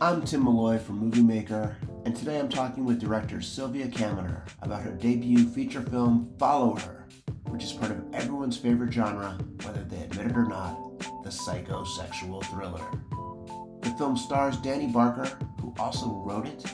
I'm 0.00 0.22
Tim 0.22 0.44
Molloy 0.44 0.78
from 0.78 0.98
Movie 0.98 1.24
Maker, 1.24 1.76
and 2.04 2.14
today 2.14 2.38
I'm 2.38 2.48
talking 2.48 2.84
with 2.84 3.00
director 3.00 3.40
Sylvia 3.40 3.88
Caminer 3.88 4.46
about 4.62 4.82
her 4.82 4.92
debut 4.92 5.48
feature 5.48 5.80
film 5.80 6.32
Follow 6.38 6.76
Her, 6.76 7.08
which 7.48 7.64
is 7.64 7.72
part 7.72 7.90
of 7.90 8.04
everyone's 8.14 8.56
favorite 8.56 8.92
genre, 8.92 9.36
whether 9.64 9.82
they 9.82 10.04
admit 10.04 10.28
it 10.28 10.36
or 10.36 10.44
not, 10.44 11.00
the 11.24 11.30
psychosexual 11.30 12.44
thriller. 12.44 12.86
The 13.80 13.90
film 13.98 14.16
stars 14.16 14.56
Dani 14.58 14.92
Barker, 14.92 15.36
who 15.60 15.74
also 15.80 16.22
wrote 16.24 16.46
it, 16.46 16.64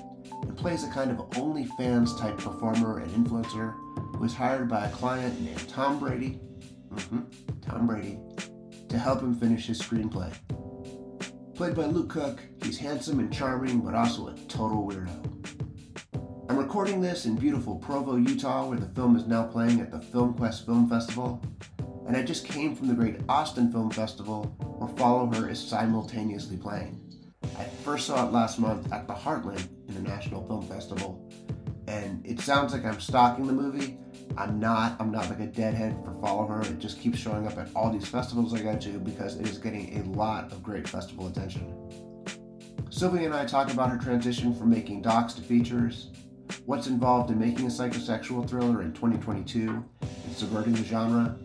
and 0.43 0.54
plays 0.54 0.84
a 0.84 0.91
kind 0.91 1.11
of 1.11 1.16
OnlyFans 1.30 2.20
type 2.20 2.36
performer 2.36 2.98
and 2.98 3.11
influencer 3.12 3.72
who 4.16 4.25
is 4.25 4.34
hired 4.34 4.68
by 4.68 4.84
a 4.84 4.91
client 4.91 5.41
named 5.41 5.66
Tom 5.66 5.98
Brady, 5.98 6.41
mm-hmm, 6.93 7.20
Tom 7.62 7.86
Brady, 7.86 8.18
to 8.91 8.98
help 8.98 9.22
him 9.22 9.34
finish 9.34 9.66
his 9.66 9.80
screenplay. 9.80 10.30
Played 11.55 11.77
by 11.77 11.84
Luke 11.84 12.11
Cook, 12.11 12.41
he's 12.64 12.79
handsome 12.79 13.20
and 13.20 13.32
charming, 13.32 13.79
but 13.79 13.95
also 13.95 14.27
a 14.27 14.34
total 14.48 14.84
weirdo. 14.88 16.51
I'm 16.51 16.56
recording 16.56 17.01
this 17.01 17.27
in 17.27 17.37
beautiful 17.37 17.77
Provo, 17.77 18.16
Utah, 18.16 18.66
where 18.66 18.77
the 18.78 18.88
film 18.88 19.15
is 19.15 19.28
now 19.28 19.45
playing 19.45 19.80
at 19.80 19.92
the 19.92 19.98
FilmQuest 19.98 20.66
Film 20.66 20.88
Festival, 20.88 21.41
and 22.09 22.16
I 22.16 22.23
just 22.23 22.45
came 22.45 22.75
from 22.75 22.88
the 22.88 22.95
great 22.95 23.20
Austin 23.28 23.70
Film 23.70 23.91
Festival, 23.91 24.47
where 24.78 24.88
Follow 24.97 25.27
Her 25.27 25.48
is 25.48 25.61
simultaneously 25.61 26.56
playing. 26.56 27.01
I 27.56 27.62
first 27.84 28.09
saw 28.09 28.27
it 28.27 28.33
last 28.33 28.59
month 28.59 28.92
at 28.92 29.06
the 29.06 29.14
Heartland 29.14 29.69
International 29.89 30.45
Film 30.48 30.66
Festival, 30.66 31.30
and 31.86 32.27
it 32.27 32.41
sounds 32.41 32.73
like 32.73 32.84
I'm 32.84 33.00
stalking 33.00 33.47
the 33.47 33.52
movie, 33.52 33.97
I'm 34.37 34.59
not. 34.59 34.97
I'm 35.01 35.11
not 35.11 35.29
like 35.30 35.41
a 35.41 35.47
deadhead 35.47 35.97
for 36.05 36.15
Follow 36.20 36.47
Her. 36.47 36.62
It 36.62 36.79
just 36.79 37.01
keeps 37.01 37.19
showing 37.19 37.47
up 37.47 37.56
at 37.56 37.69
all 37.75 37.91
these 37.91 38.06
festivals 38.06 38.52
I 38.55 38.62
go 38.62 38.77
to 38.77 38.98
because 38.98 39.37
it 39.37 39.48
is 39.48 39.59
getting 39.59 40.01
a 40.01 40.05
lot 40.11 40.51
of 40.52 40.62
great 40.62 40.88
festival 40.88 41.29
attention. 41.29 41.73
Sylvia 42.91 43.27
and 43.27 43.34
I 43.34 43.45
talk 43.45 43.73
about 43.73 43.91
her 43.91 43.98
transition 43.98 44.55
from 44.55 44.70
making 44.70 45.02
docs 45.02 45.34
to 45.34 45.42
features, 45.42 46.11
what's 46.64 46.86
involved 46.86 47.31
in 47.31 47.39
making 47.39 47.67
a 47.67 47.69
psychosexual 47.69 48.48
thriller 48.48 48.83
in 48.83 48.92
2022 48.92 49.84
and 50.00 50.36
subverting 50.36 50.75
the 50.75 50.84
genre, 50.84 51.36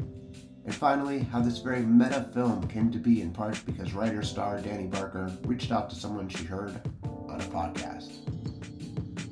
and 0.66 0.76
finally, 0.76 1.20
how 1.20 1.42
this 1.42 1.58
very 1.58 1.82
meta 1.82 2.30
film 2.32 2.68
came 2.68 2.92
to 2.92 3.00
be 3.00 3.22
in 3.22 3.32
part 3.32 3.60
because 3.66 3.94
writer 3.94 4.22
star 4.22 4.60
Dani 4.60 4.88
Barker 4.88 5.32
reached 5.46 5.72
out 5.72 5.90
to 5.90 5.96
someone 5.96 6.30
she 6.30 6.44
heard 6.44 6.80
on 7.28 7.42
a 7.42 7.46
podcast. 7.46 8.39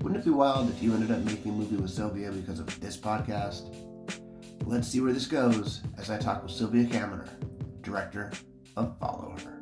Wouldn't 0.07 0.23
it 0.23 0.29
be 0.29 0.33
wild 0.33 0.69
if 0.69 0.81
you 0.81 0.93
ended 0.93 1.11
up 1.11 1.19
making 1.25 1.51
a 1.51 1.53
movie 1.53 1.75
with 1.75 1.91
Sylvia 1.91 2.31
because 2.31 2.61
of 2.61 2.79
this 2.79 2.95
podcast? 2.95 3.75
Let's 4.65 4.87
see 4.87 5.01
where 5.01 5.11
this 5.11 5.25
goes 5.25 5.81
as 5.97 6.09
I 6.09 6.17
talk 6.17 6.43
with 6.43 6.53
Sylvia 6.53 6.85
Caminer, 6.85 7.27
director 7.81 8.31
of 8.77 8.97
Follow 9.01 9.35
Her. 9.43 9.61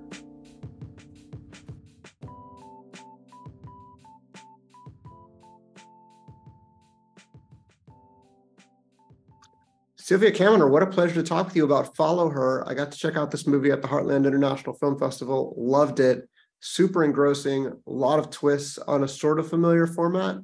Sylvia 9.95 10.31
Caminer, 10.31 10.69
what 10.69 10.83
a 10.83 10.85
pleasure 10.85 11.15
to 11.15 11.23
talk 11.23 11.47
with 11.47 11.55
you 11.55 11.65
about 11.65 11.95
Follow 11.95 12.29
Her. 12.29 12.63
I 12.69 12.75
got 12.75 12.91
to 12.91 12.97
check 12.99 13.17
out 13.17 13.31
this 13.31 13.47
movie 13.47 13.71
at 13.71 13.81
the 13.81 13.87
Heartland 13.87 14.27
International 14.27 14.75
Film 14.75 14.99
Festival, 14.99 15.55
loved 15.57 15.99
it 15.99 16.29
super 16.65 17.03
engrossing, 17.03 17.67
a 17.67 17.73
lot 17.85 18.17
of 18.17 18.31
twists 18.31 18.79
on 18.79 19.03
a 19.03 19.07
sort 19.07 19.39
of 19.39 19.47
familiar 19.47 19.85
format. 19.85 20.37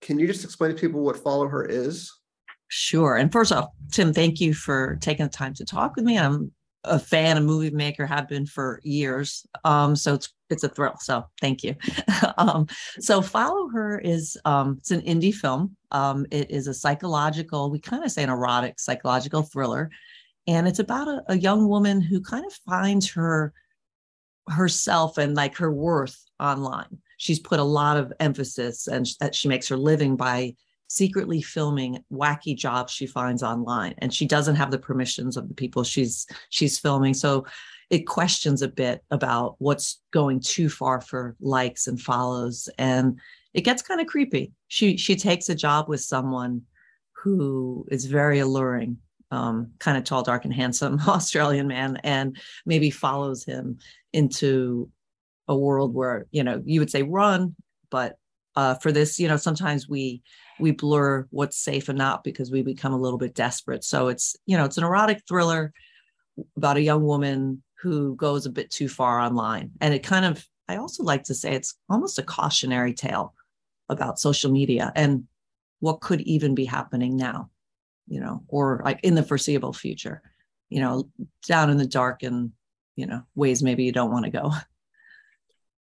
Can 0.00 0.20
you 0.20 0.26
just 0.26 0.44
explain 0.44 0.70
to 0.70 0.80
people 0.80 1.02
what 1.02 1.16
Follow 1.16 1.48
Her 1.48 1.64
is? 1.64 2.12
Sure. 2.68 3.16
And 3.16 3.32
first 3.32 3.50
off, 3.50 3.70
Tim, 3.90 4.12
thank 4.12 4.40
you 4.40 4.54
for 4.54 4.96
taking 5.00 5.26
the 5.26 5.32
time 5.32 5.52
to 5.54 5.64
talk 5.64 5.96
with 5.96 6.04
me. 6.04 6.16
I'm 6.16 6.52
a 6.84 6.98
fan, 6.98 7.36
a 7.36 7.40
movie 7.40 7.70
maker, 7.70 8.06
have 8.06 8.28
been 8.28 8.46
for 8.46 8.80
years. 8.84 9.46
Um, 9.64 9.96
so 9.96 10.14
it's 10.14 10.32
it's 10.48 10.62
a 10.62 10.68
thrill. 10.68 10.94
So 11.00 11.24
thank 11.40 11.64
you. 11.64 11.74
um, 12.38 12.66
so 13.00 13.20
Follow 13.20 13.68
Her 13.68 13.98
is 13.98 14.36
um, 14.44 14.76
it's 14.78 14.92
an 14.92 15.00
indie 15.00 15.34
film. 15.34 15.76
Um, 15.90 16.24
it 16.30 16.50
is 16.50 16.68
a 16.68 16.74
psychological, 16.74 17.70
we 17.70 17.80
kind 17.80 18.04
of 18.04 18.12
say 18.12 18.22
an 18.22 18.30
erotic 18.30 18.78
psychological 18.78 19.42
thriller, 19.42 19.90
and 20.46 20.68
it's 20.68 20.78
about 20.78 21.08
a, 21.08 21.22
a 21.28 21.38
young 21.38 21.68
woman 21.68 22.00
who 22.00 22.20
kind 22.20 22.44
of 22.46 22.52
finds 22.66 23.10
her 23.12 23.52
herself 24.48 25.18
and 25.18 25.34
like 25.34 25.56
her 25.56 25.72
worth 25.72 26.18
online. 26.40 26.98
She's 27.16 27.38
put 27.38 27.60
a 27.60 27.64
lot 27.64 27.96
of 27.96 28.12
emphasis 28.20 28.86
and 28.86 29.06
that 29.20 29.34
she 29.34 29.48
makes 29.48 29.68
her 29.68 29.76
living 29.76 30.16
by 30.16 30.54
secretly 30.88 31.40
filming 31.40 31.98
wacky 32.12 32.56
jobs 32.56 32.92
she 32.92 33.06
finds 33.06 33.42
online 33.42 33.94
and 33.98 34.12
she 34.12 34.26
doesn't 34.26 34.56
have 34.56 34.70
the 34.70 34.78
permissions 34.78 35.36
of 35.36 35.48
the 35.48 35.54
people 35.54 35.82
she's 35.82 36.26
she's 36.50 36.78
filming 36.78 37.14
so 37.14 37.44
it 37.90 38.06
questions 38.06 38.60
a 38.62 38.68
bit 38.68 39.02
about 39.10 39.56
what's 39.58 40.02
going 40.12 40.38
too 40.40 40.68
far 40.68 41.00
for 41.00 41.36
likes 41.40 41.86
and 41.86 42.00
follows 42.00 42.68
and 42.78 43.18
it 43.54 43.62
gets 43.62 43.82
kind 43.82 44.00
of 44.00 44.06
creepy 44.06 44.52
she 44.68 44.96
she 44.96 45.16
takes 45.16 45.48
a 45.48 45.54
job 45.54 45.88
with 45.88 46.00
someone 46.00 46.60
who 47.12 47.86
is 47.90 48.04
very 48.04 48.38
alluring 48.38 48.96
um, 49.34 49.72
kind 49.78 49.98
of 49.98 50.04
tall 50.04 50.22
dark 50.22 50.44
and 50.44 50.54
handsome 50.54 51.00
australian 51.08 51.66
man 51.66 51.98
and 52.04 52.38
maybe 52.64 52.90
follows 52.90 53.44
him 53.44 53.78
into 54.12 54.88
a 55.48 55.56
world 55.56 55.92
where 55.94 56.26
you 56.30 56.42
know 56.42 56.62
you 56.64 56.80
would 56.80 56.90
say 56.90 57.02
run 57.02 57.54
but 57.90 58.16
uh, 58.56 58.74
for 58.74 58.92
this 58.92 59.18
you 59.18 59.28
know 59.28 59.36
sometimes 59.36 59.88
we 59.88 60.22
we 60.60 60.70
blur 60.70 61.26
what's 61.30 61.56
safe 61.56 61.88
and 61.88 61.98
not 61.98 62.24
because 62.24 62.50
we 62.50 62.62
become 62.62 62.92
a 62.92 63.00
little 63.00 63.18
bit 63.18 63.34
desperate. 63.34 63.84
So 63.84 64.08
it's 64.08 64.36
you 64.46 64.56
know 64.56 64.64
it's 64.64 64.78
an 64.78 64.84
erotic 64.84 65.22
thriller 65.28 65.72
about 66.56 66.76
a 66.76 66.82
young 66.82 67.02
woman 67.04 67.62
who 67.80 68.16
goes 68.16 68.46
a 68.46 68.50
bit 68.50 68.70
too 68.70 68.88
far 68.88 69.20
online. 69.20 69.72
And 69.80 69.94
it 69.94 70.02
kind 70.02 70.24
of 70.24 70.44
i 70.68 70.76
also 70.76 71.02
like 71.02 71.24
to 71.24 71.34
say 71.34 71.52
it's 71.52 71.74
almost 71.90 72.18
a 72.18 72.22
cautionary 72.22 72.94
tale 72.94 73.34
about 73.90 74.18
social 74.18 74.50
media 74.50 74.90
and 74.96 75.24
what 75.80 76.00
could 76.00 76.22
even 76.22 76.54
be 76.54 76.64
happening 76.64 77.16
now 77.16 77.50
you 78.06 78.20
know 78.20 78.42
or 78.48 78.80
like 78.84 79.00
in 79.02 79.14
the 79.14 79.22
foreseeable 79.22 79.72
future 79.72 80.22
you 80.68 80.80
know 80.80 81.08
down 81.46 81.70
in 81.70 81.76
the 81.76 81.86
dark 81.86 82.22
and 82.22 82.52
you 82.96 83.06
know 83.06 83.22
ways 83.34 83.62
maybe 83.62 83.84
you 83.84 83.92
don't 83.92 84.10
want 84.10 84.24
to 84.24 84.30
go 84.30 84.52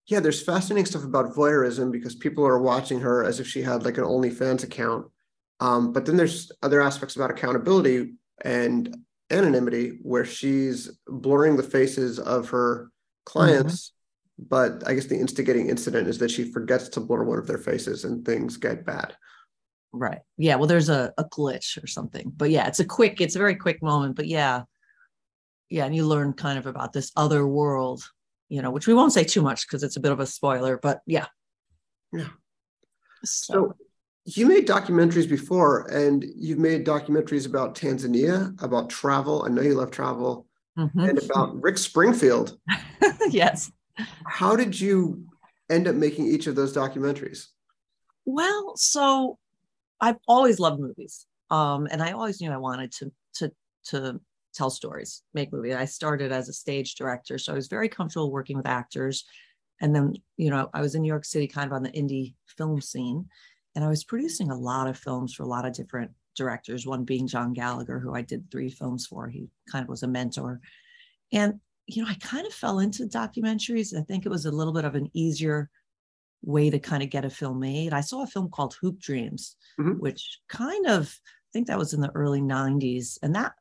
yeah 0.07 0.21
there's 0.21 0.43
fascinating 0.43 0.87
stuff 0.87 1.05
about 1.05 1.35
voyeurism 1.35 1.93
because 1.93 2.15
people 2.15 2.47
are 2.47 2.61
watching 2.61 3.01
her 3.01 3.25
as 3.25 3.41
if 3.41 3.47
she 3.47 3.63
had 3.63 3.85
like 3.85 3.99
an 3.99 4.05
onlyfans 4.05 4.65
account 4.65 5.07
um, 5.61 5.93
but 5.93 6.07
then 6.07 6.17
there's 6.17 6.53
other 6.63 6.81
aspects 6.81 7.17
about 7.17 7.33
accountability 7.33 8.15
and 8.45 8.97
anonymity 9.31 9.99
where 10.03 10.25
she's 10.25 10.89
blurring 11.09 11.57
the 11.57 11.63
faces 11.63 12.21
of 12.21 12.49
her 12.49 12.91
clients 13.25 13.93
mm-hmm. 14.41 14.47
but 14.49 14.89
i 14.89 14.95
guess 14.95 15.07
the 15.07 15.19
instigating 15.19 15.69
incident 15.69 16.09
is 16.09 16.19
that 16.19 16.31
she 16.31 16.51
forgets 16.51 16.89
to 16.89 17.01
blur 17.01 17.25
one 17.25 17.39
of 17.39 17.47
their 17.47 17.59
faces 17.59 18.05
and 18.05 18.25
things 18.25 18.57
get 18.57 18.87
bad 18.87 19.15
right 19.93 20.21
yeah 20.37 20.57
well 20.57 20.67
there's 20.67 20.89
a, 20.89 21.13
a 21.19 21.25
glitch 21.25 21.83
or 21.83 21.87
something 21.87 22.31
but 22.37 22.51
yeah 22.51 22.67
it's 22.67 22.81
a 22.81 22.85
quick 22.85 23.21
it's 23.21 23.37
a 23.37 23.39
very 23.39 23.55
quick 23.55 23.83
moment 23.83 24.15
but 24.17 24.27
yeah 24.27 24.63
yeah, 25.71 25.85
and 25.85 25.95
you 25.95 26.07
learn 26.07 26.33
kind 26.33 26.59
of 26.59 26.67
about 26.67 26.93
this 26.93 27.13
other 27.17 27.47
world, 27.47 28.03
you 28.49 28.63
know, 28.63 28.71
which 28.71 28.87
we 28.87 28.95
won't 28.95 29.13
say 29.13 29.25
too 29.25 29.43
much 29.43 29.67
because 29.67 29.83
it's 29.83 29.97
a 29.97 30.01
bit 30.01 30.13
of 30.13 30.21
a 30.21 30.27
spoiler, 30.27 30.79
but 30.79 31.01
yeah. 31.07 31.27
Yeah. 32.13 32.29
So, 33.25 33.55
so 33.55 33.75
you 34.25 34.47
made 34.47 34.67
documentaries 34.67 35.29
before 35.29 35.91
and 35.91 36.25
you've 36.37 36.59
made 36.59 36.87
documentaries 36.87 37.47
about 37.47 37.75
Tanzania, 37.75 38.61
about 38.63 38.89
travel. 38.89 39.45
I 39.45 39.51
know 39.51 39.63
you 39.63 39.75
love 39.75 39.91
travel 39.91 40.47
mm-hmm. 40.79 41.01
and 41.01 41.19
about 41.23 41.61
Rick 41.61 41.79
Springfield. 41.79 42.59
yes. 43.29 43.71
How 44.27 44.57
did 44.57 44.79
you 44.81 45.27
end 45.69 45.87
up 45.87 45.97
making 45.97 46.29
each 46.29 46.47
of 46.47 46.55
those 46.55 46.75
documentaries? 46.75 47.47
Well, 48.25 48.75
so 48.77 49.39
I've 50.01 50.19
always 50.27 50.59
loved 50.59 50.81
movies. 50.81 51.27
Um, 51.51 51.89
and 51.91 52.03
I 52.03 52.13
always 52.13 52.41
knew 52.41 52.51
I 52.51 52.57
wanted 52.59 52.93
to 52.93 53.13
to 53.37 53.53
to 53.87 54.21
tell 54.55 54.71
stories, 54.71 55.23
make 55.35 55.53
movies. 55.53 55.75
I 55.75 55.85
started 55.85 56.33
as 56.33 56.49
a 56.49 56.53
stage 56.53 56.95
director, 56.95 57.39
so 57.39 57.53
I 57.53 57.57
was 57.57 57.69
very 57.69 57.89
comfortable 57.89 58.31
working 58.31 58.57
with 58.57 58.67
actors. 58.67 59.25
And 59.81 59.95
then, 59.95 60.15
you 60.37 60.51
know, 60.51 60.69
I 60.75 60.81
was 60.81 60.95
in 60.95 61.03
New 61.03 61.09
York 61.09 61.25
City 61.25 61.47
kind 61.47 61.67
of 61.67 61.73
on 61.73 61.85
the 61.85 61.91
indie 61.91 62.35
film 62.57 62.81
scene, 62.81 63.27
and 63.75 63.85
I 63.85 63.89
was 63.89 64.05
producing 64.05 64.51
a 64.51 64.59
lot 64.59 64.89
of 64.89 64.99
films 64.99 65.35
for 65.35 65.45
a 65.45 65.49
lot 65.49 65.65
of 65.65 65.73
different 65.73 66.11
directors, 66.35 66.87
one 66.87 67.05
being 67.05 67.27
John 67.27 67.53
Gallagher, 67.53 67.99
who 67.99 68.15
I 68.15 68.23
did 68.23 68.51
three 68.51 68.71
films 68.71 69.07
for. 69.07 69.29
He 69.29 69.49
kind 69.71 69.83
of 69.83 69.89
was 69.89 70.03
a 70.03 70.09
mentor. 70.09 70.61
And, 71.33 71.61
you 71.87 72.03
know, 72.03 72.09
I 72.09 72.15
kind 72.15 72.47
of 72.47 72.53
fell 72.53 72.81
into 72.81 73.05
documentaries. 73.05 73.97
I 73.97 74.03
think 74.03 74.27
it 74.27 74.31
was 74.31 74.47
a 74.47 74.51
little 74.51 74.73
bit 74.73 74.85
of 74.85 74.95
an 74.95 75.11
easier 75.15 75.71
way 76.43 76.71
to 76.71 76.79
kind 76.79 77.03
of 77.03 77.11
get 77.11 77.25
a 77.25 77.31
film 77.31 77.61
made. 77.61 77.93
I 77.93 78.01
saw 78.01 78.23
a 78.23 78.27
film 78.27 78.49
called 78.51 78.77
Hoop 78.81 78.99
Dreams, 78.99 79.57
mm-hmm. 79.79 79.99
which 79.99 80.39
kind 80.49 80.87
of, 80.87 81.07
I 81.07 81.51
think 81.53 81.67
that 81.67 81.79
was 81.79 81.95
in 81.95 82.01
the 82.01 82.13
early 82.15 82.41
90s. 82.41 83.19
And 83.23 83.35
that 83.35 83.53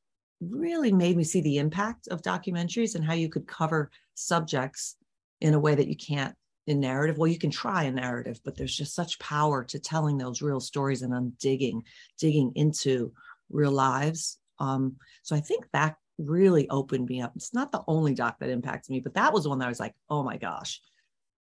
really 0.41 0.91
made 0.91 1.17
me 1.17 1.23
see 1.23 1.41
the 1.41 1.57
impact 1.57 2.07
of 2.07 2.21
documentaries 2.21 2.95
and 2.95 3.03
how 3.03 3.13
you 3.13 3.29
could 3.29 3.47
cover 3.47 3.89
subjects 4.13 4.95
in 5.41 5.53
a 5.53 5.59
way 5.59 5.75
that 5.75 5.87
you 5.87 5.95
can't 5.95 6.35
in 6.67 6.79
narrative. 6.79 7.17
Well, 7.17 7.31
you 7.31 7.39
can 7.39 7.49
try 7.49 7.83
a 7.83 7.91
narrative, 7.91 8.39
but 8.43 8.57
there's 8.57 8.75
just 8.75 8.93
such 8.93 9.19
power 9.19 9.63
to 9.63 9.79
telling 9.79 10.17
those 10.17 10.41
real 10.41 10.59
stories 10.59 11.01
and 11.01 11.11
then 11.11 11.33
digging, 11.39 11.83
digging 12.19 12.51
into 12.55 13.13
real 13.49 13.71
lives. 13.71 14.37
Um, 14.59 14.97
so 15.23 15.35
I 15.35 15.39
think 15.39 15.65
that 15.73 15.95
really 16.17 16.69
opened 16.69 17.07
me 17.07 17.21
up. 17.21 17.33
It's 17.35 17.53
not 17.53 17.71
the 17.71 17.83
only 17.87 18.13
doc 18.13 18.37
that 18.39 18.49
impacts 18.49 18.89
me, 18.89 18.99
but 18.99 19.13
that 19.13 19.33
was 19.33 19.47
one 19.47 19.59
that 19.59 19.65
I 19.65 19.69
was 19.69 19.79
like, 19.79 19.95
oh 20.09 20.23
my 20.23 20.37
gosh, 20.37 20.81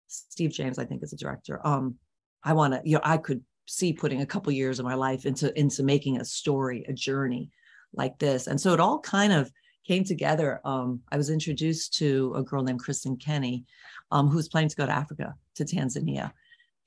Steve 0.08 0.52
James, 0.52 0.80
I 0.80 0.86
think, 0.86 1.04
is 1.04 1.14
a 1.14 1.18
director. 1.18 1.66
Um, 1.66 1.96
I 2.44 2.54
want 2.54 2.74
to, 2.74 2.82
you 2.84 2.96
know, 2.96 3.02
I 3.04 3.18
could 3.18 3.44
see 3.68 3.94
putting 3.94 4.22
a 4.22 4.26
couple 4.26 4.52
years 4.52 4.80
of 4.80 4.86
my 4.86 4.94
life 4.94 5.26
into 5.26 5.58
into 5.58 5.84
making 5.84 6.20
a 6.20 6.26
story, 6.26 6.86
a 6.88 6.94
journey 6.94 7.50
like 7.94 8.20
this. 8.20 8.48
And 8.48 8.60
so 8.60 8.74
it 8.74 8.80
all 8.80 9.00
kind 9.00 9.34
of 9.34 9.52
came 9.88 10.04
together. 10.04 10.62
Um, 10.66 11.02
I 11.12 11.18
was 11.18 11.30
introduced 11.30 11.94
to 11.96 12.34
a 12.36 12.44
girl 12.44 12.64
named 12.64 12.80
Kristen 12.80 13.18
Kenny, 13.18 13.66
um, 14.12 14.28
who 14.28 14.38
was 14.38 14.50
planning 14.50 14.70
to 14.70 14.76
go 14.76 14.86
to 14.86 14.92
Africa, 14.92 15.36
to 15.56 15.66
Tanzania. 15.66 16.32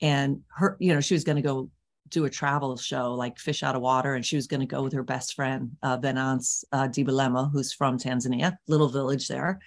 And 0.01 0.41
her, 0.55 0.77
you 0.79 0.93
know, 0.93 1.01
she 1.01 1.13
was 1.13 1.23
going 1.23 1.37
to 1.37 1.41
go 1.41 1.69
do 2.09 2.25
a 2.25 2.29
travel 2.29 2.75
show 2.75 3.13
like 3.13 3.37
Fish 3.37 3.63
Out 3.63 3.75
of 3.75 3.81
Water, 3.81 4.15
and 4.15 4.25
she 4.25 4.35
was 4.35 4.47
going 4.47 4.61
to 4.61 4.65
go 4.65 4.81
with 4.81 4.93
her 4.93 5.03
best 5.03 5.35
friend, 5.35 5.71
uh, 5.83 5.97
Venance 5.97 6.63
uh, 6.71 6.87
Dibelema, 6.87 7.51
who's 7.51 7.73
from 7.73 7.97
Tanzania, 7.97 8.57
little 8.67 8.89
village 8.89 9.27
there. 9.27 9.59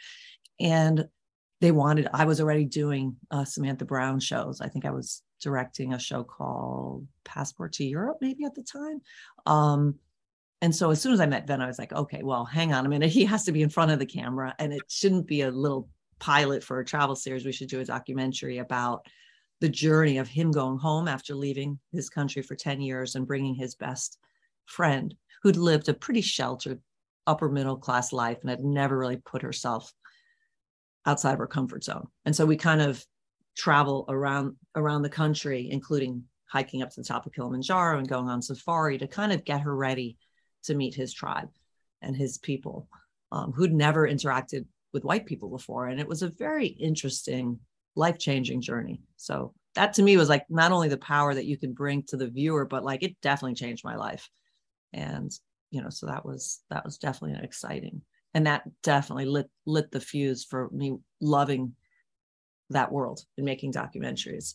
And 0.60 1.06
they 1.62 1.70
wanted, 1.70 2.08
I 2.12 2.24
was 2.24 2.40
already 2.40 2.64
doing 2.64 3.14
uh, 3.30 3.44
Samantha 3.44 3.84
Brown 3.84 4.18
shows. 4.18 4.60
I 4.60 4.66
think 4.66 4.84
I 4.84 4.90
was 4.90 5.22
directing 5.40 5.94
a 5.94 5.98
show 5.98 6.24
called 6.24 7.06
Passport 7.24 7.74
to 7.74 7.84
Europe, 7.84 8.18
maybe 8.20 8.44
at 8.44 8.56
the 8.56 8.64
time. 8.64 9.00
Um, 9.46 9.94
and 10.60 10.74
so 10.74 10.90
as 10.90 11.00
soon 11.00 11.12
as 11.12 11.20
I 11.20 11.26
met 11.26 11.46
Ben, 11.46 11.62
I 11.62 11.68
was 11.68 11.78
like, 11.78 11.92
okay, 11.92 12.24
well, 12.24 12.44
hang 12.44 12.72
on 12.72 12.84
a 12.84 12.88
minute. 12.88 13.10
He 13.10 13.24
has 13.26 13.44
to 13.44 13.52
be 13.52 13.62
in 13.62 13.68
front 13.68 13.92
of 13.92 14.00
the 14.00 14.06
camera, 14.06 14.56
and 14.58 14.72
it 14.72 14.82
shouldn't 14.88 15.28
be 15.28 15.42
a 15.42 15.52
little 15.52 15.88
pilot 16.18 16.64
for 16.64 16.80
a 16.80 16.84
travel 16.84 17.14
series. 17.14 17.44
We 17.44 17.52
should 17.52 17.68
do 17.68 17.80
a 17.80 17.84
documentary 17.84 18.58
about 18.58 19.06
the 19.60 19.68
journey 19.68 20.18
of 20.18 20.26
him 20.26 20.50
going 20.50 20.78
home 20.78 21.06
after 21.06 21.32
leaving 21.32 21.78
his 21.92 22.10
country 22.10 22.42
for 22.42 22.56
10 22.56 22.80
years 22.80 23.14
and 23.14 23.24
bringing 23.24 23.54
his 23.54 23.76
best 23.76 24.18
friend 24.66 25.14
who'd 25.44 25.56
lived 25.56 25.88
a 25.88 25.94
pretty 25.94 26.22
sheltered 26.22 26.80
upper 27.28 27.48
middle 27.48 27.76
class 27.76 28.12
life 28.12 28.38
and 28.40 28.50
had 28.50 28.64
never 28.64 28.98
really 28.98 29.18
put 29.18 29.42
herself 29.42 29.92
outside 31.06 31.32
of 31.32 31.38
her 31.38 31.46
comfort 31.46 31.84
zone. 31.84 32.06
And 32.24 32.34
so 32.34 32.46
we 32.46 32.56
kind 32.56 32.80
of 32.80 33.04
travel 33.56 34.04
around 34.08 34.56
around 34.74 35.02
the 35.02 35.08
country, 35.08 35.68
including 35.70 36.24
hiking 36.50 36.82
up 36.82 36.90
to 36.90 37.00
the 37.00 37.06
top 37.06 37.26
of 37.26 37.32
Kilimanjaro 37.32 37.98
and 37.98 38.08
going 38.08 38.28
on 38.28 38.42
safari 38.42 38.98
to 38.98 39.06
kind 39.06 39.32
of 39.32 39.44
get 39.44 39.62
her 39.62 39.74
ready 39.74 40.18
to 40.64 40.74
meet 40.74 40.94
his 40.94 41.12
tribe 41.12 41.48
and 42.02 42.14
his 42.14 42.38
people 42.38 42.88
um, 43.30 43.52
who'd 43.52 43.72
never 43.72 44.06
interacted 44.06 44.66
with 44.92 45.04
white 45.04 45.24
people 45.24 45.48
before. 45.48 45.86
And 45.86 45.98
it 45.98 46.06
was 46.06 46.22
a 46.22 46.28
very 46.28 46.66
interesting, 46.66 47.58
life 47.94 48.18
changing 48.18 48.60
journey. 48.60 49.00
So 49.16 49.54
that 49.74 49.94
to 49.94 50.02
me 50.02 50.18
was 50.18 50.28
like 50.28 50.44
not 50.50 50.72
only 50.72 50.88
the 50.88 50.98
power 50.98 51.34
that 51.34 51.46
you 51.46 51.56
can 51.56 51.72
bring 51.72 52.02
to 52.04 52.18
the 52.18 52.28
viewer, 52.28 52.66
but 52.66 52.84
like 52.84 53.02
it 53.02 53.16
definitely 53.22 53.54
changed 53.54 53.84
my 53.84 53.96
life. 53.96 54.28
And, 54.92 55.32
you 55.70 55.80
know, 55.80 55.88
so 55.88 56.06
that 56.06 56.26
was, 56.26 56.60
that 56.68 56.84
was 56.84 56.98
definitely 56.98 57.38
an 57.38 57.44
exciting. 57.44 58.02
And 58.34 58.46
that 58.46 58.62
definitely 58.82 59.26
lit, 59.26 59.50
lit 59.66 59.90
the 59.90 60.00
fuse 60.00 60.44
for 60.44 60.70
me 60.72 60.96
loving 61.20 61.74
that 62.70 62.90
world 62.90 63.24
and 63.36 63.44
making 63.44 63.72
documentaries. 63.72 64.54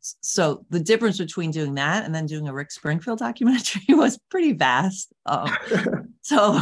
So 0.00 0.66
the 0.68 0.80
difference 0.80 1.16
between 1.16 1.50
doing 1.50 1.74
that 1.74 2.04
and 2.04 2.14
then 2.14 2.26
doing 2.26 2.46
a 2.48 2.52
Rick 2.52 2.70
Springfield 2.70 3.18
documentary 3.20 3.94
was 3.94 4.18
pretty 4.30 4.52
vast. 4.52 5.12
Um, 5.26 5.56
so, 6.20 6.60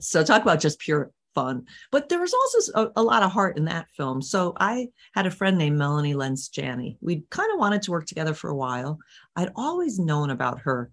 so 0.00 0.22
talk 0.22 0.42
about 0.42 0.60
just 0.60 0.78
pure 0.78 1.10
fun. 1.34 1.64
But 1.90 2.08
there 2.08 2.20
was 2.20 2.34
also 2.34 2.72
a, 2.74 3.00
a, 3.00 3.02
lot 3.02 3.22
of 3.22 3.32
heart 3.32 3.56
in 3.56 3.64
that 3.64 3.88
film. 3.96 4.20
So 4.20 4.54
I 4.60 4.88
had 5.14 5.26
a 5.26 5.30
friend 5.30 5.56
named 5.56 5.78
Melanie 5.78 6.14
Lenz 6.14 6.48
Janney. 6.48 6.98
We 7.00 7.24
kind 7.30 7.50
of 7.52 7.58
wanted 7.58 7.82
to 7.82 7.90
work 7.90 8.06
together 8.06 8.34
for 8.34 8.50
a 8.50 8.56
while. 8.56 8.98
I'd 9.36 9.52
always 9.56 9.98
known 9.98 10.28
about 10.28 10.60
her 10.60 10.90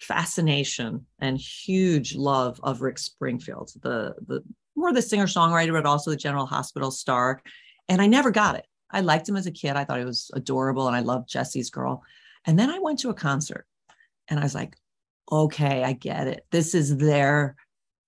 fascination 0.00 1.06
and 1.20 1.38
huge 1.38 2.14
love 2.14 2.60
of 2.62 2.80
Rick 2.80 2.98
Springfield, 2.98 3.72
the 3.82 4.14
the 4.26 4.42
more 4.76 4.92
the 4.92 5.02
singer 5.02 5.26
songwriter, 5.26 5.72
but 5.72 5.86
also 5.86 6.10
the 6.10 6.16
General 6.16 6.46
Hospital 6.46 6.90
star. 6.90 7.42
And 7.88 8.00
I 8.00 8.06
never 8.06 8.30
got 8.30 8.56
it. 8.56 8.66
I 8.90 9.00
liked 9.00 9.28
him 9.28 9.36
as 9.36 9.46
a 9.46 9.52
kid. 9.52 9.76
I 9.76 9.84
thought 9.84 9.98
he 9.98 10.04
was 10.04 10.30
adorable 10.34 10.86
and 10.86 10.96
I 10.96 11.00
loved 11.00 11.28
Jessie's 11.28 11.70
girl. 11.70 12.02
And 12.46 12.58
then 12.58 12.70
I 12.70 12.78
went 12.78 12.98
to 13.00 13.10
a 13.10 13.14
concert 13.14 13.66
and 14.28 14.40
I 14.40 14.42
was 14.42 14.54
like, 14.54 14.76
okay, 15.30 15.84
I 15.84 15.92
get 15.92 16.26
it. 16.26 16.46
This 16.50 16.74
is 16.74 16.96
their 16.96 17.56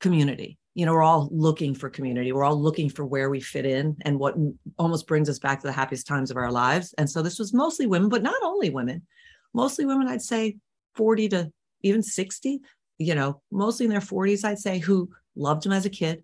community. 0.00 0.58
You 0.74 0.86
know, 0.86 0.92
we're 0.92 1.02
all 1.02 1.28
looking 1.30 1.74
for 1.74 1.90
community. 1.90 2.32
We're 2.32 2.44
all 2.44 2.60
looking 2.60 2.88
for 2.88 3.04
where 3.04 3.28
we 3.28 3.40
fit 3.40 3.66
in 3.66 3.96
and 4.02 4.18
what 4.18 4.34
almost 4.78 5.06
brings 5.06 5.28
us 5.28 5.38
back 5.38 5.60
to 5.60 5.66
the 5.66 5.72
happiest 5.72 6.06
times 6.06 6.30
of 6.30 6.38
our 6.38 6.50
lives. 6.50 6.94
And 6.96 7.08
so 7.08 7.20
this 7.20 7.38
was 7.38 7.52
mostly 7.52 7.86
women, 7.86 8.08
but 8.08 8.22
not 8.22 8.42
only 8.42 8.70
women, 8.70 9.02
mostly 9.52 9.84
women, 9.84 10.08
I'd 10.08 10.22
say 10.22 10.56
40 10.94 11.28
to 11.30 11.52
even 11.82 12.02
60, 12.02 12.60
you 12.98 13.14
know, 13.14 13.40
mostly 13.50 13.84
in 13.84 13.90
their 13.90 14.00
40s, 14.00 14.44
I'd 14.44 14.58
say, 14.58 14.78
who 14.78 15.10
loved 15.36 15.64
him 15.66 15.72
as 15.72 15.86
a 15.86 15.90
kid. 15.90 16.22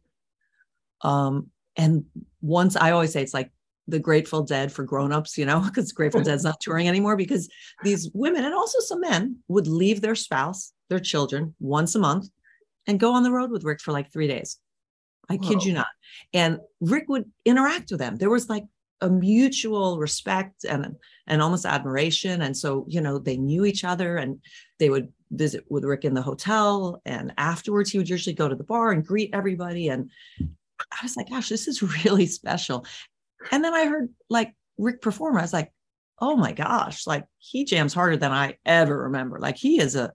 Um, 1.02 1.50
and 1.76 2.04
once 2.40 2.76
I 2.76 2.90
always 2.90 3.12
say 3.12 3.22
it's 3.22 3.34
like 3.34 3.50
the 3.86 3.98
Grateful 3.98 4.42
Dead 4.42 4.70
for 4.70 4.84
grown-ups, 4.84 5.38
you 5.38 5.46
know, 5.46 5.60
because 5.64 5.92
Grateful 5.92 6.22
Dead's 6.22 6.44
not 6.44 6.60
touring 6.60 6.88
anymore 6.88 7.16
because 7.16 7.48
these 7.82 8.10
women 8.14 8.44
and 8.44 8.54
also 8.54 8.78
some 8.80 9.00
men 9.00 9.38
would 9.48 9.66
leave 9.66 10.00
their 10.00 10.14
spouse, 10.14 10.72
their 10.88 11.00
children 11.00 11.54
once 11.60 11.94
a 11.94 11.98
month 11.98 12.28
and 12.86 13.00
go 13.00 13.12
on 13.12 13.22
the 13.22 13.30
road 13.30 13.50
with 13.50 13.64
Rick 13.64 13.80
for 13.80 13.92
like 13.92 14.12
three 14.12 14.28
days. 14.28 14.58
I 15.28 15.36
Whoa. 15.36 15.48
kid 15.48 15.64
you 15.64 15.74
not. 15.74 15.88
And 16.32 16.58
Rick 16.80 17.08
would 17.08 17.30
interact 17.44 17.90
with 17.90 18.00
them. 18.00 18.16
There 18.16 18.30
was 18.30 18.48
like 18.48 18.64
a 19.00 19.08
mutual 19.08 19.98
respect 19.98 20.64
and 20.64 20.96
and 21.26 21.42
almost 21.42 21.66
admiration. 21.66 22.42
And 22.42 22.56
so, 22.56 22.84
you 22.88 23.00
know, 23.00 23.18
they 23.18 23.36
knew 23.36 23.64
each 23.64 23.84
other 23.84 24.16
and 24.16 24.40
they 24.78 24.90
would 24.90 25.12
visit 25.30 25.64
with 25.68 25.84
Rick 25.84 26.04
in 26.04 26.14
the 26.14 26.22
hotel. 26.22 27.00
And 27.04 27.32
afterwards, 27.36 27.90
he 27.90 27.98
would 27.98 28.08
usually 28.08 28.34
go 28.34 28.48
to 28.48 28.56
the 28.56 28.64
bar 28.64 28.90
and 28.90 29.06
greet 29.06 29.30
everybody. 29.34 29.88
And 29.88 30.10
I 30.40 30.98
was 31.02 31.16
like, 31.16 31.30
gosh, 31.30 31.48
this 31.48 31.68
is 31.68 31.82
really 32.04 32.26
special. 32.26 32.86
And 33.52 33.62
then 33.62 33.74
I 33.74 33.86
heard 33.86 34.08
like 34.30 34.54
Rick 34.78 35.02
perform. 35.02 35.36
I 35.36 35.42
was 35.42 35.52
like, 35.52 35.72
oh 36.20 36.36
my 36.36 36.52
gosh, 36.52 37.06
like 37.06 37.26
he 37.38 37.64
jams 37.64 37.94
harder 37.94 38.16
than 38.16 38.32
I 38.32 38.56
ever 38.66 39.04
remember. 39.04 39.38
Like 39.38 39.56
he 39.56 39.80
is 39.80 39.94
a 39.94 40.12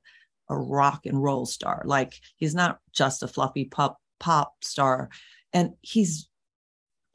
a 0.49 0.57
rock 0.57 1.05
and 1.05 1.21
roll 1.21 1.45
star. 1.45 1.83
Like 1.85 2.13
he's 2.35 2.53
not 2.53 2.79
just 2.91 3.23
a 3.23 3.27
fluffy 3.27 3.65
pop 3.65 3.97
pop 4.19 4.55
star. 4.61 5.09
And 5.53 5.71
he's 5.81 6.27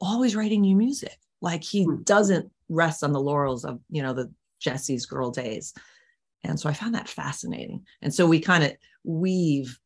always 0.01 0.35
writing 0.35 0.61
new 0.61 0.75
music. 0.75 1.17
Like 1.41 1.63
he 1.63 1.83
hmm. 1.83 2.01
doesn't 2.03 2.51
rest 2.69 3.03
on 3.03 3.13
the 3.13 3.21
laurels 3.21 3.65
of, 3.65 3.79
you 3.89 4.01
know, 4.01 4.13
the 4.13 4.31
Jessie's 4.59 5.05
girl 5.05 5.31
days. 5.31 5.73
And 6.43 6.59
so 6.59 6.69
I 6.69 6.73
found 6.73 6.95
that 6.95 7.09
fascinating. 7.09 7.85
And 8.01 8.13
so 8.13 8.25
we 8.25 8.39
kind 8.39 8.63
of 8.63 8.71
weave 9.03 9.77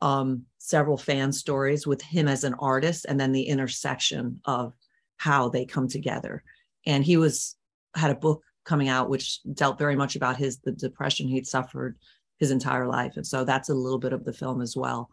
um, 0.00 0.44
several 0.58 0.96
fan 0.96 1.32
stories 1.32 1.86
with 1.86 2.02
him 2.02 2.28
as 2.28 2.44
an 2.44 2.54
artist 2.54 3.06
and 3.08 3.18
then 3.18 3.32
the 3.32 3.44
intersection 3.44 4.40
of 4.44 4.74
how 5.16 5.48
they 5.48 5.64
come 5.64 5.88
together. 5.88 6.42
And 6.86 7.04
he 7.04 7.16
was 7.16 7.56
had 7.94 8.10
a 8.10 8.16
book 8.16 8.42
coming 8.64 8.88
out 8.88 9.08
which 9.08 9.40
dealt 9.54 9.78
very 9.78 9.96
much 9.96 10.16
about 10.16 10.36
his 10.36 10.58
the 10.58 10.72
depression 10.72 11.28
he'd 11.28 11.46
suffered 11.46 11.96
his 12.38 12.50
entire 12.50 12.86
life. 12.86 13.16
And 13.16 13.26
so 13.26 13.44
that's 13.44 13.68
a 13.68 13.74
little 13.74 13.98
bit 13.98 14.12
of 14.12 14.24
the 14.24 14.32
film 14.32 14.60
as 14.60 14.76
well. 14.76 15.08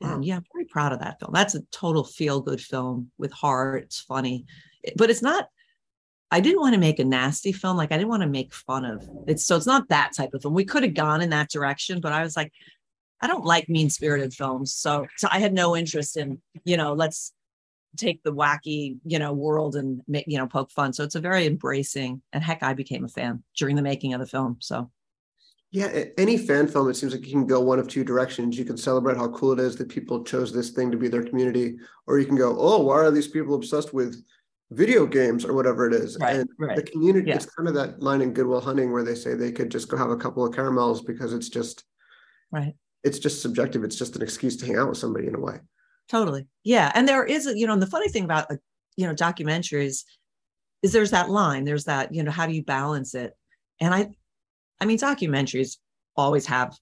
And 0.00 0.24
yeah, 0.24 0.36
I'm 0.36 0.44
very 0.52 0.64
proud 0.64 0.92
of 0.92 0.98
that 1.00 1.20
film. 1.20 1.32
That's 1.32 1.54
a 1.54 1.62
total 1.70 2.02
feel 2.02 2.40
good 2.40 2.60
film 2.60 3.10
with 3.18 3.32
heart. 3.32 3.84
It's 3.84 4.00
funny, 4.00 4.46
but 4.96 5.10
it's 5.10 5.22
not. 5.22 5.48
I 6.30 6.40
didn't 6.40 6.60
want 6.60 6.74
to 6.74 6.80
make 6.80 6.98
a 6.98 7.04
nasty 7.04 7.52
film. 7.52 7.76
Like 7.76 7.92
I 7.92 7.98
didn't 7.98 8.08
want 8.08 8.22
to 8.22 8.28
make 8.28 8.54
fun 8.54 8.86
of 8.86 9.06
it. 9.26 9.38
So 9.38 9.56
it's 9.56 9.66
not 9.66 9.88
that 9.88 10.12
type 10.16 10.32
of 10.32 10.40
film. 10.40 10.54
We 10.54 10.64
could 10.64 10.82
have 10.82 10.94
gone 10.94 11.20
in 11.20 11.30
that 11.30 11.50
direction, 11.50 12.00
but 12.00 12.12
I 12.12 12.22
was 12.22 12.36
like, 12.36 12.52
I 13.20 13.26
don't 13.26 13.44
like 13.44 13.68
mean 13.68 13.90
spirited 13.90 14.32
films. 14.32 14.74
So, 14.74 15.06
so 15.18 15.28
I 15.30 15.38
had 15.38 15.52
no 15.52 15.76
interest 15.76 16.16
in, 16.16 16.40
you 16.64 16.78
know, 16.78 16.94
let's 16.94 17.32
take 17.98 18.22
the 18.22 18.32
wacky, 18.32 18.96
you 19.04 19.18
know, 19.18 19.34
world 19.34 19.76
and 19.76 20.00
you 20.08 20.38
know, 20.38 20.46
poke 20.46 20.70
fun. 20.70 20.94
So 20.94 21.04
it's 21.04 21.14
a 21.14 21.20
very 21.20 21.46
embracing 21.46 22.22
and 22.32 22.42
heck, 22.42 22.62
I 22.62 22.72
became 22.72 23.04
a 23.04 23.08
fan 23.08 23.42
during 23.56 23.76
the 23.76 23.82
making 23.82 24.14
of 24.14 24.20
the 24.20 24.26
film. 24.26 24.56
So 24.60 24.90
yeah, 25.72 26.04
any 26.18 26.36
fan 26.36 26.68
film, 26.68 26.90
it 26.90 26.96
seems 26.96 27.14
like 27.14 27.26
you 27.26 27.32
can 27.32 27.46
go 27.46 27.60
one 27.60 27.78
of 27.78 27.88
two 27.88 28.04
directions. 28.04 28.58
You 28.58 28.66
can 28.66 28.76
celebrate 28.76 29.16
how 29.16 29.28
cool 29.28 29.52
it 29.52 29.58
is 29.58 29.74
that 29.76 29.88
people 29.88 30.22
chose 30.22 30.52
this 30.52 30.70
thing 30.70 30.90
to 30.90 30.98
be 30.98 31.08
their 31.08 31.24
community, 31.24 31.78
or 32.06 32.18
you 32.18 32.26
can 32.26 32.36
go, 32.36 32.54
oh, 32.58 32.82
why 32.82 32.96
are 32.96 33.10
these 33.10 33.28
people 33.28 33.54
obsessed 33.54 33.94
with 33.94 34.22
video 34.74 35.06
games 35.06 35.44
or 35.44 35.54
whatever 35.54 35.86
it 35.86 35.94
is? 35.94 36.16
Right, 36.20 36.36
and 36.36 36.48
right. 36.58 36.76
the 36.76 36.82
community, 36.82 37.28
yeah. 37.28 37.36
it's 37.36 37.46
kind 37.46 37.68
of 37.68 37.74
that 37.74 38.02
line 38.02 38.22
in 38.22 38.32
Good 38.32 38.46
Will 38.46 38.60
Hunting 38.60 38.92
where 38.92 39.04
they 39.04 39.14
say 39.14 39.34
they 39.34 39.52
could 39.52 39.70
just 39.70 39.88
go 39.88 39.96
have 39.96 40.10
a 40.10 40.16
couple 40.16 40.44
of 40.44 40.54
caramels 40.54 41.02
because 41.02 41.32
it's 41.32 41.48
just, 41.48 41.84
right. 42.50 42.74
It's 43.04 43.18
just 43.18 43.42
subjective. 43.42 43.82
It's 43.82 43.96
just 43.96 44.14
an 44.14 44.22
excuse 44.22 44.56
to 44.58 44.66
hang 44.66 44.76
out 44.76 44.88
with 44.88 44.98
somebody 44.98 45.26
in 45.26 45.34
a 45.34 45.40
way. 45.40 45.58
Totally. 46.08 46.46
Yeah. 46.62 46.92
And 46.94 47.08
there 47.08 47.24
is, 47.24 47.46
you 47.46 47.66
know, 47.66 47.72
and 47.72 47.82
the 47.82 47.86
funny 47.86 48.08
thing 48.08 48.24
about, 48.24 48.48
uh, 48.50 48.56
you 48.96 49.06
know, 49.06 49.14
documentaries 49.14 50.04
is 50.82 50.92
there's 50.92 51.10
that 51.10 51.28
line, 51.28 51.64
there's 51.64 51.84
that, 51.84 52.14
you 52.14 52.22
know, 52.22 52.30
how 52.30 52.46
do 52.46 52.52
you 52.52 52.62
balance 52.62 53.14
it? 53.14 53.36
And 53.80 53.92
I, 53.92 54.10
I 54.80 54.84
mean, 54.84 54.98
documentaries 54.98 55.78
always 56.16 56.46
have 56.46 56.76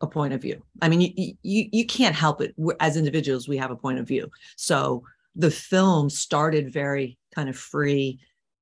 a 0.00 0.06
point 0.06 0.32
of 0.32 0.40
view. 0.40 0.62
I 0.80 0.88
mean, 0.88 1.00
you, 1.00 1.34
you, 1.42 1.68
you 1.70 1.84
can't 1.84 2.14
help 2.14 2.40
it. 2.40 2.54
As 2.80 2.96
individuals, 2.96 3.48
we 3.48 3.56
have 3.58 3.70
a 3.70 3.76
point 3.76 3.98
of 3.98 4.08
view. 4.08 4.30
So 4.56 5.02
the 5.34 5.50
film 5.50 6.08
started 6.08 6.72
very 6.72 7.18
kind 7.38 7.48
of 7.48 7.56
free. 7.56 8.18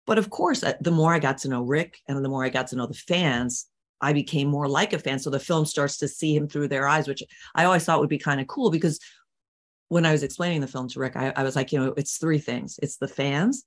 But 0.07 0.19
of 0.19 0.29
course, 0.29 0.63
uh, 0.63 0.75
the 0.81 0.91
more 0.91 1.15
I 1.15 1.19
got 1.19 1.39
to 1.39 1.49
know 1.49 1.63
Rick 1.63 1.99
and 2.07 2.23
the 2.23 2.29
more 2.29 2.45
I 2.45 2.51
got 2.51 2.67
to 2.69 2.77
know 2.77 2.87
the 2.87 2.95
fans, 2.95 3.67
I 4.03 4.13
became 4.13 4.49
more 4.49 4.69
like 4.69 4.93
a 4.93 4.99
fan. 4.99 5.19
So 5.19 5.31
the 5.31 5.41
film 5.41 5.65
starts 5.65 5.97
to 5.99 6.09
see 6.09 6.37
him 6.37 6.47
through 6.47 6.69
their 6.69 6.87
eyes, 6.87 7.09
which 7.09 7.23
I 7.55 7.65
always 7.65 7.85
thought 7.85 8.01
would 8.01 8.11
be 8.11 8.19
kind 8.19 8.41
of 8.41 8.47
cool 8.47 8.71
because 8.71 9.01
when 9.89 10.05
I 10.05 10.13
was 10.13 10.23
explaining 10.23 10.61
the 10.61 10.67
film 10.67 10.89
to 10.89 11.01
Rick, 11.01 11.17
I, 11.17 11.33
I 11.35 11.43
was 11.43 11.57
like, 11.57 11.73
you 11.73 11.79
know, 11.79 11.95
it's 11.97 12.19
three 12.19 12.39
things 12.39 12.79
it's 12.83 12.99
the 12.99 13.09
fans, 13.09 13.65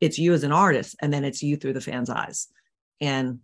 it's 0.00 0.18
you 0.18 0.32
as 0.32 0.42
an 0.42 0.52
artist 0.52 0.96
and 1.00 1.12
then 1.12 1.24
it's 1.24 1.42
you 1.42 1.56
through 1.56 1.74
the 1.74 1.80
fans 1.80 2.10
eyes 2.10 2.48
and 3.00 3.38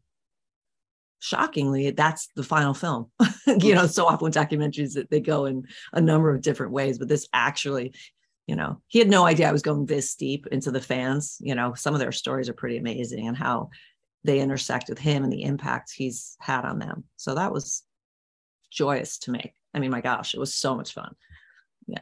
shockingly 1.19 1.91
that's 1.91 2.29
the 2.37 2.43
final 2.43 2.75
film 2.75 3.11
you 3.47 3.75
know 3.75 3.87
so 3.87 4.07
often 4.07 4.31
documentaries 4.31 4.93
that 4.95 5.11
they 5.11 5.19
go 5.19 5.47
in 5.47 5.65
a 5.95 6.01
number 6.01 6.33
of 6.33 6.43
different 6.43 6.73
ways 6.73 6.99
but 6.99 7.09
this 7.09 7.27
actually 7.33 7.93
you 8.47 8.55
know 8.57 8.81
he 8.87 8.99
had 8.99 9.11
no 9.11 9.25
idea 9.25 9.49
i 9.49 9.53
was 9.53 9.63
going 9.63 9.87
this 9.87 10.15
deep 10.15 10.47
into 10.53 10.71
the 10.71 10.81
fans 10.81 11.37
you 11.41 11.55
know 11.55 11.75
some 11.75 11.95
of 11.95 12.01
their 12.01 12.13
stories 12.13 12.49
are 12.49 12.55
pretty 12.55 12.77
amazing 12.77 13.27
and 13.27 13.37
how 13.37 13.69
they 14.27 14.41
intersect 14.41 14.89
with 14.89 14.99
him 14.99 15.25
and 15.25 15.33
the 15.33 15.45
impact 15.45 15.93
he's 15.95 16.37
had 16.41 16.65
on 16.65 16.79
them. 16.79 17.05
So 17.17 17.37
that 17.37 17.53
was 17.53 17.85
joyous 18.71 19.19
to 19.19 19.31
make 19.31 19.55
i 19.73 19.79
mean 19.79 19.91
my 19.91 20.03
gosh 20.03 20.35
it 20.35 20.41
was 20.41 20.55
so 20.55 20.75
much 20.77 20.93
fun. 20.93 21.15
Yeah. 21.87 22.01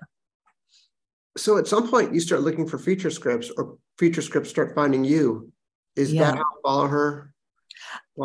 So 1.36 1.58
at 1.58 1.68
some 1.68 1.88
point 1.88 2.14
you 2.14 2.20
start 2.20 2.40
looking 2.40 2.66
for 2.66 2.78
feature 2.78 3.10
scripts 3.10 3.50
or 3.56 3.76
feature 3.98 4.22
scripts 4.22 4.50
start 4.50 4.74
finding 4.74 5.04
you. 5.04 5.52
Is 5.94 6.12
yeah. 6.12 6.22
that 6.22 6.34
how 6.34 6.40
you 6.40 6.60
follow 6.64 6.86
her? 6.88 7.32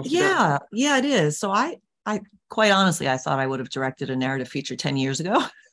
Yeah. 0.03 0.59
Yeah 0.71 0.97
it 0.97 1.05
is. 1.05 1.37
So 1.37 1.51
i 1.51 1.77
i 2.05 2.21
quite 2.49 2.71
honestly 2.71 3.07
i 3.07 3.17
thought 3.17 3.39
i 3.39 3.45
would 3.45 3.59
have 3.59 3.69
directed 3.69 4.09
a 4.09 4.15
narrative 4.15 4.47
feature 4.47 4.75
10 4.75 4.97
years 4.97 5.19
ago 5.19 5.43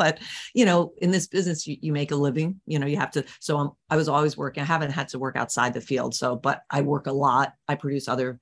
but 0.00 0.18
you 0.54 0.64
know 0.64 0.94
in 1.02 1.10
this 1.10 1.26
business 1.26 1.66
you, 1.66 1.76
you 1.82 1.92
make 1.92 2.10
a 2.10 2.16
living 2.16 2.58
you 2.64 2.78
know 2.78 2.86
you 2.86 2.96
have 2.96 3.10
to 3.10 3.22
so 3.38 3.58
I'm, 3.58 3.70
i 3.90 3.96
was 3.96 4.08
always 4.08 4.34
working 4.34 4.62
i 4.62 4.66
haven't 4.66 4.92
had 4.92 5.08
to 5.08 5.18
work 5.18 5.36
outside 5.36 5.74
the 5.74 5.80
field 5.82 6.14
so 6.14 6.36
but 6.36 6.62
i 6.70 6.80
work 6.80 7.06
a 7.06 7.12
lot 7.12 7.52
i 7.68 7.74
produce 7.74 8.08
other 8.08 8.40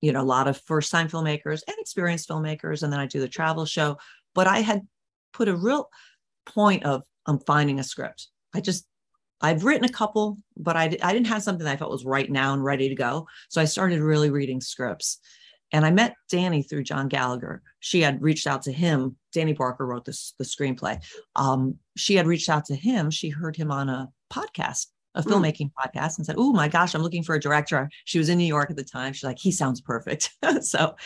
you 0.00 0.10
know 0.12 0.20
a 0.20 0.32
lot 0.36 0.48
of 0.48 0.60
first 0.62 0.90
time 0.90 1.08
filmmakers 1.08 1.62
and 1.68 1.76
experienced 1.78 2.28
filmmakers 2.28 2.82
and 2.82 2.92
then 2.92 2.98
i 2.98 3.06
do 3.06 3.20
the 3.20 3.28
travel 3.28 3.64
show 3.64 3.96
but 4.34 4.48
i 4.48 4.58
had 4.58 4.82
put 5.32 5.46
a 5.46 5.56
real 5.56 5.88
point 6.46 6.82
of 6.82 7.04
i'm 7.26 7.38
finding 7.38 7.78
a 7.78 7.84
script 7.84 8.26
i 8.54 8.60
just 8.60 8.84
I've 9.40 9.62
written 9.62 9.84
a 9.84 9.88
couple, 9.88 10.36
but 10.56 10.76
I, 10.76 10.86
I 11.00 11.12
didn't 11.12 11.28
have 11.28 11.44
something 11.44 11.64
I 11.64 11.76
felt 11.76 11.92
was 11.92 12.04
right 12.04 12.28
now 12.28 12.54
and 12.54 12.64
ready 12.64 12.88
to 12.88 12.96
go. 12.96 13.28
So 13.48 13.60
I 13.60 13.66
started 13.66 14.00
really 14.00 14.30
reading 14.30 14.60
scripts. 14.60 15.20
And 15.72 15.84
I 15.84 15.90
met 15.90 16.14
Dani 16.32 16.68
through 16.68 16.84
John 16.84 17.08
Gallagher. 17.08 17.62
She 17.80 18.00
had 18.00 18.22
reached 18.22 18.46
out 18.46 18.62
to 18.62 18.72
him. 18.72 19.16
Dani 19.34 19.56
Barker 19.56 19.86
wrote 19.86 20.04
this 20.04 20.34
the 20.38 20.44
screenplay. 20.44 21.02
Um, 21.36 21.76
she 21.96 22.14
had 22.14 22.26
reached 22.26 22.48
out 22.48 22.64
to 22.66 22.74
him. 22.74 23.10
She 23.10 23.28
heard 23.28 23.56
him 23.56 23.70
on 23.70 23.88
a 23.88 24.08
podcast, 24.32 24.86
a 25.14 25.22
mm. 25.22 25.30
filmmaking 25.30 25.70
podcast, 25.78 26.16
and 26.16 26.26
said, 26.26 26.36
"Oh 26.38 26.52
my 26.52 26.68
gosh, 26.68 26.94
I'm 26.94 27.02
looking 27.02 27.22
for 27.22 27.34
a 27.34 27.40
director." 27.40 27.90
She 28.04 28.18
was 28.18 28.28
in 28.28 28.38
New 28.38 28.44
York 28.44 28.70
at 28.70 28.76
the 28.76 28.84
time. 28.84 29.12
She's 29.12 29.24
like, 29.24 29.38
"He 29.38 29.52
sounds 29.52 29.80
perfect." 29.80 30.30
so 30.62 30.96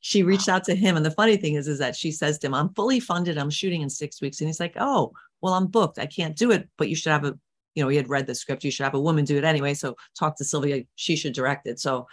she 0.00 0.22
reached 0.22 0.48
out 0.48 0.62
to 0.64 0.76
him. 0.76 0.96
And 0.96 1.04
the 1.04 1.10
funny 1.10 1.36
thing 1.36 1.54
is, 1.54 1.66
is 1.66 1.78
that 1.80 1.96
she 1.96 2.12
says 2.12 2.38
to 2.38 2.46
him, 2.46 2.54
"I'm 2.54 2.72
fully 2.74 3.00
funded. 3.00 3.38
I'm 3.38 3.50
shooting 3.50 3.82
in 3.82 3.90
six 3.90 4.20
weeks," 4.20 4.40
and 4.40 4.48
he's 4.48 4.60
like, 4.60 4.76
"Oh, 4.78 5.12
well, 5.40 5.54
I'm 5.54 5.66
booked. 5.66 5.98
I 5.98 6.06
can't 6.06 6.36
do 6.36 6.52
it, 6.52 6.68
but 6.78 6.88
you 6.88 6.94
should 6.94 7.12
have 7.12 7.24
a 7.24 7.36
you 7.76 7.82
know, 7.82 7.88
he 7.88 7.96
had 7.96 8.08
read 8.08 8.26
the 8.26 8.34
script. 8.34 8.64
You 8.64 8.70
should 8.70 8.84
have 8.84 8.94
a 8.94 9.00
woman 9.00 9.24
do 9.24 9.36
it 9.36 9.44
anyway. 9.44 9.74
So 9.74 9.96
talk 10.18 10.36
to 10.38 10.44
Sylvia. 10.44 10.84
She 10.96 11.14
should 11.14 11.34
direct 11.34 11.66
it. 11.68 11.78
So, 11.78 12.08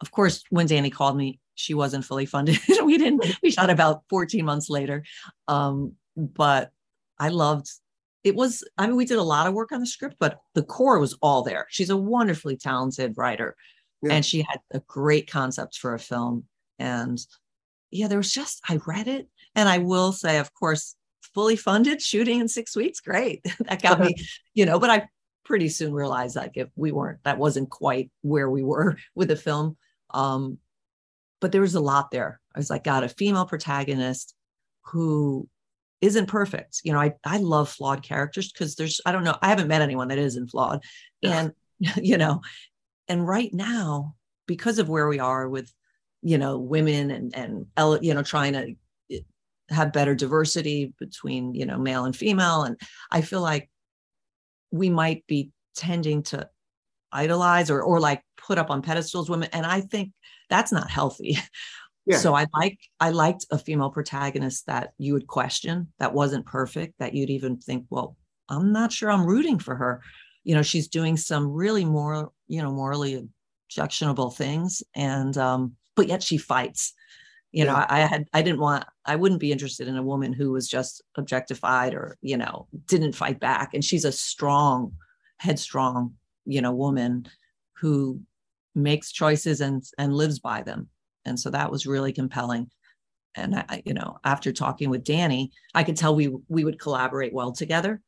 of 0.00 0.10
course, 0.10 0.42
when 0.50 0.68
Dani 0.68 0.92
called 0.92 1.16
me, 1.16 1.40
she 1.54 1.74
wasn't 1.74 2.04
fully 2.04 2.26
funded. 2.26 2.58
we 2.84 2.98
didn't. 2.98 3.24
We 3.42 3.50
shot 3.50 3.70
about 3.70 4.02
14 4.08 4.44
months 4.44 4.70
later. 4.70 5.04
Um, 5.48 5.94
but 6.16 6.70
I 7.18 7.28
loved. 7.28 7.68
It 8.24 8.34
was. 8.34 8.64
I 8.76 8.86
mean, 8.86 8.96
we 8.96 9.04
did 9.04 9.18
a 9.18 9.22
lot 9.22 9.46
of 9.46 9.54
work 9.54 9.72
on 9.72 9.80
the 9.80 9.86
script, 9.86 10.16
but 10.18 10.38
the 10.54 10.62
core 10.62 10.98
was 10.98 11.16
all 11.20 11.42
there. 11.42 11.66
She's 11.70 11.90
a 11.90 11.96
wonderfully 11.96 12.56
talented 12.56 13.14
writer, 13.16 13.56
yeah. 14.02 14.14
and 14.14 14.24
she 14.24 14.42
had 14.42 14.60
a 14.72 14.80
great 14.80 15.30
concept 15.30 15.76
for 15.76 15.94
a 15.94 15.98
film. 15.98 16.44
And 16.78 17.18
yeah, 17.90 18.08
there 18.08 18.18
was 18.18 18.32
just. 18.32 18.60
I 18.68 18.78
read 18.86 19.08
it, 19.08 19.28
and 19.54 19.68
I 19.68 19.78
will 19.78 20.12
say, 20.12 20.38
of 20.38 20.52
course, 20.54 20.94
fully 21.34 21.56
funded 21.56 22.00
shooting 22.02 22.40
in 22.40 22.48
six 22.48 22.74
weeks 22.74 23.00
great 23.00 23.44
that 23.60 23.82
got 23.82 24.00
me 24.00 24.14
you 24.54 24.66
know 24.66 24.78
but 24.78 24.90
i 24.90 25.06
pretty 25.44 25.68
soon 25.68 25.92
realized 25.92 26.36
like 26.36 26.52
if 26.56 26.68
we 26.76 26.92
weren't 26.92 27.22
that 27.24 27.38
wasn't 27.38 27.70
quite 27.70 28.10
where 28.22 28.50
we 28.50 28.62
were 28.62 28.96
with 29.14 29.28
the 29.28 29.36
film 29.36 29.76
um 30.10 30.58
but 31.40 31.52
there 31.52 31.60
was 31.60 31.76
a 31.76 31.80
lot 31.80 32.10
there. 32.10 32.40
I 32.54 32.58
was 32.58 32.70
like 32.70 32.84
got 32.84 33.04
a 33.04 33.08
female 33.08 33.46
protagonist 33.46 34.34
who 34.86 35.48
isn't 36.00 36.26
perfect. 36.26 36.80
You 36.84 36.92
know 36.92 37.00
i 37.00 37.14
i 37.24 37.38
love 37.38 37.68
flawed 37.68 38.02
characters 38.02 38.52
because 38.52 38.76
there's 38.76 39.00
i 39.06 39.12
don't 39.12 39.24
know 39.24 39.36
i 39.42 39.48
haven't 39.48 39.68
met 39.68 39.82
anyone 39.82 40.08
that 40.08 40.18
isn't 40.18 40.50
flawed. 40.50 40.82
And 41.22 41.52
you 41.96 42.18
know 42.18 42.40
and 43.08 43.26
right 43.26 43.52
now 43.52 44.14
because 44.46 44.78
of 44.78 44.88
where 44.88 45.08
we 45.08 45.18
are 45.18 45.48
with 45.48 45.72
you 46.22 46.38
know 46.38 46.58
women 46.58 47.10
and 47.10 47.34
and 47.34 47.66
you 48.04 48.14
know 48.14 48.22
trying 48.22 48.52
to 48.52 49.20
have 49.70 49.92
better 49.92 50.14
diversity 50.14 50.92
between 50.98 51.54
you 51.54 51.66
know 51.66 51.78
male 51.78 52.04
and 52.04 52.16
female 52.16 52.62
and 52.62 52.80
i 53.10 53.20
feel 53.20 53.40
like 53.40 53.70
we 54.70 54.90
might 54.90 55.26
be 55.26 55.50
tending 55.76 56.22
to 56.22 56.48
idolize 57.12 57.70
or 57.70 57.82
or 57.82 58.00
like 58.00 58.22
put 58.36 58.58
up 58.58 58.70
on 58.70 58.82
pedestals 58.82 59.30
women 59.30 59.48
and 59.52 59.64
i 59.66 59.80
think 59.80 60.12
that's 60.50 60.72
not 60.72 60.90
healthy. 60.90 61.38
Yeah. 62.06 62.16
so 62.16 62.34
i 62.34 62.46
like 62.54 62.78
i 63.00 63.10
liked 63.10 63.44
a 63.50 63.58
female 63.58 63.90
protagonist 63.90 64.66
that 64.66 64.92
you 64.96 65.12
would 65.12 65.26
question 65.26 65.92
that 65.98 66.14
wasn't 66.14 66.46
perfect 66.46 66.94
that 66.98 67.12
you'd 67.12 67.28
even 67.28 67.58
think 67.58 67.84
well 67.90 68.16
i'm 68.48 68.72
not 68.72 68.92
sure 68.92 69.10
i'm 69.10 69.26
rooting 69.26 69.58
for 69.58 69.76
her. 69.76 70.02
You 70.44 70.54
know 70.54 70.62
she's 70.62 70.88
doing 70.88 71.18
some 71.18 71.50
really 71.52 71.84
more 71.84 72.32
you 72.46 72.62
know 72.62 72.72
morally 72.72 73.28
objectionable 73.66 74.30
things 74.30 74.82
and 74.94 75.36
um 75.36 75.74
but 75.96 76.08
yet 76.08 76.22
she 76.22 76.38
fights. 76.38 76.94
You 77.52 77.64
know 77.64 77.84
i 77.88 78.00
had 78.00 78.26
i 78.32 78.40
didn't 78.42 78.60
want 78.60 78.84
i 79.04 79.16
wouldn't 79.16 79.40
be 79.40 79.52
interested 79.52 79.88
in 79.88 79.96
a 79.96 80.02
woman 80.02 80.32
who 80.32 80.52
was 80.52 80.68
just 80.68 81.02
objectified 81.16 81.92
or 81.92 82.16
you 82.22 82.36
know 82.36 82.68
didn't 82.86 83.14
fight 83.16 83.40
back 83.40 83.74
and 83.74 83.84
she's 83.84 84.04
a 84.04 84.12
strong 84.12 84.92
headstrong 85.38 86.14
you 86.48 86.60
know 86.60 86.72
woman 86.72 87.26
who 87.74 88.20
makes 88.74 89.12
choices 89.12 89.60
and 89.60 89.84
and 89.98 90.14
lives 90.14 90.38
by 90.38 90.62
them 90.62 90.88
and 91.24 91.38
so 91.38 91.50
that 91.50 91.70
was 91.70 91.86
really 91.86 92.12
compelling 92.12 92.68
and 93.34 93.54
i 93.54 93.82
you 93.84 93.94
know 93.94 94.18
after 94.24 94.52
talking 94.52 94.90
with 94.90 95.04
dani 95.04 95.50
i 95.74 95.82
could 95.84 95.96
tell 95.96 96.14
we 96.14 96.30
we 96.48 96.64
would 96.64 96.80
collaborate 96.80 97.32
well 97.32 97.52
together 97.52 98.00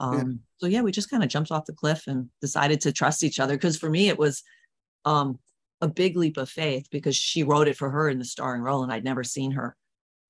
um 0.00 0.16
yeah. 0.16 0.22
so 0.58 0.66
yeah 0.66 0.80
we 0.80 0.90
just 0.90 1.10
kind 1.10 1.22
of 1.22 1.28
jumped 1.28 1.50
off 1.50 1.66
the 1.66 1.72
cliff 1.72 2.04
and 2.06 2.28
decided 2.40 2.80
to 2.80 2.92
trust 2.92 3.22
each 3.22 3.38
other 3.38 3.54
because 3.54 3.76
for 3.76 3.90
me 3.90 4.08
it 4.08 4.18
was 4.18 4.42
um 5.04 5.38
a 5.80 5.88
big 5.88 6.16
leap 6.16 6.36
of 6.36 6.48
faith 6.48 6.88
because 6.90 7.16
she 7.16 7.42
wrote 7.42 7.68
it 7.68 7.76
for 7.76 7.90
her 7.90 8.08
in 8.08 8.18
the 8.18 8.24
starring 8.24 8.62
role 8.62 8.82
and 8.82 8.92
I'd 8.92 9.04
never 9.04 9.22
seen 9.22 9.52
her, 9.52 9.76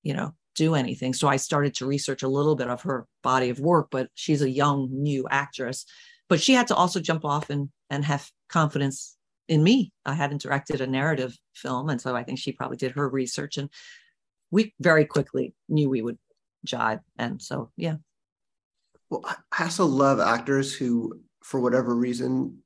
you 0.03 0.13
know, 0.13 0.33
do 0.55 0.75
anything. 0.75 1.13
So 1.13 1.27
I 1.27 1.37
started 1.37 1.75
to 1.75 1.85
research 1.85 2.23
a 2.23 2.27
little 2.27 2.55
bit 2.55 2.69
of 2.69 2.81
her 2.81 3.05
body 3.23 3.49
of 3.49 3.59
work, 3.59 3.87
but 3.91 4.09
she's 4.13 4.41
a 4.41 4.49
young 4.49 4.89
new 4.91 5.25
actress. 5.29 5.85
But 6.29 6.41
she 6.41 6.53
had 6.53 6.67
to 6.67 6.75
also 6.75 6.99
jump 6.99 7.25
off 7.25 7.49
and 7.49 7.69
and 7.89 8.03
have 8.05 8.29
confidence 8.49 9.17
in 9.47 9.63
me. 9.63 9.91
I 10.05 10.13
hadn't 10.13 10.41
directed 10.41 10.81
a 10.81 10.87
narrative 10.87 11.37
film. 11.55 11.89
And 11.89 12.01
so 12.01 12.15
I 12.15 12.23
think 12.23 12.39
she 12.39 12.51
probably 12.51 12.77
did 12.77 12.91
her 12.91 13.07
research 13.07 13.57
and 13.57 13.69
we 14.51 14.73
very 14.79 15.05
quickly 15.05 15.53
knew 15.69 15.89
we 15.89 16.01
would 16.01 16.17
jive. 16.65 16.99
And 17.17 17.41
so 17.41 17.71
yeah. 17.77 17.95
Well, 19.09 19.23
I 19.25 19.63
also 19.63 19.85
love 19.85 20.19
actors 20.19 20.73
who, 20.73 21.21
for 21.43 21.61
whatever 21.61 21.95
reason, 21.95 22.57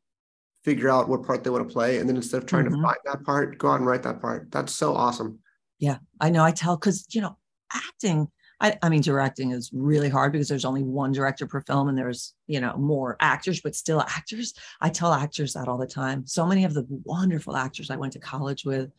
figure 0.63 0.89
out 0.89 1.09
what 1.09 1.23
part 1.23 1.43
they 1.43 1.49
want 1.49 1.67
to 1.67 1.73
play 1.73 1.97
and 1.97 2.07
then 2.07 2.15
instead 2.15 2.37
of 2.37 2.45
trying 2.45 2.65
mm-hmm. 2.65 2.75
to 2.75 2.81
find 2.81 2.97
that 3.05 3.23
part 3.23 3.57
go 3.57 3.69
out 3.69 3.79
and 3.79 3.85
write 3.85 4.03
that 4.03 4.21
part 4.21 4.51
that's 4.51 4.73
so 4.73 4.93
awesome 4.93 5.39
yeah 5.79 5.97
i 6.19 6.29
know 6.29 6.43
i 6.43 6.51
tell 6.51 6.77
because 6.77 7.05
you 7.09 7.21
know 7.21 7.35
acting 7.73 8.27
I, 8.61 8.77
I, 8.81 8.89
mean 8.89 9.01
directing 9.01 9.51
is 9.51 9.71
really 9.73 10.07
hard 10.07 10.31
because 10.31 10.47
there's 10.47 10.65
only 10.65 10.83
one 10.83 11.11
director 11.11 11.47
per 11.47 11.61
film 11.61 11.89
and 11.89 11.97
there's 11.97 12.33
you 12.47 12.61
know 12.61 12.77
more 12.77 13.17
actors 13.19 13.59
but 13.61 13.75
still 13.75 14.01
actors 14.01 14.53
i 14.79 14.89
tell 14.89 15.13
actors 15.13 15.53
that 15.53 15.67
all 15.67 15.77
the 15.77 15.87
time 15.87 16.25
so 16.25 16.45
many 16.45 16.63
of 16.63 16.73
the 16.73 16.85
wonderful 17.03 17.57
actors 17.57 17.89
i 17.89 17.95
went 17.95 18.13
to 18.13 18.19
college 18.19 18.63
with 18.63 18.91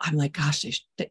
i'm 0.00 0.16
like 0.16 0.32
gosh 0.32 0.62
they, 0.62 0.74
they, 0.98 1.10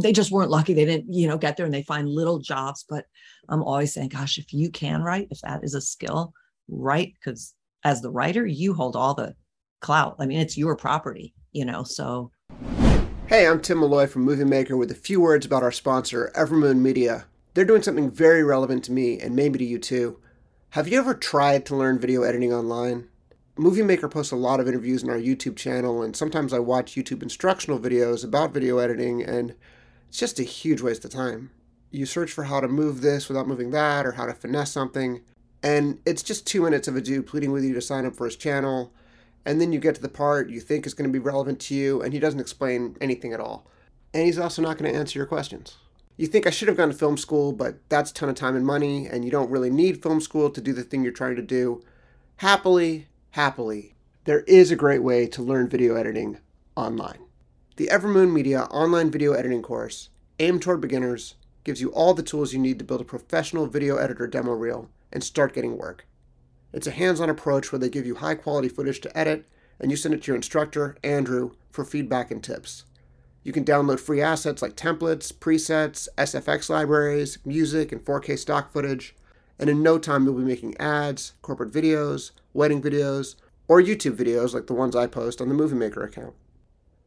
they 0.00 0.12
just 0.12 0.30
weren't 0.30 0.50
lucky 0.50 0.74
they 0.74 0.84
didn't 0.84 1.12
you 1.12 1.26
know 1.26 1.38
get 1.38 1.56
there 1.56 1.66
and 1.66 1.74
they 1.74 1.82
find 1.82 2.08
little 2.08 2.38
jobs 2.38 2.84
but 2.88 3.06
i'm 3.48 3.62
always 3.62 3.94
saying 3.94 4.08
gosh 4.08 4.38
if 4.38 4.52
you 4.52 4.70
can 4.70 5.02
write 5.02 5.28
if 5.30 5.40
that 5.40 5.64
is 5.64 5.74
a 5.74 5.80
skill 5.80 6.32
write 6.68 7.14
because 7.14 7.54
as 7.84 8.00
the 8.00 8.10
writer, 8.10 8.46
you 8.46 8.74
hold 8.74 8.96
all 8.96 9.14
the 9.14 9.34
clout. 9.80 10.16
I 10.18 10.26
mean, 10.26 10.40
it's 10.40 10.58
your 10.58 10.76
property, 10.76 11.34
you 11.52 11.64
know, 11.64 11.82
so. 11.82 12.30
Hey, 13.32 13.46
I'm 13.46 13.62
Tim 13.62 13.78
Molloy 13.78 14.08
from 14.08 14.24
Movie 14.24 14.44
Maker 14.44 14.76
with 14.76 14.90
a 14.90 14.94
few 14.94 15.18
words 15.18 15.46
about 15.46 15.62
our 15.62 15.72
sponsor, 15.72 16.30
Evermoon 16.34 16.82
Media. 16.82 17.24
They're 17.54 17.64
doing 17.64 17.80
something 17.80 18.10
very 18.10 18.44
relevant 18.44 18.84
to 18.84 18.92
me 18.92 19.18
and 19.18 19.34
maybe 19.34 19.58
to 19.58 19.64
you 19.64 19.78
too. 19.78 20.20
Have 20.72 20.86
you 20.86 20.98
ever 20.98 21.14
tried 21.14 21.64
to 21.64 21.74
learn 21.74 21.98
video 21.98 22.24
editing 22.24 22.52
online? 22.52 23.08
Movie 23.56 23.80
Maker 23.80 24.06
posts 24.06 24.32
a 24.32 24.36
lot 24.36 24.60
of 24.60 24.68
interviews 24.68 25.02
on 25.02 25.08
our 25.08 25.16
YouTube 25.16 25.56
channel, 25.56 26.02
and 26.02 26.14
sometimes 26.14 26.52
I 26.52 26.58
watch 26.58 26.94
YouTube 26.94 27.22
instructional 27.22 27.80
videos 27.80 28.22
about 28.22 28.52
video 28.52 28.76
editing, 28.76 29.22
and 29.22 29.54
it's 30.10 30.18
just 30.18 30.38
a 30.38 30.42
huge 30.42 30.82
waste 30.82 31.06
of 31.06 31.10
time. 31.10 31.52
You 31.90 32.04
search 32.04 32.32
for 32.32 32.44
how 32.44 32.60
to 32.60 32.68
move 32.68 33.00
this 33.00 33.30
without 33.30 33.48
moving 33.48 33.70
that, 33.70 34.04
or 34.04 34.12
how 34.12 34.26
to 34.26 34.34
finesse 34.34 34.72
something, 34.72 35.22
and 35.62 36.00
it's 36.04 36.22
just 36.22 36.46
two 36.46 36.60
minutes 36.60 36.86
of 36.86 36.96
a 36.96 37.00
dude 37.00 37.26
pleading 37.26 37.52
with 37.52 37.64
you 37.64 37.72
to 37.72 37.80
sign 37.80 38.04
up 38.04 38.14
for 38.14 38.26
his 38.26 38.36
channel. 38.36 38.92
And 39.44 39.60
then 39.60 39.72
you 39.72 39.80
get 39.80 39.94
to 39.96 40.02
the 40.02 40.08
part 40.08 40.50
you 40.50 40.60
think 40.60 40.86
is 40.86 40.94
going 40.94 41.08
to 41.08 41.12
be 41.12 41.18
relevant 41.18 41.60
to 41.60 41.74
you, 41.74 42.00
and 42.00 42.12
he 42.12 42.20
doesn't 42.20 42.40
explain 42.40 42.96
anything 43.00 43.32
at 43.32 43.40
all. 43.40 43.66
And 44.14 44.26
he's 44.26 44.38
also 44.38 44.62
not 44.62 44.78
going 44.78 44.92
to 44.92 44.98
answer 44.98 45.18
your 45.18 45.26
questions. 45.26 45.76
You 46.16 46.26
think 46.26 46.46
I 46.46 46.50
should 46.50 46.68
have 46.68 46.76
gone 46.76 46.88
to 46.88 46.94
film 46.94 47.16
school, 47.16 47.52
but 47.52 47.76
that's 47.88 48.10
a 48.10 48.14
ton 48.14 48.28
of 48.28 48.34
time 48.34 48.54
and 48.54 48.66
money, 48.66 49.06
and 49.06 49.24
you 49.24 49.30
don't 49.30 49.50
really 49.50 49.70
need 49.70 50.02
film 50.02 50.20
school 50.20 50.50
to 50.50 50.60
do 50.60 50.72
the 50.72 50.82
thing 50.82 51.02
you're 51.02 51.12
trying 51.12 51.36
to 51.36 51.42
do. 51.42 51.82
happily, 52.36 53.08
happily, 53.30 53.94
there 54.24 54.40
is 54.40 54.70
a 54.70 54.76
great 54.76 55.02
way 55.02 55.26
to 55.26 55.42
learn 55.42 55.68
video 55.68 55.96
editing 55.96 56.38
online. 56.76 57.18
The 57.76 57.88
Evermoon 57.88 58.32
Media 58.32 58.64
online 58.64 59.10
video 59.10 59.32
editing 59.32 59.62
course, 59.62 60.10
aimed 60.38 60.62
toward 60.62 60.80
beginners, 60.80 61.34
gives 61.64 61.80
you 61.80 61.90
all 61.90 62.14
the 62.14 62.22
tools 62.22 62.52
you 62.52 62.58
need 62.58 62.78
to 62.78 62.84
build 62.84 63.00
a 63.00 63.04
professional 63.04 63.66
video 63.66 63.96
editor 63.96 64.26
demo 64.26 64.52
reel 64.52 64.90
and 65.12 65.24
start 65.24 65.54
getting 65.54 65.78
work. 65.78 66.06
It's 66.72 66.86
a 66.86 66.92
hands 66.92 67.20
on 67.20 67.28
approach 67.28 67.70
where 67.70 67.78
they 67.78 67.88
give 67.88 68.06
you 68.06 68.16
high 68.16 68.34
quality 68.34 68.68
footage 68.68 69.00
to 69.02 69.18
edit 69.18 69.46
and 69.78 69.90
you 69.90 69.96
send 69.96 70.14
it 70.14 70.22
to 70.22 70.28
your 70.28 70.36
instructor, 70.36 70.96
Andrew, 71.02 71.52
for 71.70 71.84
feedback 71.84 72.30
and 72.30 72.42
tips. 72.42 72.84
You 73.42 73.52
can 73.52 73.64
download 73.64 74.00
free 74.00 74.22
assets 74.22 74.62
like 74.62 74.76
templates, 74.76 75.32
presets, 75.32 76.08
SFX 76.16 76.70
libraries, 76.70 77.38
music, 77.44 77.90
and 77.90 78.00
4K 78.00 78.38
stock 78.38 78.72
footage. 78.72 79.16
And 79.58 79.68
in 79.68 79.82
no 79.82 79.98
time, 79.98 80.24
you'll 80.24 80.34
be 80.34 80.44
making 80.44 80.76
ads, 80.78 81.32
corporate 81.42 81.72
videos, 81.72 82.30
wedding 82.52 82.80
videos, 82.80 83.34
or 83.66 83.82
YouTube 83.82 84.16
videos 84.16 84.54
like 84.54 84.68
the 84.68 84.74
ones 84.74 84.94
I 84.94 85.08
post 85.08 85.40
on 85.40 85.48
the 85.48 85.54
Movie 85.54 85.74
Maker 85.74 86.04
account. 86.04 86.34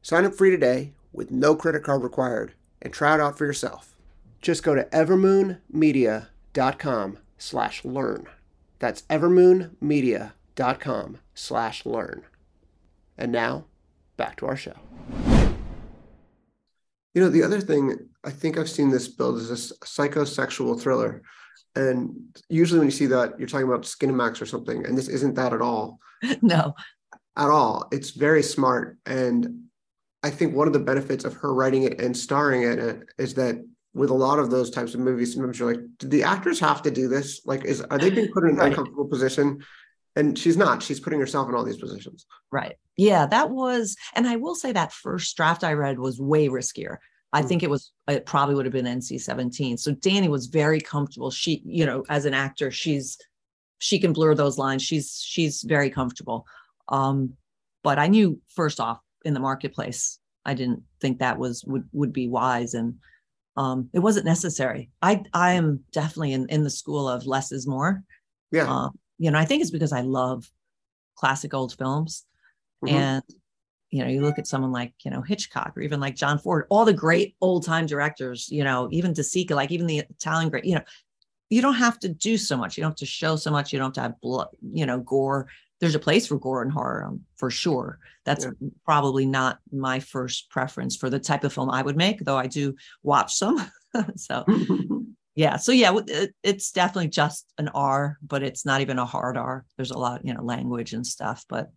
Sign 0.02 0.26
up 0.26 0.36
free 0.36 0.52
today 0.52 0.92
with 1.14 1.32
no 1.32 1.56
credit 1.56 1.84
card 1.84 2.04
required 2.04 2.54
and 2.82 2.92
try 2.94 3.16
it 3.16 3.22
out 3.22 3.38
for 3.38 3.46
yourself. 3.46 3.96
Just 4.42 4.64
go 4.64 4.76
to 4.76 4.84
evermoonmedia.com 4.86 7.18
slash 7.38 7.86
learn. 7.86 8.28
That's 8.80 9.04
evermoonmedia.com 9.04 11.20
slash 11.34 11.86
learn. 11.86 12.24
And 13.18 13.32
now, 13.32 13.66
back 14.18 14.36
to 14.38 14.48
our 14.48 14.58
show. 14.58 14.76
You 17.14 17.22
know, 17.22 17.30
the 17.30 17.44
other 17.44 17.62
thing, 17.62 17.98
I 18.26 18.30
think 18.30 18.58
I've 18.58 18.70
seen 18.70 18.90
this 18.90 19.08
build 19.08 19.38
is 19.38 19.50
a 19.50 19.56
psychosexual 19.86 20.80
thriller. 20.80 21.22
And 21.76 22.14
usually 22.50 22.80
when 22.80 22.88
you 22.88 22.92
see 22.92 23.06
that, 23.08 23.40
you're 23.40 23.48
talking 23.48 23.68
about 23.68 23.84
Skinemax 23.84 24.42
or 24.42 24.46
something, 24.46 24.86
and 24.86 24.98
this 24.98 25.08
isn't 25.08 25.36
that 25.36 25.54
at 25.54 25.62
all. 25.62 26.00
No. 26.42 26.74
At 27.38 27.50
all. 27.50 27.88
It's 27.92 28.12
very 28.12 28.42
smart. 28.42 28.98
And 29.06 29.66
I 30.24 30.30
think 30.30 30.56
one 30.56 30.68
of 30.68 30.74
the 30.74 30.80
benefits 30.80 31.26
of 31.26 31.34
her 31.36 31.54
writing 31.54 31.84
it 31.84 32.00
and 32.00 32.16
starring 32.16 32.64
in 32.64 32.80
it 32.80 33.04
is 33.18 33.34
that 33.36 33.58
with 33.96 34.10
a 34.10 34.14
lot 34.14 34.40
of 34.40 34.52
those 34.52 34.70
types 34.70 34.94
of 34.94 35.00
movies, 35.00 35.34
sometimes 35.34 35.58
you're 35.58 35.72
like, 35.72 35.82
did 35.98 36.12
the 36.12 36.24
actors 36.24 36.60
have 36.60 36.82
to 36.84 36.92
do 36.92 37.08
this? 37.08 37.42
Like, 37.46 37.64
is 37.64 37.82
are 37.82 37.98
they 37.98 38.10
being 38.10 38.32
put 38.32 38.44
in 38.44 38.52
an 38.52 38.56
right. 38.58 38.68
uncomfortable 38.68 39.08
position? 39.08 39.64
And 40.18 40.38
she's 40.38 40.58
not. 40.58 40.84
She's 40.84 41.00
putting 41.00 41.20
herself 41.20 41.50
in 41.50 41.56
all 41.56 41.64
these 41.64 41.78
positions. 41.78 42.26
Right. 42.52 42.76
Yeah, 42.98 43.26
that 43.26 43.50
was, 43.50 43.96
and 44.14 44.28
I 44.28 44.36
will 44.36 44.56
say 44.56 44.72
that 44.72 44.94
first 44.94 45.36
draft 45.36 45.64
I 45.64 45.74
read 45.74 45.98
was 45.98 46.20
way 46.20 46.48
riskier. 46.48 46.98
I 47.34 47.42
mm 47.42 47.48
think 47.48 47.64
it 47.64 47.70
was 47.70 47.92
it 48.08 48.26
probably 48.26 48.56
would 48.56 48.66
have 48.66 48.74
been 48.74 48.86
NC 48.86 49.20
17. 49.20 49.78
So 49.78 49.94
Dani 49.94 50.30
was 50.30 50.48
very 50.48 50.80
comfortable. 50.80 51.32
She, 51.32 51.62
you 51.66 51.86
know, 51.86 52.04
as 52.10 52.26
an 52.26 52.34
actor, 52.34 52.72
she's 52.72 53.18
she 53.80 54.00
can 54.00 54.14
blur 54.14 54.36
those 54.36 54.58
lines. 54.58 54.84
She's 54.84 55.22
she's 55.22 55.62
very 55.62 55.90
comfortable. 55.90 56.46
Um, 56.88 57.34
but 57.84 58.00
I 58.00 58.08
knew 58.08 58.40
first 58.56 58.80
off 58.80 59.00
in 59.26 59.34
the 59.34 59.40
marketplace, 59.40 60.20
I 60.46 60.54
didn't 60.54 60.84
think 61.02 61.20
that 61.20 61.38
was 61.38 61.64
would 61.66 61.90
would 61.92 62.14
be 62.14 62.28
wise 62.28 62.74
and 62.74 62.96
um, 63.58 63.90
it 63.94 64.00
wasn't 64.00 64.26
necessary. 64.26 64.90
I 65.02 65.24
I 65.34 65.54
am 65.54 65.84
definitely 65.92 66.34
in 66.34 66.48
in 66.50 66.64
the 66.64 66.70
school 66.70 67.08
of 67.08 67.26
less 67.26 67.52
is 67.52 67.68
more. 67.68 68.04
Yeah. 68.52 68.72
Uh, 68.72 68.90
you 69.18 69.32
know, 69.32 69.40
I 69.40 69.46
think 69.46 69.62
it's 69.62 69.72
because 69.72 69.94
I 69.94 70.02
love 70.02 70.50
classic 71.16 71.54
old 71.54 71.74
films, 71.78 72.26
mm-hmm. 72.84 72.96
and 72.96 73.24
you 73.92 74.04
know, 74.04 74.10
you 74.10 74.22
look 74.22 74.38
at 74.38 74.48
someone 74.48 74.72
like 74.72 74.94
you 75.04 75.12
know 75.12 75.22
Hitchcock 75.22 75.74
or 75.78 75.82
even 75.82 76.00
like 76.00 76.16
John 76.16 76.38
Ford, 76.38 76.66
all 76.70 76.84
the 76.84 76.94
great 76.94 77.36
old 77.40 77.66
time 77.66 77.86
directors. 77.86 78.50
You 78.50 78.64
know, 78.64 78.90
even 78.92 79.14
De 79.14 79.22
Sica, 79.22 79.52
like 79.52 79.72
even 79.72 79.88
the 79.88 80.00
Italian 80.00 80.50
great. 80.50 80.66
You 80.66 80.76
know, 80.76 80.84
you 81.50 81.62
don't 81.62 81.76
have 81.76 81.98
to 82.00 82.10
do 82.10 82.38
so 82.38 82.58
much. 82.58 82.78
You 82.78 82.82
don't 82.82 82.92
have 82.92 82.98
to 82.98 83.06
show 83.06 83.38
so 83.38 83.52
much. 83.52 83.72
You 83.72 83.80
don't 83.80 83.88
have 83.88 83.94
to 83.94 84.02
have 84.02 84.22
blood. 84.22 84.48
You 84.74 84.86
know, 84.86 85.00
gore 85.00 85.48
there's 85.86 85.94
a 85.94 86.00
place 86.00 86.26
for 86.26 86.40
gore 86.40 86.64
and 86.64 86.72
horror 86.72 87.06
um, 87.06 87.22
for 87.36 87.52
sure. 87.52 88.00
That's 88.24 88.44
yeah. 88.44 88.70
probably 88.86 89.28
not 89.28 89.60
my 89.72 90.00
first 90.00 90.50
preference 90.50 90.96
for 90.96 91.12
the 91.12 91.20
type 91.20 91.44
of 91.44 91.54
film 91.54 91.70
I 91.70 91.84
would 91.84 91.96
make, 91.96 92.20
though 92.22 92.38
I 92.38 92.48
do 92.48 92.76
watch 93.04 93.36
some. 93.36 93.70
so, 94.16 94.44
yeah. 95.36 95.58
So 95.58 95.72
yeah, 95.72 95.96
it, 96.08 96.34
it's 96.42 96.72
definitely 96.72 97.10
just 97.10 97.46
an 97.60 97.68
R, 97.68 98.18
but 98.26 98.42
it's 98.42 98.66
not 98.66 98.82
even 98.82 98.98
a 98.98 99.06
hard 99.06 99.38
R. 99.38 99.64
There's 99.78 99.92
a 99.92 99.98
lot, 100.00 100.26
you 100.26 100.34
know, 100.34 100.42
language 100.42 100.94
and 100.94 101.06
stuff, 101.06 101.46
but 101.48 101.70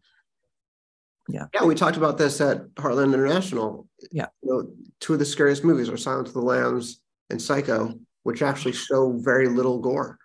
yeah. 1.29 1.45
Yeah, 1.53 1.65
we 1.65 1.75
talked 1.75 1.99
about 1.99 2.17
this 2.17 2.41
at 2.41 2.67
Heartland 2.77 3.13
International. 3.13 3.87
Yeah. 4.11 4.29
You 4.43 4.51
know, 4.51 4.71
two 5.01 5.13
of 5.13 5.19
the 5.19 5.27
scariest 5.27 5.65
movies 5.65 5.91
are 5.91 5.99
Silence 5.99 6.29
of 6.29 6.35
the 6.35 6.41
Lambs 6.41 7.03
and 7.29 7.43
Psycho, 7.43 7.93
which 8.23 8.41
actually 8.41 8.73
show 8.73 9.19
very 9.19 9.49
little 9.49 9.79
gore. 9.81 10.17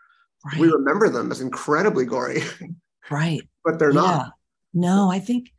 Right. 0.45 0.61
We 0.61 0.69
remember 0.69 1.09
them 1.09 1.33
as 1.33 1.41
incredibly 1.41 2.05
gory. 2.05 2.43
Right. 3.11 3.41
But 3.63 3.79
they're 3.79 3.91
yeah. 3.91 4.01
not. 4.01 4.33
No, 4.73 5.11
I 5.11 5.19
think 5.19 5.51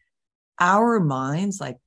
our 0.60 1.00
minds, 1.00 1.60
like 1.60 1.78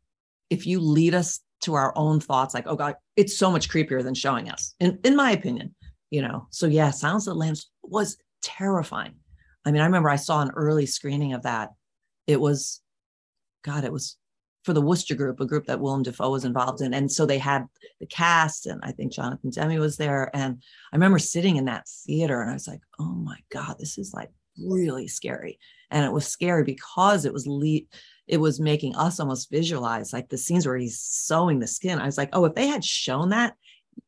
if 0.49 0.65
you 0.65 0.79
lead 0.79 1.13
us 1.13 1.41
to 1.61 1.73
our 1.73 1.93
own 1.95 2.19
thoughts, 2.19 2.53
like, 2.53 2.67
oh 2.67 2.75
God, 2.75 2.95
it's 3.15 3.37
so 3.37 3.51
much 3.51 3.69
creepier 3.69 4.03
than 4.03 4.13
showing 4.13 4.49
us, 4.49 4.75
in, 4.79 4.99
in 5.03 5.15
my 5.15 5.31
opinion, 5.31 5.75
you 6.09 6.21
know. 6.21 6.47
So 6.51 6.67
yeah, 6.67 6.91
Silence 6.91 7.27
of 7.27 7.33
the 7.33 7.39
Lambs 7.39 7.69
was 7.83 8.17
terrifying. 8.41 9.15
I 9.65 9.71
mean, 9.71 9.81
I 9.81 9.85
remember 9.85 10.09
I 10.09 10.15
saw 10.15 10.41
an 10.41 10.51
early 10.55 10.85
screening 10.85 11.33
of 11.33 11.43
that. 11.43 11.71
It 12.25 12.39
was, 12.39 12.81
God, 13.63 13.83
it 13.83 13.91
was 13.91 14.17
for 14.63 14.73
the 14.73 14.81
Wooster 14.81 15.15
Group, 15.15 15.39
a 15.39 15.45
group 15.45 15.65
that 15.65 15.79
Willem 15.79 16.03
Dafoe 16.03 16.29
was 16.29 16.45
involved 16.45 16.81
in. 16.81 16.93
And 16.93 17.11
so 17.11 17.25
they 17.25 17.37
had 17.37 17.65
the 17.99 18.05
cast, 18.05 18.65
and 18.65 18.81
I 18.83 18.91
think 18.91 19.13
Jonathan 19.13 19.49
Demme 19.49 19.79
was 19.79 19.97
there. 19.97 20.29
And 20.35 20.61
I 20.91 20.95
remember 20.95 21.19
sitting 21.19 21.55
in 21.55 21.65
that 21.65 21.87
theater 22.05 22.41
and 22.41 22.49
I 22.49 22.53
was 22.53 22.67
like, 22.67 22.81
oh 22.99 23.13
my 23.15 23.37
God, 23.49 23.77
this 23.79 23.97
is 23.97 24.13
like 24.13 24.29
really 24.63 25.07
scary. 25.07 25.59
And 25.89 26.05
it 26.05 26.11
was 26.11 26.27
scary 26.27 26.63
because 26.63 27.25
it 27.25 27.33
was 27.33 27.47
le- 27.47 27.87
it 28.27 28.37
was 28.37 28.59
making 28.59 28.95
us 28.95 29.19
almost 29.19 29.49
visualize 29.49 30.11
like 30.11 30.27
the 30.29 30.37
scenes 30.37 30.67
where 30.67 30.77
he's 30.77 30.99
sewing 30.99 31.59
the 31.59 31.67
skin. 31.67 31.99
I 31.99 32.05
was 32.05 32.17
like, 32.17 32.29
oh, 32.33 32.45
if 32.45 32.55
they 32.55 32.67
had 32.67 32.83
shown 32.83 33.29
that, 33.29 33.55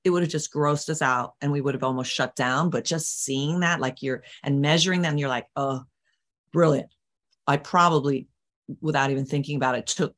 it 0.03 0.09
would 0.09 0.23
have 0.23 0.31
just 0.31 0.53
grossed 0.53 0.89
us 0.89 1.01
out 1.01 1.35
and 1.41 1.51
we 1.51 1.61
would 1.61 1.73
have 1.73 1.83
almost 1.83 2.11
shut 2.11 2.35
down. 2.35 2.69
But 2.69 2.83
just 2.83 3.23
seeing 3.23 3.61
that, 3.61 3.79
like 3.79 4.01
you're 4.01 4.23
and 4.43 4.61
measuring 4.61 5.01
them, 5.01 5.17
you're 5.17 5.29
like, 5.29 5.47
oh, 5.55 5.83
brilliant. 6.51 6.89
I 7.47 7.57
probably, 7.57 8.27
without 8.81 9.09
even 9.09 9.25
thinking 9.25 9.55
about 9.55 9.75
it, 9.75 9.87
took 9.87 10.13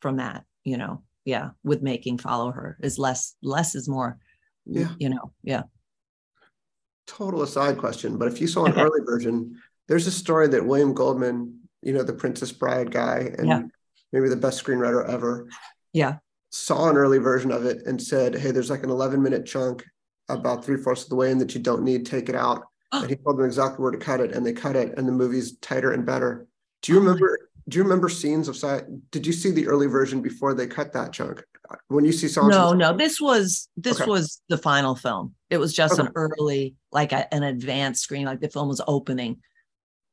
from 0.00 0.16
that, 0.16 0.44
you 0.64 0.78
know, 0.78 1.02
yeah, 1.24 1.50
with 1.62 1.82
making 1.82 2.18
follow 2.18 2.50
her 2.50 2.76
is 2.80 2.98
less, 2.98 3.36
less 3.42 3.74
is 3.74 3.88
more, 3.88 4.18
yeah. 4.64 4.88
you 4.98 5.10
know, 5.10 5.32
yeah. 5.42 5.62
Total 7.06 7.42
aside 7.42 7.78
question, 7.78 8.16
but 8.16 8.28
if 8.28 8.40
you 8.40 8.46
saw 8.46 8.64
an 8.64 8.78
early 8.78 9.00
version, 9.04 9.60
there's 9.88 10.06
a 10.06 10.12
story 10.12 10.48
that 10.48 10.66
William 10.66 10.94
Goldman, 10.94 11.60
you 11.82 11.92
know, 11.92 12.02
the 12.02 12.12
Princess 12.12 12.52
Bride 12.52 12.90
guy, 12.90 13.32
and 13.38 13.48
yeah. 13.48 13.62
maybe 14.12 14.28
the 14.28 14.36
best 14.36 14.64
screenwriter 14.64 15.08
ever. 15.08 15.48
Yeah. 15.92 16.18
Saw 16.50 16.88
an 16.88 16.96
early 16.96 17.18
version 17.18 17.50
of 17.50 17.64
it 17.64 17.86
and 17.86 18.00
said, 18.00 18.34
Hey, 18.34 18.50
there's 18.50 18.70
like 18.70 18.82
an 18.82 18.90
11 18.90 19.22
minute 19.22 19.46
chunk 19.46 19.84
about 20.28 20.64
three 20.64 20.76
fourths 20.76 21.04
of 21.04 21.08
the 21.08 21.16
way 21.16 21.30
in 21.30 21.38
that 21.38 21.54
you 21.54 21.60
don't 21.60 21.82
need, 21.82 22.06
take 22.06 22.28
it 22.28 22.34
out. 22.34 22.64
and 22.92 23.08
he 23.08 23.16
told 23.16 23.38
them 23.38 23.46
exactly 23.46 23.82
where 23.82 23.92
to 23.92 23.98
cut 23.98 24.20
it, 24.20 24.32
and 24.32 24.44
they 24.44 24.52
cut 24.52 24.76
it, 24.76 24.96
and 24.96 25.08
the 25.08 25.12
movie's 25.12 25.56
tighter 25.58 25.92
and 25.92 26.04
better. 26.04 26.46
Do 26.82 26.92
you 26.92 26.98
remember? 26.98 27.38
Do 27.68 27.78
you 27.78 27.84
remember 27.84 28.08
scenes 28.08 28.48
of? 28.48 28.60
Did 29.10 29.26
you 29.26 29.32
see 29.32 29.50
the 29.50 29.68
early 29.68 29.86
version 29.86 30.20
before 30.20 30.52
they 30.52 30.66
cut 30.66 30.92
that 30.92 31.12
chunk? 31.12 31.42
When 31.88 32.04
you 32.04 32.12
see 32.12 32.28
songs, 32.28 32.54
no, 32.54 32.72
no, 32.72 32.94
this 32.94 33.20
was 33.20 33.68
this 33.76 34.00
okay. 34.00 34.10
was 34.10 34.42
the 34.48 34.58
final 34.58 34.94
film. 34.94 35.34
It 35.48 35.58
was 35.58 35.72
just 35.72 35.98
okay. 35.98 36.02
an 36.02 36.12
early, 36.16 36.74
like 36.90 37.12
a, 37.12 37.32
an 37.32 37.44
advanced 37.44 38.02
screen, 38.02 38.26
like 38.26 38.40
the 38.40 38.50
film 38.50 38.68
was 38.68 38.82
opening 38.86 39.40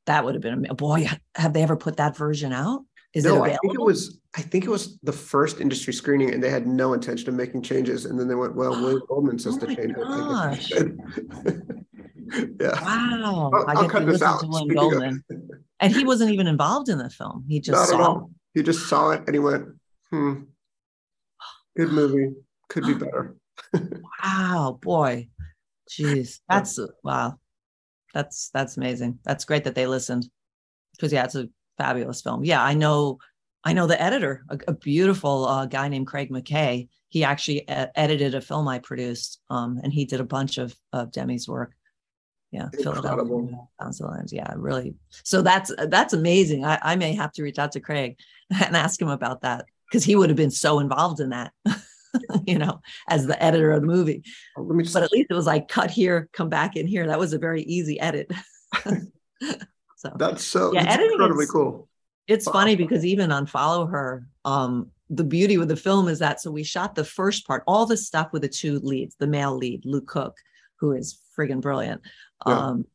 that 0.09 0.25
would 0.25 0.33
have 0.33 0.41
been 0.41 0.65
a 0.69 0.73
boy. 0.73 1.07
Have 1.35 1.53
they 1.53 1.61
ever 1.61 1.77
put 1.77 1.97
that 1.97 2.17
version 2.17 2.51
out? 2.51 2.83
Is 3.13 3.25
no, 3.25 3.35
it 3.35 3.37
available? 3.37 3.53
I 3.53 3.59
think 3.61 3.73
it 3.75 3.83
was. 3.83 4.19
I 4.35 4.41
think 4.41 4.65
it 4.65 4.69
was 4.69 4.97
the 5.03 5.11
first 5.11 5.61
industry 5.61 5.93
screening, 5.93 6.33
and 6.33 6.43
they 6.43 6.49
had 6.49 6.65
no 6.65 6.93
intention 6.93 7.29
of 7.29 7.35
making 7.35 7.61
changes. 7.61 8.05
And 8.05 8.19
then 8.19 8.27
they 8.27 8.33
went, 8.33 8.55
"Well, 8.55 8.71
William 8.71 9.03
Goldman 9.07 9.37
says 9.37 9.59
oh 9.61 9.67
to 9.67 9.75
change 9.75 9.95
gosh. 9.95 10.71
it." 10.71 10.93
yeah. 12.59 12.81
Wow. 12.81 13.51
I'll, 13.53 13.69
I 13.69 13.73
I'll 13.81 13.89
cut 13.89 14.07
this 14.07 14.23
out. 14.23 14.43
William 14.47 14.75
Goldman. 14.75 15.23
and 15.79 15.95
he 15.95 16.03
wasn't 16.03 16.31
even 16.31 16.47
involved 16.47 16.89
in 16.89 16.97
the 16.97 17.09
film. 17.11 17.45
He 17.47 17.59
just 17.59 17.79
Not 17.79 17.87
saw. 17.87 18.17
It. 18.17 18.23
He 18.55 18.63
just 18.63 18.89
saw 18.89 19.11
it 19.11 19.21
and 19.27 19.35
he 19.35 19.39
went, 19.39 19.67
"Hmm, 20.09 20.41
good 21.77 21.91
movie. 21.91 22.33
Could 22.69 22.85
be 22.85 22.93
better." 23.05 23.35
wow, 24.23 24.79
boy, 24.81 25.29
jeez, 25.87 26.39
that's 26.47 26.79
wow 27.03 27.37
that's 28.13 28.49
that's 28.49 28.77
amazing. 28.77 29.19
That's 29.23 29.45
great 29.45 29.63
that 29.65 29.75
they 29.75 29.87
listened 29.87 30.29
because 30.95 31.13
yeah, 31.13 31.23
it's 31.23 31.35
a 31.35 31.49
fabulous 31.77 32.21
film. 32.21 32.43
Yeah, 32.43 32.63
I 32.63 32.73
know. 32.73 33.19
I 33.63 33.73
know 33.73 33.87
the 33.87 34.01
editor, 34.01 34.45
a, 34.49 34.57
a 34.69 34.73
beautiful 34.73 35.45
uh, 35.45 35.65
guy 35.65 35.89
named 35.89 36.07
Craig 36.07 36.29
McKay. 36.31 36.87
He 37.09 37.23
actually 37.23 37.67
edited 37.67 38.33
a 38.33 38.41
film 38.41 38.67
I 38.67 38.79
produced, 38.79 39.41
um, 39.49 39.79
and 39.83 39.91
he 39.91 40.05
did 40.05 40.21
a 40.21 40.25
bunch 40.25 40.57
of 40.57 40.75
of 40.93 41.11
Demme's 41.11 41.47
work. 41.47 41.73
Yeah, 42.51 42.69
Incredible. 42.73 43.01
Philadelphia, 43.01 44.25
Yeah, 44.31 44.53
really. 44.55 44.95
So 45.23 45.41
that's 45.41 45.71
that's 45.87 46.13
amazing. 46.13 46.65
I, 46.65 46.79
I 46.81 46.95
may 46.95 47.13
have 47.13 47.31
to 47.33 47.43
reach 47.43 47.59
out 47.59 47.73
to 47.73 47.79
Craig 47.79 48.17
and 48.49 48.75
ask 48.75 49.01
him 49.01 49.09
about 49.09 49.41
that 49.41 49.65
because 49.89 50.03
he 50.03 50.15
would 50.15 50.29
have 50.29 50.37
been 50.37 50.51
so 50.51 50.79
involved 50.79 51.19
in 51.19 51.29
that. 51.29 51.51
you 52.47 52.57
know, 52.57 52.79
as 53.09 53.27
the 53.27 53.41
editor 53.41 53.71
of 53.71 53.81
the 53.81 53.87
movie. 53.87 54.23
Just... 54.79 54.93
But 54.93 55.03
at 55.03 55.11
least 55.11 55.27
it 55.29 55.33
was 55.33 55.45
like 55.45 55.67
cut 55.67 55.91
here, 55.91 56.29
come 56.33 56.49
back 56.49 56.75
in 56.75 56.87
here. 56.87 57.07
That 57.07 57.19
was 57.19 57.33
a 57.33 57.39
very 57.39 57.63
easy 57.63 57.99
edit. 57.99 58.31
So 59.95 60.13
that's 60.17 60.45
so 60.45 60.71
yeah, 60.73 60.83
that's 60.83 60.93
editing 60.95 61.11
incredibly 61.13 61.43
is- 61.43 61.51
cool. 61.51 61.89
it's 62.27 62.45
Wow. 62.45 62.53
funny 62.53 62.75
because 62.77 63.05
even 63.05 63.33
on 63.33 63.45
follow 63.45 63.85
her 63.87 64.25
um 64.45 64.91
the 65.09 65.25
beauty 65.25 65.57
with 65.57 65.67
the 65.67 65.75
film 65.75 66.07
is 66.07 66.19
that 66.19 66.39
so 66.39 66.51
we 66.51 66.63
shot 66.63 66.95
the 66.95 67.03
first 67.03 67.45
part 67.45 67.63
all 67.67 67.85
the 67.85 67.97
stuff 67.97 68.29
with 68.31 68.43
the 68.43 68.47
two 68.47 68.79
leads 68.79 69.15
the 69.19 69.27
male 69.27 69.53
lead 69.57 69.83
luke 69.85 70.07
cook 70.07 70.37
who 70.79 70.93
is 70.93 71.19
friggin' 71.37 71.59
brilliant 71.59 71.99
Yeah. 72.47 72.67
um 72.67 72.85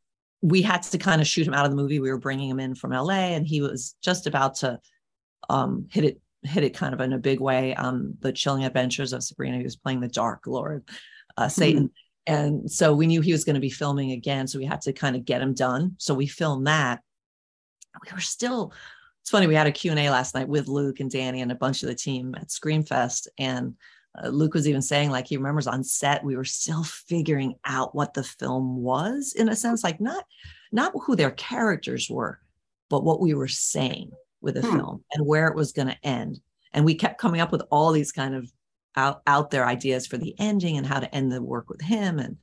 we 0.40 0.62
had 0.62 0.82
to 0.84 0.96
kind 0.96 1.20
of 1.20 1.26
shoot 1.26 1.46
him 1.46 1.52
out 1.52 1.66
of 1.66 1.72
the 1.72 1.76
movie 1.76 2.00
we 2.00 2.10
were 2.10 2.16
bringing 2.18 2.48
him 2.48 2.60
in 2.60 2.74
from 2.74 2.92
la 2.92 3.10
and 3.12 3.46
he 3.46 3.60
was 3.60 3.96
just 4.00 4.26
about 4.26 4.54
to 4.56 4.80
um 5.50 5.86
hit 5.90 6.04
it 6.04 6.20
hit 6.44 6.64
it 6.64 6.74
kind 6.74 6.94
of 6.94 7.00
in 7.00 7.12
a 7.12 7.18
big 7.18 7.40
way 7.40 7.74
on 7.74 8.16
the 8.20 8.32
chilling 8.32 8.64
adventures 8.64 9.12
of 9.12 9.22
sabrina 9.22 9.56
he 9.56 9.64
was 9.64 9.76
playing 9.76 10.00
the 10.00 10.08
dark 10.08 10.46
lord 10.46 10.84
uh 11.36 11.48
satan. 11.48 11.90
And 12.26 12.70
so 12.70 12.94
we 12.94 13.06
knew 13.06 13.20
he 13.20 13.32
was 13.32 13.44
going 13.44 13.54
to 13.54 13.60
be 13.60 13.68
filming 13.68 14.12
again 14.12 14.46
so 14.46 14.58
we 14.58 14.64
had 14.64 14.80
to 14.82 14.94
kind 14.94 15.14
of 15.14 15.26
get 15.26 15.42
him 15.42 15.52
done. 15.52 15.96
So 15.98 16.14
we 16.14 16.26
filmed 16.26 16.66
that. 16.66 17.00
We 18.02 18.10
were 18.14 18.20
still 18.20 18.72
it's 19.24 19.30
funny 19.30 19.46
we 19.46 19.54
had 19.54 19.66
a 19.66 19.72
q&a 19.72 20.10
last 20.10 20.34
night 20.34 20.48
with 20.48 20.68
luke 20.68 21.00
and 21.00 21.10
dani 21.10 21.40
and 21.40 21.50
a 21.50 21.54
bunch 21.54 21.82
of 21.82 21.88
the 21.88 21.94
team 21.94 22.34
at 22.36 22.48
screamfest 22.48 23.26
and 23.38 23.74
uh, 24.22 24.28
luke 24.28 24.52
was 24.52 24.68
even 24.68 24.82
saying 24.82 25.10
like 25.10 25.26
he 25.26 25.38
remembers 25.38 25.66
on 25.66 25.82
set 25.82 26.22
we 26.22 26.36
were 26.36 26.44
still 26.44 26.84
figuring 26.84 27.54
out 27.64 27.94
what 27.94 28.12
the 28.12 28.22
film 28.22 28.82
was 28.82 29.32
in 29.34 29.48
a 29.48 29.56
sense 29.56 29.82
like 29.82 29.98
not 29.98 30.26
not 30.72 30.92
who 31.04 31.16
their 31.16 31.30
characters 31.30 32.10
were 32.10 32.38
but 32.90 33.02
what 33.02 33.18
we 33.18 33.32
were 33.32 33.48
saying 33.48 34.10
with 34.44 34.56
a 34.56 34.62
Hmm. 34.62 34.76
film 34.76 35.04
and 35.12 35.26
where 35.26 35.48
it 35.48 35.56
was 35.56 35.72
going 35.72 35.88
to 35.88 36.06
end. 36.06 36.40
And 36.72 36.84
we 36.84 36.94
kept 36.94 37.20
coming 37.20 37.40
up 37.40 37.52
with 37.52 37.62
all 37.70 37.92
these 37.92 38.12
kind 38.12 38.34
of 38.34 38.50
out 38.96 39.22
out 39.26 39.50
there 39.50 39.66
ideas 39.66 40.06
for 40.06 40.18
the 40.18 40.34
ending 40.38 40.76
and 40.76 40.86
how 40.86 41.00
to 41.00 41.12
end 41.14 41.32
the 41.32 41.42
work 41.42 41.68
with 41.68 41.80
him. 41.80 42.18
And 42.18 42.36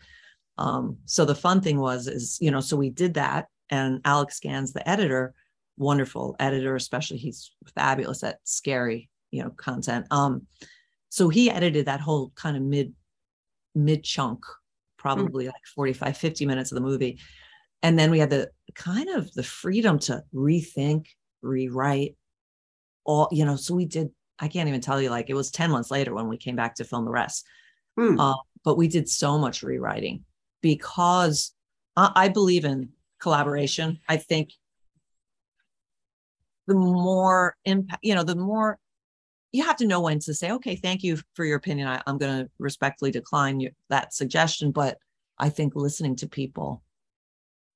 um 0.57 0.97
so 1.05 1.23
the 1.23 1.33
fun 1.35 1.61
thing 1.61 1.79
was 1.79 2.07
is 2.07 2.37
you 2.41 2.51
know 2.51 2.59
so 2.59 2.75
we 2.75 2.89
did 2.89 3.13
that 3.13 3.47
and 3.69 4.01
alex 4.03 4.37
gans 4.41 4.73
the 4.73 4.87
editor 4.87 5.33
wonderful 5.77 6.35
editor 6.39 6.75
especially 6.75 7.17
he's 7.17 7.51
fabulous 7.73 8.21
at 8.21 8.39
scary 8.43 9.09
you 9.31 9.41
know 9.41 9.49
content. 9.51 10.05
Um 10.11 10.45
so 11.07 11.29
he 11.29 11.49
edited 11.49 11.85
that 11.85 12.01
whole 12.01 12.31
kind 12.35 12.57
of 12.57 12.63
mid 12.63 12.93
mid 13.75 14.03
chunk 14.03 14.43
probably 14.97 15.45
like 15.47 15.65
45 15.73 16.17
50 16.17 16.45
minutes 16.45 16.71
of 16.71 16.75
the 16.75 16.81
movie. 16.81 17.17
And 17.81 17.97
then 17.97 18.11
we 18.11 18.19
had 18.19 18.29
the 18.29 18.51
kind 18.75 19.09
of 19.09 19.33
the 19.33 19.43
freedom 19.43 19.97
to 19.99 20.21
rethink 20.33 21.05
rewrite 21.41 22.15
all 23.03 23.27
you 23.31 23.45
know 23.45 23.55
so 23.55 23.73
we 23.73 23.85
did 23.85 24.09
i 24.39 24.47
can't 24.47 24.69
even 24.69 24.81
tell 24.81 25.01
you 25.01 25.09
like 25.09 25.29
it 25.29 25.33
was 25.33 25.51
10 25.51 25.71
months 25.71 25.91
later 25.91 26.13
when 26.13 26.27
we 26.27 26.37
came 26.37 26.55
back 26.55 26.75
to 26.75 26.83
film 26.83 27.05
the 27.05 27.11
rest. 27.11 27.45
Hmm. 27.97 28.19
uh, 28.19 28.35
but 28.63 28.77
we 28.77 28.87
did 28.87 29.09
so 29.09 29.37
much 29.37 29.63
rewriting 29.63 30.23
because 30.61 31.53
I, 31.97 32.11
I 32.15 32.29
believe 32.29 32.63
in 32.63 32.89
collaboration. 33.19 33.99
I 34.07 34.15
think 34.17 34.51
the 36.67 36.75
more 36.75 37.55
impact 37.65 37.99
you 38.03 38.15
know 38.15 38.23
the 38.23 38.35
more 38.35 38.79
you 39.51 39.63
have 39.65 39.75
to 39.77 39.87
know 39.87 39.99
when 39.99 40.19
to 40.19 40.33
say 40.33 40.51
okay 40.51 40.75
thank 40.75 41.03
you 41.03 41.17
for 41.33 41.43
your 41.43 41.57
opinion. 41.57 41.87
I, 41.87 42.01
i'm 42.07 42.17
going 42.17 42.45
to 42.45 42.51
respectfully 42.59 43.11
decline 43.11 43.59
you, 43.59 43.71
that 43.89 44.13
suggestion. 44.13 44.71
But 44.71 44.97
i 45.37 45.49
think 45.49 45.75
listening 45.75 46.15
to 46.17 46.27
people 46.27 46.83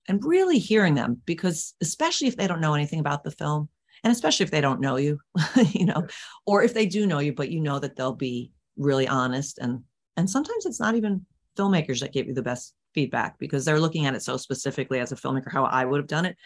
and 0.08 0.24
really 0.24 0.60
hearing 0.60 0.94
them 0.94 1.22
because 1.26 1.74
especially 1.82 2.28
if 2.28 2.38
they 2.38 2.48
don't 2.48 2.62
know 2.62 2.74
anything 2.74 3.00
about 3.00 3.24
the 3.24 3.32
film 3.32 3.70
and 4.04 4.12
especially 4.12 4.44
if 4.44 4.52
they 4.52 4.62
don't 4.62 4.82
know 4.82 4.98
you 4.98 5.20
you 5.72 5.86
know 5.86 6.06
or 6.46 6.64
if 6.64 6.74
they 6.74 6.86
do 6.86 7.08
know 7.08 7.20
you 7.20 7.34
but 7.34 7.50
you 7.50 7.60
know 7.60 7.80
that 7.80 7.96
they'll 7.96 8.14
be 8.14 8.52
really 8.78 9.08
honest. 9.08 9.58
And 9.60 9.84
and 10.18 10.30
sometimes 10.30 10.66
it's 10.66 10.80
not 10.80 10.96
even 10.96 11.26
filmmakers 11.58 12.00
that 12.00 12.14
give 12.14 12.28
you 12.28 12.34
the 12.34 12.42
best 12.42 12.74
feedback 12.94 13.38
because 13.40 13.66
they're 13.66 13.80
looking 13.80 14.06
at 14.06 14.16
it 14.16 14.22
so 14.22 14.38
specifically 14.38 15.00
as 15.00 15.12
a 15.12 15.16
filmmaker 15.16 15.52
how 15.52 15.66
i 15.66 15.84
would 15.84 16.00
have 16.00 16.08
done 16.08 16.26
it. 16.26 16.38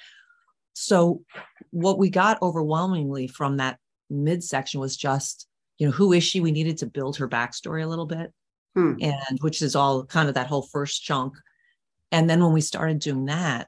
So 0.74 1.24
what 1.72 1.98
we 1.98 2.10
got 2.10 2.42
overwhelmingly 2.42 3.28
from 3.28 3.58
that 3.58 3.80
midsection 4.10 4.80
was 4.80 4.98
just 4.98 5.48
you 5.78 5.88
know 5.88 5.94
who 5.94 6.14
is 6.14 6.24
she? 6.24 6.42
We 6.42 6.52
needed 6.52 6.78
to 6.80 6.86
build 6.86 7.18
her 7.18 7.28
backstory 7.28 7.84
a 7.84 7.88
little 7.88 8.06
bit. 8.06 8.34
Hmm. 8.76 8.94
and 9.02 9.40
which 9.42 9.64
is 9.64 9.76
all 9.76 10.06
kind 10.06 10.30
of 10.30 10.36
that 10.36 10.46
whole 10.46 10.62
first 10.62 11.04
chunk 11.04 11.34
and 12.12 12.30
then 12.30 12.42
when 12.44 12.54
we 12.54 12.62
started 12.62 13.00
doing 13.00 13.26
that 13.26 13.68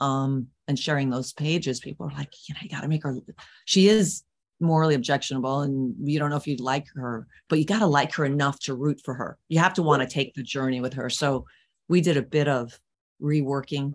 um 0.00 0.48
and 0.68 0.78
sharing 0.78 1.10
those 1.10 1.32
pages 1.32 1.80
people 1.80 2.06
were 2.06 2.12
like 2.12 2.32
you 2.48 2.54
know 2.54 2.60
you 2.62 2.68
got 2.68 2.82
to 2.82 2.88
make 2.88 3.02
her 3.02 3.16
she 3.64 3.88
is 3.88 4.24
morally 4.62 4.94
objectionable 4.94 5.60
and 5.60 5.94
you 6.08 6.18
don't 6.18 6.30
know 6.30 6.36
if 6.36 6.46
you'd 6.46 6.60
like 6.60 6.86
her 6.94 7.26
but 7.48 7.58
you 7.58 7.64
got 7.66 7.80
to 7.80 7.86
like 7.86 8.14
her 8.14 8.24
enough 8.24 8.58
to 8.60 8.74
root 8.74 9.00
for 9.04 9.12
her. 9.12 9.36
You 9.48 9.58
have 9.58 9.74
to 9.74 9.82
want 9.82 10.02
to 10.02 10.08
take 10.08 10.34
the 10.34 10.42
journey 10.42 10.80
with 10.80 10.94
her. 10.94 11.10
So 11.10 11.44
we 11.88 12.00
did 12.00 12.16
a 12.16 12.22
bit 12.22 12.48
of 12.48 12.78
reworking 13.20 13.94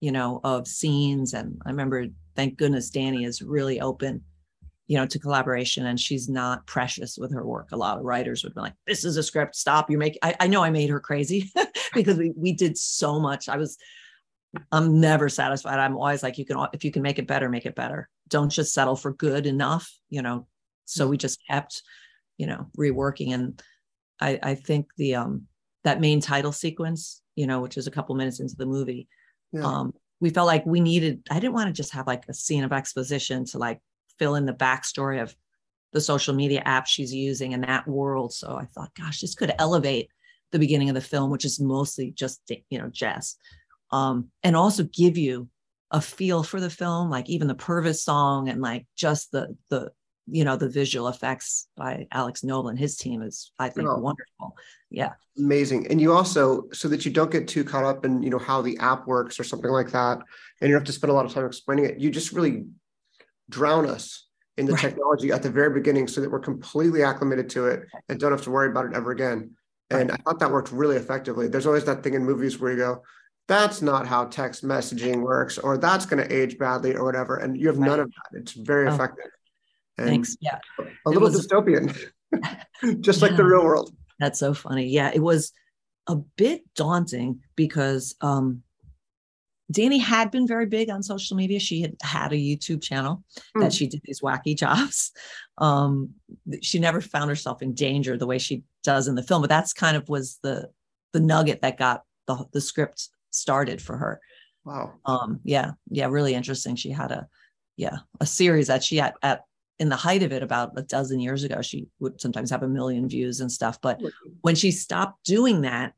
you 0.00 0.12
know 0.12 0.40
of 0.44 0.68
scenes. 0.68 1.32
And 1.32 1.60
i 1.64 1.70
remember 1.70 2.06
thank 2.36 2.56
goodness 2.58 2.90
dani 2.90 3.26
is 3.26 3.42
really 3.42 3.80
open 3.80 4.22
you 4.86 4.96
know 4.98 5.06
to 5.06 5.18
collaboration 5.18 5.86
and 5.86 5.98
she's 5.98 6.28
not 6.28 6.66
precious 6.66 7.16
with 7.16 7.32
her 7.32 7.46
work. 7.46 7.68
A 7.72 7.76
lot 7.76 7.98
of 7.98 8.04
writers 8.04 8.44
would 8.44 8.54
be 8.54 8.60
like 8.60 8.74
this 8.86 9.04
is 9.04 9.16
a 9.16 9.22
script 9.22 9.56
stop 9.56 9.88
you're 9.90 9.98
making 9.98 10.18
I, 10.22 10.34
I 10.40 10.46
know 10.46 10.62
i 10.62 10.70
made 10.70 10.90
her 10.90 11.00
crazy 11.00 11.50
because 11.94 12.18
we 12.18 12.32
we 12.36 12.52
did 12.52 12.76
so 12.76 13.18
much. 13.20 13.48
I 13.48 13.56
was 13.56 13.78
i'm 14.70 15.00
never 15.00 15.28
satisfied. 15.28 15.78
I'm 15.78 15.96
always 15.96 16.22
like 16.22 16.38
you 16.38 16.44
can 16.44 16.66
if 16.72 16.84
you 16.84 16.92
can 16.92 17.02
make 17.02 17.18
it 17.18 17.26
better 17.26 17.48
make 17.48 17.66
it 17.66 17.74
better. 17.74 18.08
Don't 18.28 18.50
just 18.50 18.72
settle 18.72 18.96
for 18.96 19.12
good 19.12 19.46
enough 19.46 19.90
you 20.10 20.22
know? 20.22 20.46
So 20.84 21.08
we 21.08 21.16
just 21.16 21.40
kept 21.48 21.82
you 22.36 22.46
know 22.46 22.66
reworking 22.76 23.32
and 23.32 23.62
i 24.20 24.38
i 24.42 24.54
think 24.54 24.86
the 24.96 25.14
um 25.14 25.42
that 25.84 26.00
main 26.00 26.20
title 26.20 26.50
sequence 26.52 27.22
you 27.36 27.46
know 27.46 27.60
which 27.60 27.76
is 27.76 27.86
a 27.86 27.90
couple 27.90 28.14
minutes 28.16 28.40
into 28.40 28.56
the 28.56 28.66
movie 28.66 29.06
Yeah. 29.52 29.64
um 29.66 29.94
we 30.20 30.30
felt 30.30 30.46
like 30.48 30.66
we 30.66 30.80
needed 30.80 31.22
i 31.30 31.38
didn't 31.38 31.54
want 31.54 31.68
to 31.68 31.72
just 31.72 31.92
have 31.92 32.06
like 32.08 32.24
a 32.28 32.34
scene 32.34 32.64
of 32.64 32.72
exposition 32.72 33.44
to 33.46 33.58
like 33.58 33.80
fill 34.18 34.34
in 34.34 34.46
the 34.46 34.52
backstory 34.52 35.20
of 35.22 35.34
the 35.92 36.00
social 36.00 36.34
media 36.34 36.60
app 36.64 36.86
she's 36.86 37.14
using 37.14 37.52
in 37.52 37.60
that 37.62 37.86
world 37.86 38.32
so 38.32 38.56
i 38.56 38.64
thought 38.66 38.94
gosh 38.94 39.20
this 39.20 39.34
could 39.34 39.52
elevate 39.58 40.08
the 40.52 40.58
beginning 40.58 40.88
of 40.88 40.94
the 40.94 41.00
film 41.00 41.30
which 41.30 41.44
is 41.44 41.60
mostly 41.60 42.10
just 42.10 42.40
you 42.70 42.78
know 42.78 42.88
jess 42.88 43.36
um 43.92 44.28
and 44.42 44.56
also 44.56 44.84
give 44.84 45.16
you 45.16 45.48
a 45.90 46.00
feel 46.00 46.42
for 46.42 46.60
the 46.60 46.70
film 46.70 47.10
like 47.10 47.28
even 47.28 47.46
the 47.46 47.54
purvis 47.54 48.02
song 48.02 48.48
and 48.48 48.60
like 48.60 48.86
just 48.96 49.30
the 49.30 49.56
the 49.70 49.90
you 50.26 50.44
know 50.44 50.56
the 50.56 50.68
visual 50.68 51.08
effects 51.08 51.68
by 51.76 52.06
alex 52.10 52.42
noble 52.42 52.70
and 52.70 52.78
his 52.78 52.96
team 52.96 53.22
is 53.22 53.52
i 53.58 53.68
think 53.68 53.88
Oh. 53.88 53.98
wonderful 53.98 54.56
yeah 54.90 55.12
Amazing. 55.36 55.88
And 55.88 56.00
you 56.00 56.12
also, 56.12 56.68
so 56.72 56.86
that 56.86 57.04
you 57.04 57.10
don't 57.10 57.30
get 57.30 57.48
too 57.48 57.64
caught 57.64 57.82
up 57.82 58.04
in, 58.04 58.22
you 58.22 58.30
know, 58.30 58.38
how 58.38 58.62
the 58.62 58.78
app 58.78 59.08
works 59.08 59.40
or 59.40 59.42
something 59.42 59.70
like 59.70 59.90
that, 59.90 60.18
and 60.60 60.68
you 60.68 60.68
don't 60.68 60.82
have 60.82 60.84
to 60.84 60.92
spend 60.92 61.10
a 61.10 61.12
lot 61.12 61.26
of 61.26 61.32
time 61.32 61.44
explaining 61.44 61.86
it, 61.86 61.98
you 61.98 62.08
just 62.08 62.30
really 62.30 62.66
drown 63.50 63.86
us 63.86 64.26
in 64.56 64.66
the 64.66 64.72
Right. 64.72 64.80
technology 64.80 65.32
at 65.32 65.42
the 65.42 65.50
very 65.50 65.72
beginning 65.72 66.06
so 66.08 66.20
that 66.20 66.30
we're 66.30 66.38
completely 66.40 67.02
acclimated 67.02 67.50
to 67.50 67.66
it 67.66 67.82
and 68.08 68.18
don't 68.20 68.32
have 68.32 68.42
to 68.42 68.50
worry 68.50 68.68
about 68.70 68.86
it 68.86 68.94
ever 68.94 69.10
again. 69.10 69.50
And 69.90 70.10
I 70.10 70.16
thought 70.16 70.38
that 70.40 70.50
worked 70.50 70.72
really 70.72 70.96
effectively. 70.96 71.46
There's 71.48 71.66
always 71.66 71.84
that 71.84 72.02
thing 72.02 72.14
in 72.14 72.24
movies 72.24 72.58
where 72.58 72.70
you 72.72 72.78
go, 72.78 73.02
that's 73.48 73.82
not 73.82 74.06
how 74.06 74.24
text 74.24 74.64
messaging 74.64 75.20
works, 75.22 75.58
or 75.58 75.76
that's 75.76 76.06
going 76.06 76.26
to 76.26 76.34
age 76.34 76.56
badly, 76.58 76.94
or 76.96 77.04
whatever. 77.04 77.36
And 77.36 77.56
you 77.60 77.66
have 77.68 77.78
none 77.78 78.00
of 78.00 78.10
that. 78.10 78.38
It's 78.40 78.52
very 78.52 78.88
Oh, 78.88 78.94
effective. 78.94 79.26
And 79.98 80.08
thanks 80.08 80.36
yeah 80.40 80.58
a 81.06 81.10
little 81.10 81.28
was- 81.28 81.46
dystopian, 81.46 81.94
just 83.00 83.22
like 83.22 83.36
the 83.36 83.44
real 83.44 83.62
world. 83.62 83.94
That's 84.18 84.40
so 84.40 84.54
funny. 84.54 84.88
Yeah, 84.88 85.10
it 85.14 85.20
was 85.22 85.52
a 86.08 86.16
bit 86.16 86.62
daunting 86.74 87.40
because 87.54 88.16
um 88.20 88.63
Dani 89.72 90.00
had 90.00 90.30
been 90.30 90.46
very 90.46 90.66
big 90.66 90.90
on 90.90 91.02
social 91.02 91.36
media. 91.36 91.58
She 91.58 91.80
had 91.80 91.96
had 92.02 92.32
a 92.32 92.36
YouTube 92.36 92.82
channel 92.82 93.24
Hmm. 93.54 93.62
that 93.62 93.72
she 93.72 93.86
did 93.86 94.02
these 94.04 94.20
wacky 94.20 94.56
jobs. 94.64 95.12
Um 95.58 96.10
she 96.62 96.78
never 96.78 97.00
found 97.00 97.30
herself 97.30 97.62
in 97.62 97.74
danger 97.74 98.16
the 98.16 98.26
way 98.26 98.38
she 98.38 98.62
does 98.82 99.08
in 99.08 99.14
the 99.14 99.22
film, 99.22 99.40
but 99.40 99.50
that's 99.50 99.72
kind 99.72 99.96
of 99.96 100.08
was 100.08 100.38
the 100.42 100.70
the 101.12 101.20
nugget 101.20 101.62
that 101.62 101.78
got 101.78 102.02
the 102.26 102.44
the 102.52 102.60
script 102.60 103.08
started 103.30 103.80
for 103.80 103.96
her. 103.96 104.20
Wow. 104.64 104.94
Um 105.06 105.40
yeah, 105.44 105.72
yeah, 105.90 106.06
really 106.06 106.34
interesting. 106.34 106.76
She 106.76 106.90
had 106.90 107.10
a 107.10 107.26
yeah, 107.76 107.98
a 108.20 108.26
series 108.26 108.66
that 108.68 108.84
she 108.84 108.96
had 108.96 109.14
at 109.22 109.42
in 109.80 109.88
the 109.88 109.96
height 109.96 110.22
of 110.22 110.30
it 110.32 110.42
about 110.42 110.70
a 110.76 110.82
dozen 110.82 111.18
years 111.18 111.42
ago 111.42 111.60
she 111.60 111.88
would 111.98 112.20
sometimes 112.20 112.48
have 112.50 112.62
a 112.62 112.68
million 112.68 113.08
views 113.08 113.40
and 113.40 113.50
stuff 113.50 113.80
but 113.80 114.00
when 114.42 114.54
she 114.54 114.70
stopped 114.70 115.24
doing 115.24 115.62
that 115.62 115.94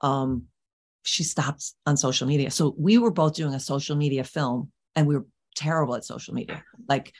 um 0.00 0.42
she 1.06 1.24
stopped 1.24 1.72
on 1.86 1.96
social 1.96 2.26
media. 2.26 2.50
So 2.50 2.74
we 2.78 2.98
were 2.98 3.10
both 3.10 3.34
doing 3.34 3.54
a 3.54 3.60
social 3.60 3.96
media 3.96 4.24
film 4.24 4.70
and 4.94 5.06
we 5.06 5.16
were 5.16 5.26
terrible 5.54 5.94
at 5.94 6.04
social 6.04 6.34
media. 6.34 6.62
Like 6.88 7.12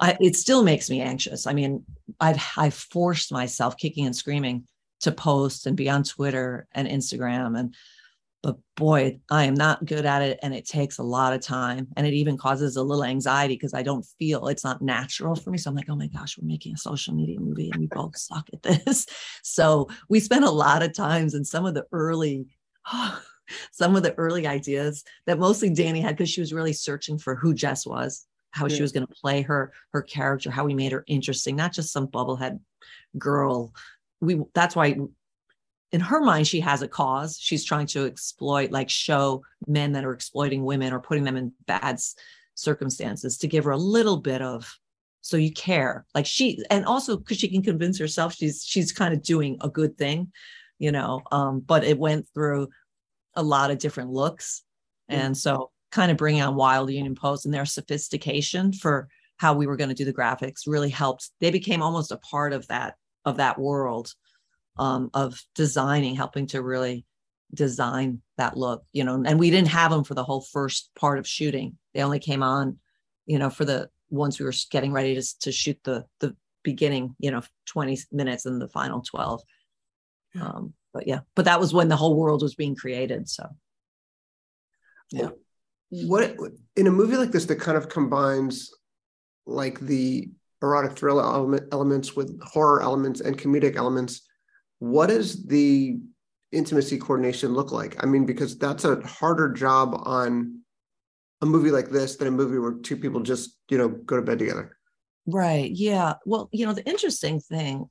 I, 0.00 0.16
it 0.20 0.36
still 0.36 0.62
makes 0.62 0.88
me 0.88 1.00
anxious. 1.00 1.46
I 1.46 1.52
mean 1.52 1.84
i've 2.20 2.42
i 2.56 2.70
forced 2.70 3.32
myself 3.32 3.76
kicking 3.76 4.06
and 4.06 4.16
screaming 4.16 4.66
to 5.00 5.12
post 5.12 5.66
and 5.66 5.76
be 5.76 5.88
on 5.88 6.02
twitter 6.02 6.66
and 6.72 6.88
instagram 6.88 7.58
and 7.58 7.74
but 8.42 8.56
boy 8.76 9.18
i 9.30 9.44
am 9.44 9.54
not 9.54 9.84
good 9.84 10.04
at 10.04 10.22
it 10.22 10.38
and 10.42 10.54
it 10.54 10.66
takes 10.66 10.98
a 10.98 11.02
lot 11.02 11.32
of 11.32 11.40
time 11.40 11.88
and 11.96 12.06
it 12.06 12.12
even 12.12 12.36
causes 12.36 12.76
a 12.76 12.82
little 12.82 13.04
anxiety 13.04 13.54
because 13.54 13.74
i 13.74 13.82
don't 13.82 14.06
feel 14.18 14.48
it's 14.48 14.64
not 14.64 14.82
natural 14.82 15.34
for 15.34 15.50
me. 15.50 15.58
So 15.58 15.70
i'm 15.70 15.76
like 15.76 15.88
oh 15.88 15.96
my 15.96 16.08
gosh 16.08 16.36
we're 16.38 16.46
making 16.46 16.74
a 16.74 16.78
social 16.78 17.14
media 17.14 17.40
movie 17.40 17.70
and 17.70 17.80
we 17.80 17.86
both 17.86 18.16
suck 18.16 18.48
at 18.52 18.62
this. 18.62 19.06
So 19.42 19.88
we 20.08 20.20
spent 20.20 20.44
a 20.44 20.50
lot 20.50 20.82
of 20.82 20.94
times 20.94 21.34
in 21.34 21.44
some 21.44 21.64
of 21.64 21.74
the 21.74 21.84
early 21.92 22.46
some 23.72 23.96
of 23.96 24.02
the 24.02 24.14
early 24.14 24.46
ideas 24.46 25.04
that 25.26 25.38
mostly 25.38 25.70
Dani 25.70 26.02
had 26.02 26.16
because 26.16 26.30
she 26.30 26.40
was 26.40 26.52
really 26.52 26.72
searching 26.72 27.18
for 27.18 27.34
who 27.34 27.54
Jess 27.54 27.86
was, 27.86 28.26
how 28.50 28.66
yeah. 28.66 28.76
she 28.76 28.82
was 28.82 28.92
going 28.92 29.06
to 29.06 29.14
play 29.14 29.42
her 29.42 29.72
her 29.92 30.02
character, 30.02 30.50
how 30.50 30.64
we 30.64 30.74
made 30.74 30.92
her 30.92 31.04
interesting, 31.06 31.56
not 31.56 31.72
just 31.72 31.92
some 31.92 32.08
bubblehead 32.08 32.60
girl. 33.18 33.74
We 34.20 34.40
that's 34.54 34.76
why 34.76 34.96
in 35.92 36.00
her 36.00 36.20
mind 36.20 36.46
she 36.46 36.60
has 36.60 36.82
a 36.82 36.88
cause. 36.88 37.38
She's 37.40 37.64
trying 37.64 37.86
to 37.88 38.06
exploit, 38.06 38.70
like 38.70 38.90
show 38.90 39.42
men 39.66 39.92
that 39.92 40.04
are 40.04 40.12
exploiting 40.12 40.64
women 40.64 40.92
or 40.92 41.00
putting 41.00 41.24
them 41.24 41.36
in 41.36 41.52
bad 41.66 42.00
circumstances 42.54 43.38
to 43.38 43.48
give 43.48 43.64
her 43.64 43.72
a 43.72 43.76
little 43.76 44.16
bit 44.16 44.40
of 44.40 44.78
so 45.20 45.36
you 45.36 45.50
care 45.52 46.04
like 46.14 46.26
she 46.26 46.62
and 46.70 46.84
also 46.84 47.16
because 47.16 47.38
she 47.38 47.48
can 47.48 47.62
convince 47.62 47.98
herself 47.98 48.34
she's 48.34 48.62
she's 48.64 48.92
kind 48.92 49.12
of 49.12 49.22
doing 49.22 49.56
a 49.62 49.68
good 49.68 49.96
thing 49.96 50.30
you 50.78 50.92
know 50.92 51.22
um 51.32 51.60
but 51.60 51.84
it 51.84 51.98
went 51.98 52.26
through 52.34 52.68
a 53.36 53.42
lot 53.42 53.70
of 53.70 53.78
different 53.78 54.10
looks. 54.10 54.62
Mm-hmm. 55.10 55.20
and 55.20 55.36
so 55.36 55.70
kind 55.90 56.10
of 56.10 56.16
bringing 56.16 56.42
on 56.42 56.56
wild 56.56 56.90
union 56.90 57.14
post 57.14 57.44
and 57.44 57.54
their 57.54 57.66
sophistication 57.66 58.72
for 58.72 59.08
how 59.36 59.54
we 59.54 59.66
were 59.66 59.76
going 59.76 59.88
to 59.88 59.94
do 59.94 60.04
the 60.04 60.12
graphics 60.12 60.62
really 60.66 60.88
helped. 60.88 61.30
They 61.40 61.50
became 61.50 61.82
almost 61.82 62.10
a 62.10 62.16
part 62.16 62.52
of 62.52 62.66
that 62.68 62.94
of 63.24 63.36
that 63.36 63.58
world 63.58 64.12
um, 64.78 65.10
of 65.14 65.40
designing 65.54 66.14
helping 66.14 66.46
to 66.48 66.62
really 66.62 67.04
design 67.52 68.20
that 68.36 68.56
look 68.56 68.82
you 68.92 69.04
know 69.04 69.22
and 69.24 69.38
we 69.38 69.50
didn't 69.50 69.68
have 69.68 69.92
them 69.92 70.02
for 70.02 70.14
the 70.14 70.24
whole 70.24 70.40
first 70.40 70.90
part 70.98 71.18
of 71.18 71.28
shooting. 71.28 71.78
They 71.92 72.02
only 72.02 72.18
came 72.18 72.42
on 72.42 72.78
you 73.26 73.38
know 73.38 73.50
for 73.50 73.64
the 73.64 73.88
once 74.10 74.38
we 74.38 74.44
were 74.44 74.54
getting 74.70 74.92
ready 74.92 75.14
to, 75.14 75.38
to 75.40 75.52
shoot 75.52 75.78
the 75.84 76.04
the 76.20 76.34
beginning 76.62 77.14
you 77.18 77.30
know 77.30 77.42
20 77.66 77.98
minutes 78.10 78.46
and 78.46 78.60
the 78.60 78.68
final 78.68 79.02
12 79.02 79.42
yeah. 80.34 80.42
um 80.42 80.74
but 80.92 81.06
yeah 81.06 81.20
but 81.34 81.44
that 81.44 81.60
was 81.60 81.74
when 81.74 81.88
the 81.88 81.96
whole 81.96 82.16
world 82.16 82.42
was 82.42 82.54
being 82.54 82.74
created 82.74 83.28
so. 83.28 83.46
Yeah. 85.10 85.28
What 85.90 86.34
in 86.76 86.86
a 86.86 86.90
movie 86.90 87.16
like 87.16 87.30
this 87.30 87.44
that 87.44 87.60
kind 87.60 87.76
of 87.76 87.88
combines 87.88 88.70
like 89.46 89.78
the 89.78 90.30
erotic 90.62 90.96
thriller 90.96 91.22
element, 91.22 91.68
elements 91.72 92.16
with 92.16 92.40
horror 92.42 92.82
elements 92.82 93.20
and 93.20 93.38
comedic 93.38 93.76
elements 93.76 94.22
what 94.78 95.06
does 95.06 95.44
the 95.46 95.98
intimacy 96.52 96.98
coordination 96.98 97.54
look 97.54 97.70
like? 97.70 98.02
I 98.02 98.06
mean 98.06 98.26
because 98.26 98.58
that's 98.58 98.84
a 98.84 99.00
harder 99.06 99.52
job 99.52 99.94
on 100.04 100.60
a 101.42 101.46
movie 101.46 101.70
like 101.70 101.90
this 101.90 102.16
than 102.16 102.28
a 102.28 102.32
movie 102.32 102.58
where 102.58 102.72
two 102.72 102.96
people 102.96 103.20
just 103.20 103.56
you 103.68 103.78
know 103.78 103.88
go 103.88 104.16
to 104.16 104.22
bed 104.22 104.38
together. 104.38 104.76
Right 105.26 105.70
yeah. 105.70 106.14
Well 106.26 106.48
you 106.52 106.66
know 106.66 106.72
the 106.72 106.84
interesting 106.86 107.40
thing 107.40 107.88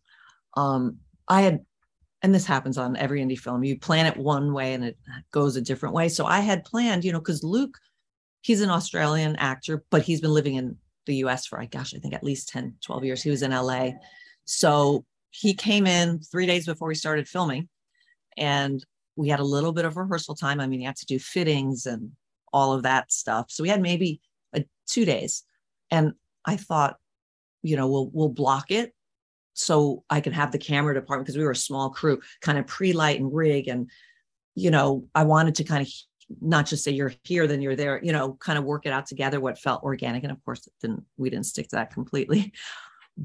um 0.56 0.98
i 1.28 1.42
had 1.42 1.62
and 2.24 2.34
this 2.34 2.46
happens 2.46 2.78
on 2.78 2.96
every 2.96 3.22
indie 3.22 3.38
film 3.38 3.64
you 3.64 3.78
plan 3.78 4.06
it 4.06 4.18
one 4.18 4.54
way 4.54 4.74
and 4.74 4.84
it 4.84 4.98
goes 5.32 5.56
a 5.56 5.62
different 5.62 5.94
way. 5.94 6.10
So 6.10 6.26
i 6.26 6.40
had 6.40 6.66
planned 6.66 7.04
you 7.04 7.12
know 7.12 7.20
because 7.20 7.44
luke 7.44 7.78
he's 8.42 8.62
an 8.62 8.70
australian 8.70 9.36
actor 9.38 9.84
but 9.90 10.02
he's 10.02 10.22
been 10.22 10.34
living 10.34 10.56
in 10.56 10.78
the 11.06 11.16
us 11.16 11.46
for 11.46 11.60
i 11.60 11.66
gosh 11.66 11.94
i 11.94 12.00
think 12.00 12.14
at 12.14 12.24
least 12.24 12.50
10 12.50 12.76
12 12.82 13.04
years. 13.04 13.24
He 13.24 13.30
was 13.30 13.42
in 13.42 13.52
la 13.52 13.92
so 14.46 15.06
he 15.32 15.54
came 15.54 15.88
in 15.88 16.20
three 16.20 16.46
days 16.46 16.66
before 16.66 16.88
we 16.88 16.96
started 16.96 17.28
filming 17.28 17.68
and 18.38 18.86
we 19.16 19.30
had 19.30 19.40
a 19.40 19.44
little 19.46 19.74
bit 19.74 19.86
of 19.86 19.98
rehearsal 19.98 20.36
time. 20.36 20.60
I 20.60 20.68
mean 20.68 20.82
you 20.82 20.88
had 20.88 20.96
to 20.98 21.06
do 21.06 21.20
fittings 21.20 21.86
and 21.86 22.12
all 22.52 22.74
of 22.74 22.84
that 22.84 23.12
stuff. 23.12 23.48
So 23.50 23.64
we 23.64 23.70
had 23.70 23.82
maybe 23.82 24.22
a, 24.54 24.64
two 24.88 25.06
days, 25.06 25.44
and 25.90 26.14
I 26.46 26.56
thought, 26.56 26.98
you 27.64 27.76
know, 27.76 27.88
we'll 27.88 28.10
we'll 28.14 28.30
block 28.30 28.72
it 28.72 28.94
so 29.54 30.04
I 30.10 30.22
can 30.22 30.34
have 30.34 30.52
the 30.52 30.58
camera 30.58 30.94
department 30.94 31.26
because 31.26 31.38
we 31.38 31.44
were 31.44 31.52
a 31.52 31.56
small 31.56 31.90
crew, 31.90 32.20
kind 32.42 32.58
of 32.58 32.68
pre-light 32.68 33.20
and 33.20 33.34
rig, 33.34 33.68
and 33.68 33.90
you 34.56 34.72
know, 34.72 35.08
I 35.16 35.24
wanted 35.24 35.56
to 35.56 35.64
kind 35.64 35.82
of 35.82 35.92
not 36.42 36.66
just 36.66 36.84
say 36.84 36.92
you're 36.92 37.14
here, 37.24 37.48
then 37.48 37.62
you're 37.62 37.76
there, 37.76 38.04
you 38.04 38.12
know, 38.12 38.34
kind 38.34 38.58
of 38.58 38.66
work 38.66 38.86
it 38.86 38.94
out 38.94 39.06
together, 39.06 39.40
what 39.40 39.60
felt 39.60 39.84
organic. 39.84 40.24
And 40.24 40.32
of 40.32 40.44
course, 40.46 40.66
it 40.68 40.74
didn't 40.82 41.04
we 41.18 41.30
didn't 41.30 41.46
stick 41.46 41.70
to 41.70 41.76
that 41.78 41.94
completely. 41.94 42.54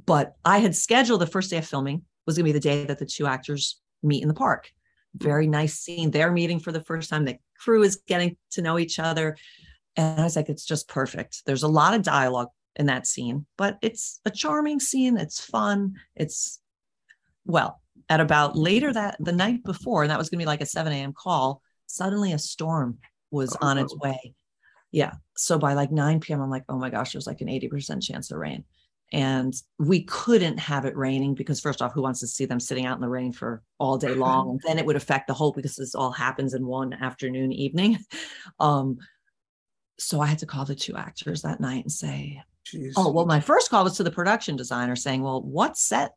But 0.05 0.35
I 0.45 0.59
had 0.59 0.77
scheduled 0.77 1.23
the 1.23 1.27
first 1.27 1.49
day 1.49 1.57
of 1.57 1.67
filming 1.67 2.03
was 2.27 2.37
gonna 2.37 2.45
be 2.45 2.53
the 2.53 2.61
day 2.61 2.85
that 2.85 2.99
the 2.99 3.07
two 3.07 3.27
actors 3.27 3.81
meet 4.03 4.21
in 4.21 4.29
the 4.29 4.35
park. 4.35 4.71
Very 5.15 5.47
nice 5.47 5.79
scene. 5.79 6.11
They're 6.11 6.31
meeting 6.31 6.61
for 6.61 6.73
the 6.73 6.83
first 6.83 7.09
time. 7.09 7.25
The 7.25 7.39
crew 7.59 7.83
is 7.83 8.03
getting 8.07 8.37
to 8.51 8.61
know 8.61 8.79
each 8.79 8.99
other. 8.99 9.39
And 9.97 10.21
I 10.21 10.25
was 10.25 10.37
like, 10.37 10.51
it's 10.51 10.67
just 10.67 10.89
perfect. 10.89 11.43
There's 11.47 11.63
a 11.63 11.69
lot 11.69 11.95
of 11.95 12.03
dialogue 12.03 12.49
in 12.79 12.87
that 12.87 13.07
scene, 13.07 13.47
but 13.57 13.79
it's 13.83 14.21
a 14.25 14.31
charming 14.31 14.81
scene. 14.81 15.17
It's 15.17 15.45
fun. 15.45 15.95
It's 16.15 16.61
well, 17.45 17.81
at 18.09 18.21
about 18.21 18.57
later 18.57 18.93
that 18.93 19.17
the 19.21 19.33
night 19.33 19.65
before, 19.65 20.03
and 20.03 20.11
that 20.11 20.19
was 20.19 20.31
gonna 20.31 20.41
be 20.41 20.47
like 20.47 20.61
a 20.61 20.67
7 20.67 20.93
a.m. 20.93 21.13
call, 21.13 21.63
suddenly 21.87 22.33
a 22.33 22.39
storm 22.39 22.99
was 23.31 23.55
oh, 23.55 23.67
on 23.67 23.79
its 23.79 23.97
way. 23.97 24.35
Yeah. 24.91 25.13
So 25.37 25.59
by 25.59 25.75
like 25.75 25.93
9 25.93 26.21
p.m., 26.21 26.41
I'm 26.41 26.51
like, 26.51 26.65
oh 26.69 26.79
my 26.79 26.91
gosh, 26.91 27.13
there's 27.13 27.27
like 27.27 27.43
an 27.43 27.49
80% 27.49 28.03
chance 28.03 28.31
of 28.31 28.39
rain 28.39 28.65
and 29.13 29.55
we 29.79 30.03
couldn't 30.03 30.59
have 30.59 30.85
it 30.85 30.97
raining 30.97 31.35
because 31.35 31.61
first 31.61 31.81
off 31.81 31.93
who 31.95 32.03
wants 32.03 32.21
to 32.21 32.27
see 32.27 32.45
them 32.45 32.61
sitting 32.61 32.85
out 32.85 32.97
in 32.97 33.01
the 33.01 33.09
rain 33.09 33.33
for 33.33 33.63
all 33.79 33.97
day 33.97 34.15
long 34.15 34.51
and 34.51 34.61
then 34.67 34.79
it 34.79 34.85
would 34.85 34.97
affect 34.97 35.27
the 35.27 35.35
whole 35.35 35.53
because 35.53 35.77
this 35.77 35.95
all 35.95 36.11
happens 36.11 36.55
in 36.55 36.67
one 36.67 36.93
afternoon 36.93 37.53
evening 37.53 37.99
um 38.61 38.99
so 39.99 40.21
i 40.21 40.27
had 40.27 40.39
to 40.39 40.47
call 40.47 40.65
the 40.65 40.75
two 40.75 40.97
actors 40.97 41.43
that 41.43 41.61
night 41.61 41.85
and 41.85 41.93
say 41.93 42.43
Jeez. 42.73 42.93
oh 42.97 43.11
well 43.11 43.27
my 43.27 43.41
first 43.41 43.71
call 43.71 43.85
was 43.85 43.97
to 43.97 44.03
the 44.03 44.11
production 44.11 44.57
designer 44.57 44.97
saying 44.97 45.23
well 45.23 45.43
what 45.43 45.77
set 45.77 46.13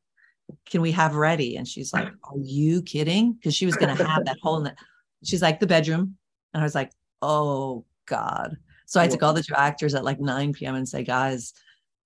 can 0.66 0.82
we 0.82 0.92
have 0.92 1.16
ready 1.16 1.56
and 1.56 1.68
she's 1.68 1.94
like 1.94 2.08
are 2.24 2.40
you 2.40 2.82
kidding 2.82 3.34
because 3.34 3.56
she 3.56 3.66
was 3.66 3.76
going 3.76 3.96
to 3.96 4.04
have 4.04 4.26
that 4.26 4.38
whole 4.42 4.68
she's 5.24 5.42
like 5.42 5.60
the 5.60 5.68
bedroom 5.68 6.18
and 6.54 6.62
i 6.62 6.64
was 6.64 6.76
like 6.76 6.92
oh 7.22 7.86
god 8.06 8.58
so 8.86 9.00
i 9.00 9.04
had 9.04 9.12
to 9.12 9.18
call 9.18 9.34
the 9.34 9.44
two 9.44 9.56
actors 9.56 9.96
at 9.96 10.04
like 10.04 10.20
9 10.20 10.54
p.m 10.54 10.76
and 10.76 10.90
say 10.90 11.04
guys 11.04 11.54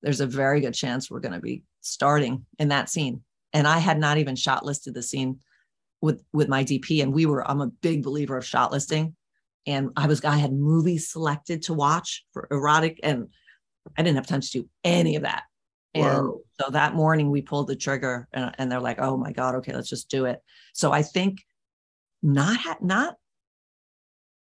there's 0.05 0.21
a 0.21 0.27
very 0.27 0.61
good 0.61 0.75
chance 0.75 1.09
we're 1.09 1.19
going 1.19 1.33
to 1.33 1.41
be 1.41 1.63
starting 1.81 2.45
in 2.59 2.67
that 2.69 2.89
scene. 2.89 3.23
And 3.53 3.67
I 3.67 3.79
had 3.79 3.99
not 3.99 4.17
even 4.17 4.35
shot 4.35 4.63
listed 4.63 4.93
the 4.93 5.01
scene 5.01 5.39
with 6.01 6.23
with 6.31 6.47
my 6.47 6.63
DP, 6.63 7.01
and 7.01 7.13
we 7.13 7.25
were. 7.25 7.49
I'm 7.49 7.61
a 7.61 7.67
big 7.67 8.03
believer 8.03 8.37
of 8.37 8.45
shot 8.45 8.71
listing, 8.71 9.15
and 9.65 9.89
I 9.95 10.07
was 10.07 10.23
I 10.23 10.37
had 10.37 10.53
movies 10.53 11.09
selected 11.09 11.63
to 11.63 11.73
watch 11.73 12.25
for 12.33 12.47
erotic, 12.51 12.99
and 13.01 13.29
I 13.97 14.03
didn't 14.03 14.17
have 14.17 14.27
time 14.27 14.41
to 14.41 14.51
do 14.51 14.69
any 14.83 15.15
of 15.15 15.23
that. 15.23 15.43
And 15.93 16.29
so 16.59 16.71
that 16.71 16.93
morning 16.93 17.31
we 17.31 17.41
pulled 17.41 17.67
the 17.67 17.75
trigger, 17.75 18.27
and, 18.33 18.53
and 18.57 18.69
they're 18.69 18.81
like, 18.81 18.99
"Oh 18.99 19.15
my 19.15 19.31
god, 19.31 19.55
okay, 19.55 19.73
let's 19.73 19.89
just 19.89 20.09
do 20.09 20.25
it." 20.25 20.41
So 20.73 20.91
I 20.91 21.01
think 21.01 21.45
not 22.21 22.57
ha- 22.57 22.77
not 22.81 23.15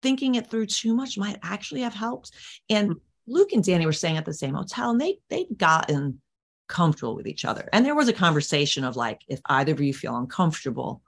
thinking 0.02 0.36
it 0.36 0.48
through 0.48 0.66
too 0.66 0.94
much 0.94 1.18
might 1.18 1.38
actually 1.42 1.82
have 1.82 1.94
helped. 1.94 2.30
And 2.70 2.88
hmm. 2.88 2.98
Luke 3.26 3.52
and 3.52 3.62
Dani 3.62 3.84
were 3.84 3.92
staying 3.92 4.16
at 4.16 4.24
the 4.24 4.32
same 4.32 4.54
hotel 4.54 4.90
and 4.90 5.00
they 5.00 5.18
they'd 5.28 5.58
gotten 5.58 6.22
comfortable 6.68 7.14
with 7.14 7.26
each 7.26 7.44
other. 7.44 7.68
And 7.72 7.84
there 7.84 7.94
was 7.94 8.08
a 8.08 8.12
conversation 8.12 8.84
of 8.84 8.96
like, 8.96 9.20
if 9.28 9.40
either 9.46 9.72
of 9.72 9.80
you 9.80 9.94
feel 9.94 10.16
uncomfortable, 10.16 11.02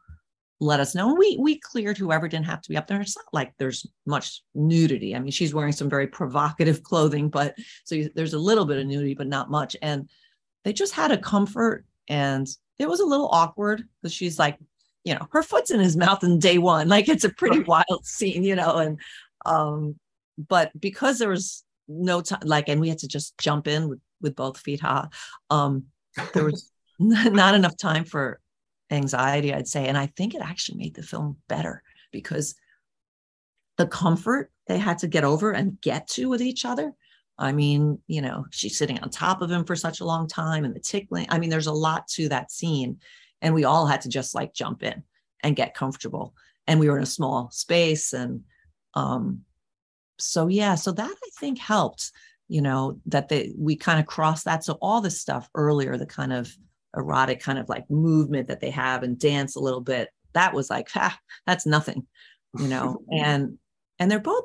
let 0.60 0.80
us 0.80 0.94
know. 0.94 1.10
And 1.10 1.18
we 1.18 1.36
we 1.38 1.58
cleared 1.58 1.98
whoever 1.98 2.28
didn't 2.28 2.46
have 2.46 2.62
to 2.62 2.68
be 2.68 2.76
up 2.76 2.86
there. 2.86 3.00
It's 3.00 3.16
not 3.16 3.26
like 3.32 3.52
there's 3.58 3.86
much 4.06 4.42
nudity. 4.54 5.14
I 5.14 5.20
mean, 5.20 5.30
she's 5.30 5.54
wearing 5.54 5.72
some 5.72 5.88
very 5.88 6.06
provocative 6.06 6.82
clothing, 6.82 7.28
but 7.28 7.54
so 7.84 8.02
there's 8.14 8.34
a 8.34 8.38
little 8.38 8.64
bit 8.64 8.78
of 8.78 8.86
nudity, 8.86 9.14
but 9.14 9.28
not 9.28 9.50
much. 9.50 9.76
And 9.82 10.08
they 10.64 10.72
just 10.72 10.94
had 10.94 11.12
a 11.12 11.18
comfort, 11.18 11.84
and 12.08 12.46
it 12.78 12.88
was 12.88 13.00
a 13.00 13.06
little 13.06 13.28
awkward 13.28 13.84
because 14.02 14.12
she's 14.12 14.38
like, 14.38 14.58
you 15.04 15.14
know, 15.14 15.28
her 15.32 15.42
foot's 15.42 15.70
in 15.70 15.80
his 15.80 15.96
mouth 15.96 16.24
in 16.24 16.38
day 16.38 16.58
one. 16.58 16.88
Like 16.88 17.08
it's 17.08 17.24
a 17.24 17.30
pretty 17.30 17.60
wild 17.60 18.04
scene, 18.04 18.42
you 18.42 18.56
know. 18.56 18.76
And 18.76 18.98
um, 19.46 19.96
but 20.48 20.72
because 20.78 21.18
there 21.18 21.28
was 21.28 21.64
no 21.88 22.20
time 22.20 22.40
like 22.44 22.68
and 22.68 22.80
we 22.80 22.88
had 22.88 22.98
to 22.98 23.08
just 23.08 23.36
jump 23.38 23.66
in 23.66 23.88
with 23.88 24.00
with 24.20 24.36
both 24.36 24.58
feet 24.58 24.80
ha 24.80 25.08
um 25.48 25.84
there 26.34 26.44
was 26.44 26.70
not 26.98 27.54
enough 27.54 27.76
time 27.76 28.04
for 28.04 28.40
anxiety 28.90 29.52
i'd 29.52 29.68
say 29.68 29.86
and 29.86 29.98
i 29.98 30.06
think 30.06 30.34
it 30.34 30.42
actually 30.42 30.78
made 30.78 30.94
the 30.94 31.02
film 31.02 31.36
better 31.48 31.82
because 32.12 32.54
the 33.76 33.86
comfort 33.86 34.50
they 34.66 34.78
had 34.78 34.98
to 34.98 35.06
get 35.06 35.24
over 35.24 35.52
and 35.52 35.80
get 35.80 36.06
to 36.08 36.28
with 36.28 36.40
each 36.40 36.64
other 36.64 36.92
i 37.38 37.52
mean 37.52 37.98
you 38.06 38.20
know 38.20 38.44
she's 38.50 38.78
sitting 38.78 38.98
on 39.00 39.10
top 39.10 39.42
of 39.42 39.50
him 39.50 39.64
for 39.64 39.76
such 39.76 40.00
a 40.00 40.04
long 40.04 40.26
time 40.26 40.64
and 40.64 40.74
the 40.74 40.80
tickling 40.80 41.26
i 41.28 41.38
mean 41.38 41.50
there's 41.50 41.66
a 41.66 41.72
lot 41.72 42.06
to 42.08 42.28
that 42.28 42.50
scene 42.50 42.98
and 43.42 43.54
we 43.54 43.64
all 43.64 43.86
had 43.86 44.00
to 44.00 44.08
just 44.08 44.34
like 44.34 44.54
jump 44.54 44.82
in 44.82 45.02
and 45.42 45.56
get 45.56 45.74
comfortable 45.74 46.34
and 46.66 46.80
we 46.80 46.88
were 46.88 46.96
in 46.96 47.02
a 47.02 47.06
small 47.06 47.50
space 47.50 48.12
and 48.12 48.42
um 48.94 49.40
so 50.18 50.48
yeah 50.48 50.74
so 50.74 50.92
that 50.92 51.10
i 51.10 51.28
think 51.38 51.58
helped 51.58 52.10
you 52.48 52.62
know 52.62 52.98
that 53.06 53.28
they 53.28 53.52
we 53.56 53.76
kind 53.76 54.00
of 54.00 54.06
crossed 54.06 54.46
that 54.46 54.64
so 54.64 54.78
all 54.80 55.00
the 55.00 55.10
stuff 55.10 55.48
earlier 55.54 55.96
the 55.96 56.06
kind 56.06 56.32
of 56.32 56.56
erotic 56.96 57.40
kind 57.40 57.58
of 57.58 57.68
like 57.68 57.88
movement 57.90 58.48
that 58.48 58.60
they 58.60 58.70
have 58.70 59.02
and 59.02 59.18
dance 59.18 59.56
a 59.56 59.60
little 59.60 59.80
bit 59.80 60.08
that 60.34 60.54
was 60.54 60.70
like 60.70 60.88
ah, 60.94 61.18
that's 61.46 61.66
nothing 61.66 62.06
you 62.56 62.68
know? 62.68 63.02
And 63.12 63.58
and 63.98 64.10
they're 64.10 64.20
both 64.20 64.44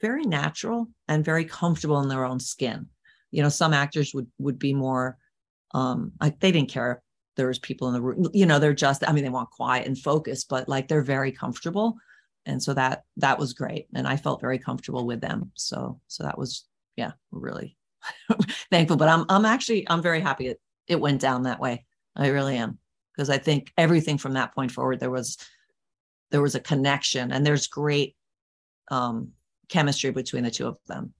very 0.00 0.24
natural 0.24 0.88
and 1.08 1.24
very 1.24 1.44
comfortable 1.44 2.00
in 2.00 2.08
their 2.08 2.24
own 2.24 2.40
skin. 2.40 2.86
You 3.30 3.42
know 3.42 3.48
some 3.48 3.72
actors 3.72 4.14
would 4.14 4.26
would 4.38 4.58
be 4.58 4.74
more 4.74 5.18
um 5.74 6.12
like 6.20 6.40
they 6.40 6.52
didn't 6.52 6.70
care 6.70 6.92
if 6.92 6.98
there 7.36 7.48
was 7.48 7.58
people 7.58 7.88
in 7.88 7.94
the 7.94 8.00
room 8.00 8.26
you 8.32 8.46
know 8.46 8.58
they're 8.58 8.72
just 8.72 9.06
i 9.06 9.12
mean 9.12 9.22
they 9.22 9.28
want 9.28 9.50
quiet 9.50 9.86
and 9.86 9.98
focus 9.98 10.44
but 10.44 10.68
like 10.68 10.88
they're 10.88 11.02
very 11.02 11.32
comfortable. 11.32 11.96
And 12.46 12.62
so 12.62 12.72
that 12.72 13.04
that 13.18 13.38
was 13.38 13.52
great. 13.52 13.88
And 13.94 14.08
i 14.08 14.16
felt 14.16 14.40
very 14.40 14.58
comfortable 14.58 15.06
with 15.06 15.20
them. 15.20 15.50
So 15.54 16.00
so 16.06 16.24
that 16.24 16.38
was 16.38 16.64
yeah 16.96 17.12
really 17.30 17.76
thankful. 18.70 18.96
But 18.96 19.08
i'm 19.08 19.26
i'm 19.28 19.44
actually 19.44 19.86
i'm 19.90 20.02
very 20.02 20.20
happy 20.20 20.54
it, 20.88 21.00
went 21.00 21.20
down 21.20 21.42
that 21.42 21.60
way. 21.60 21.84
I 22.16 22.28
really 22.28 22.56
am. 22.56 22.78
Because 23.14 23.30
i 23.30 23.38
think 23.38 23.72
everything 23.76 24.16
from 24.16 24.34
that 24.34 24.54
point 24.54 24.70
forward 24.70 25.00
there 25.00 25.10
was 25.10 25.38
there 26.30 26.42
was 26.42 26.54
a 26.54 26.60
connection 26.60 27.32
and 27.32 27.44
there's 27.44 27.66
great 27.66 28.14
um 28.92 29.32
chemistry 29.68 30.10
between 30.10 30.44
the 30.44 30.50
two 30.50 30.68
of 30.68 30.76
them 30.86 31.12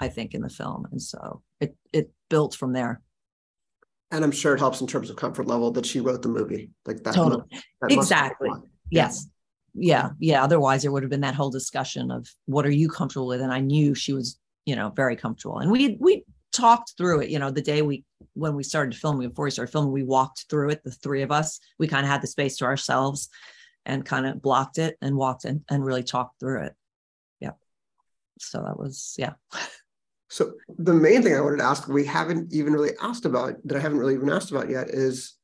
i 0.00 0.08
think 0.08 0.34
in 0.34 0.42
the 0.42 0.48
film. 0.48 0.86
And 0.90 1.00
so 1.00 1.42
it 1.60 1.76
it 1.92 2.12
built 2.28 2.54
from 2.54 2.72
there. 2.72 3.02
And 4.10 4.24
i'm 4.24 4.30
sure 4.30 4.54
it 4.54 4.60
helps 4.60 4.80
in 4.80 4.86
terms 4.86 5.10
of 5.10 5.16
comfort 5.16 5.46
level 5.46 5.70
that 5.72 5.86
she 5.86 6.00
wrote 6.00 6.22
the 6.22 6.28
movie. 6.28 6.70
Like 6.84 7.02
that 7.04 7.14
totally. 7.14 7.44
that 7.80 7.92
exactly. 7.92 8.50
yes. 8.90 9.26
Yeah. 9.74 10.10
Yeah. 10.18 10.42
Otherwise 10.42 10.82
there 10.82 10.92
would 10.92 11.02
have 11.02 11.10
been 11.10 11.20
that 11.20 11.34
whole 11.34 11.50
discussion 11.50 12.10
of 12.10 12.26
what 12.46 12.64
are 12.64 12.70
you 12.70 12.88
comfortable 12.88 13.26
with? 13.26 13.40
And 13.40 13.52
i 13.52 13.60
knew 13.60 13.94
she 13.94 14.12
was 14.12 14.38
you 14.64 14.76
know 14.76 14.90
very 14.90 15.16
comfortable. 15.16 15.58
And 15.58 15.70
we 15.70 15.96
we 16.00 16.24
talked 16.56 16.94
through 16.96 17.20
it 17.20 17.30
you 17.30 17.38
know 17.38 17.50
the 17.50 17.62
day 17.62 17.82
we 17.82 18.04
when 18.34 18.54
we 18.54 18.62
started 18.62 18.96
filming 18.96 19.28
before 19.28 19.44
we 19.44 19.50
started 19.50 19.70
filming 19.70 19.92
we 19.92 20.02
walked 20.02 20.46
through 20.48 20.70
it 20.70 20.82
the 20.84 20.90
three 20.90 21.22
of 21.22 21.30
us 21.30 21.60
we 21.78 21.86
kind 21.86 22.04
of 22.04 22.10
had 22.10 22.22
the 22.22 22.26
space 22.26 22.56
to 22.56 22.64
ourselves 22.64 23.28
and 23.84 24.04
kind 24.04 24.26
of 24.26 24.42
blocked 24.42 24.78
it 24.78 24.96
and 25.00 25.16
walked 25.16 25.44
in 25.44 25.64
and 25.70 25.84
really 25.84 26.02
talked 26.02 26.40
through 26.40 26.62
it 26.62 26.74
yeah 27.40 27.52
so 28.38 28.62
that 28.62 28.78
was 28.78 29.14
yeah 29.18 29.34
so 30.28 30.52
the 30.78 30.94
main 30.94 31.22
thing 31.22 31.34
i 31.34 31.40
wanted 31.40 31.58
to 31.58 31.64
ask 31.64 31.86
we 31.88 32.04
haven't 32.04 32.52
even 32.52 32.72
really 32.72 32.92
asked 33.02 33.24
about 33.24 33.54
that 33.64 33.76
i 33.76 33.80
haven't 33.80 33.98
really 33.98 34.14
even 34.14 34.30
asked 34.30 34.50
about 34.50 34.70
yet 34.70 34.88
is 34.88 35.36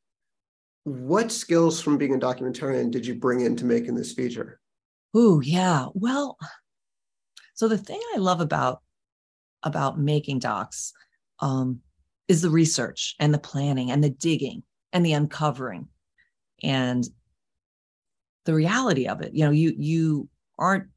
what 0.84 1.30
skills 1.30 1.80
from 1.80 1.96
being 1.96 2.14
a 2.14 2.18
documentarian 2.18 2.90
did 2.90 3.06
you 3.06 3.14
bring 3.14 3.40
into 3.40 3.64
making 3.64 3.94
this 3.94 4.12
feature? 4.12 4.60
Oh, 5.14 5.40
yeah. 5.40 5.86
Well, 5.94 6.36
so 7.54 7.68
the 7.68 7.78
thing 7.78 8.00
I 8.14 8.18
love 8.18 8.40
about 8.40 8.82
about 9.62 9.98
making 9.98 10.38
docs 10.40 10.92
um, 11.40 11.80
is 12.28 12.42
the 12.42 12.50
research 12.50 13.14
and 13.18 13.32
the 13.32 13.38
planning 13.38 13.90
and 13.90 14.02
the 14.02 14.10
digging 14.10 14.62
and 14.92 15.04
the 15.04 15.12
uncovering. 15.12 15.88
And 16.62 17.04
the 18.44 18.54
reality 18.54 19.06
of 19.06 19.20
it. 19.20 19.34
You 19.34 19.44
know, 19.44 19.50
you 19.50 19.74
you 19.76 20.28
aren't 20.58 20.88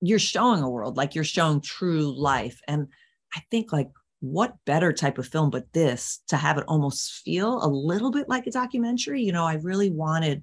you're 0.00 0.18
showing 0.18 0.62
a 0.62 0.68
world 0.68 0.96
like 0.96 1.14
you're 1.14 1.24
showing 1.24 1.60
true 1.60 2.14
life, 2.18 2.60
and 2.68 2.88
I 3.34 3.42
think 3.50 3.72
like 3.72 3.90
what 4.20 4.56
better 4.64 4.92
type 4.92 5.18
of 5.18 5.26
film 5.26 5.50
but 5.50 5.70
this 5.74 6.20
to 6.28 6.36
have 6.36 6.56
it 6.56 6.64
almost 6.66 7.22
feel 7.24 7.62
a 7.62 7.68
little 7.68 8.10
bit 8.10 8.28
like 8.28 8.46
a 8.46 8.50
documentary? 8.50 9.22
You 9.22 9.32
know 9.32 9.44
i 9.44 9.54
really 9.54 9.90
wanted 9.90 10.42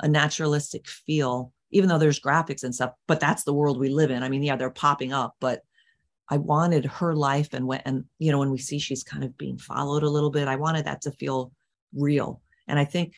a 0.00 0.08
naturalistic 0.08 0.86
feel 0.88 1.52
even 1.72 1.88
though 1.88 1.98
there's 1.98 2.20
graphics 2.20 2.62
and 2.62 2.74
stuff 2.74 2.92
but 3.08 3.18
that's 3.18 3.42
the 3.44 3.54
world 3.54 3.78
we 3.78 3.88
live 3.88 4.10
in. 4.10 4.22
I 4.22 4.28
mean 4.28 4.42
yeah 4.42 4.56
they're 4.56 4.70
popping 4.70 5.12
up 5.12 5.34
but 5.40 5.62
i 6.30 6.36
wanted 6.36 6.84
her 6.84 7.14
life 7.14 7.48
and 7.52 7.66
when 7.66 7.80
and 7.84 8.04
you 8.18 8.30
know 8.30 8.38
when 8.38 8.50
we 8.50 8.58
see 8.58 8.78
she's 8.78 9.02
kind 9.02 9.24
of 9.24 9.36
being 9.36 9.58
followed 9.58 10.02
a 10.02 10.10
little 10.10 10.30
bit 10.30 10.48
i 10.48 10.56
wanted 10.56 10.84
that 10.84 11.00
to 11.00 11.10
feel 11.12 11.52
real. 11.94 12.40
And 12.68 12.78
i 12.78 12.84
think 12.84 13.14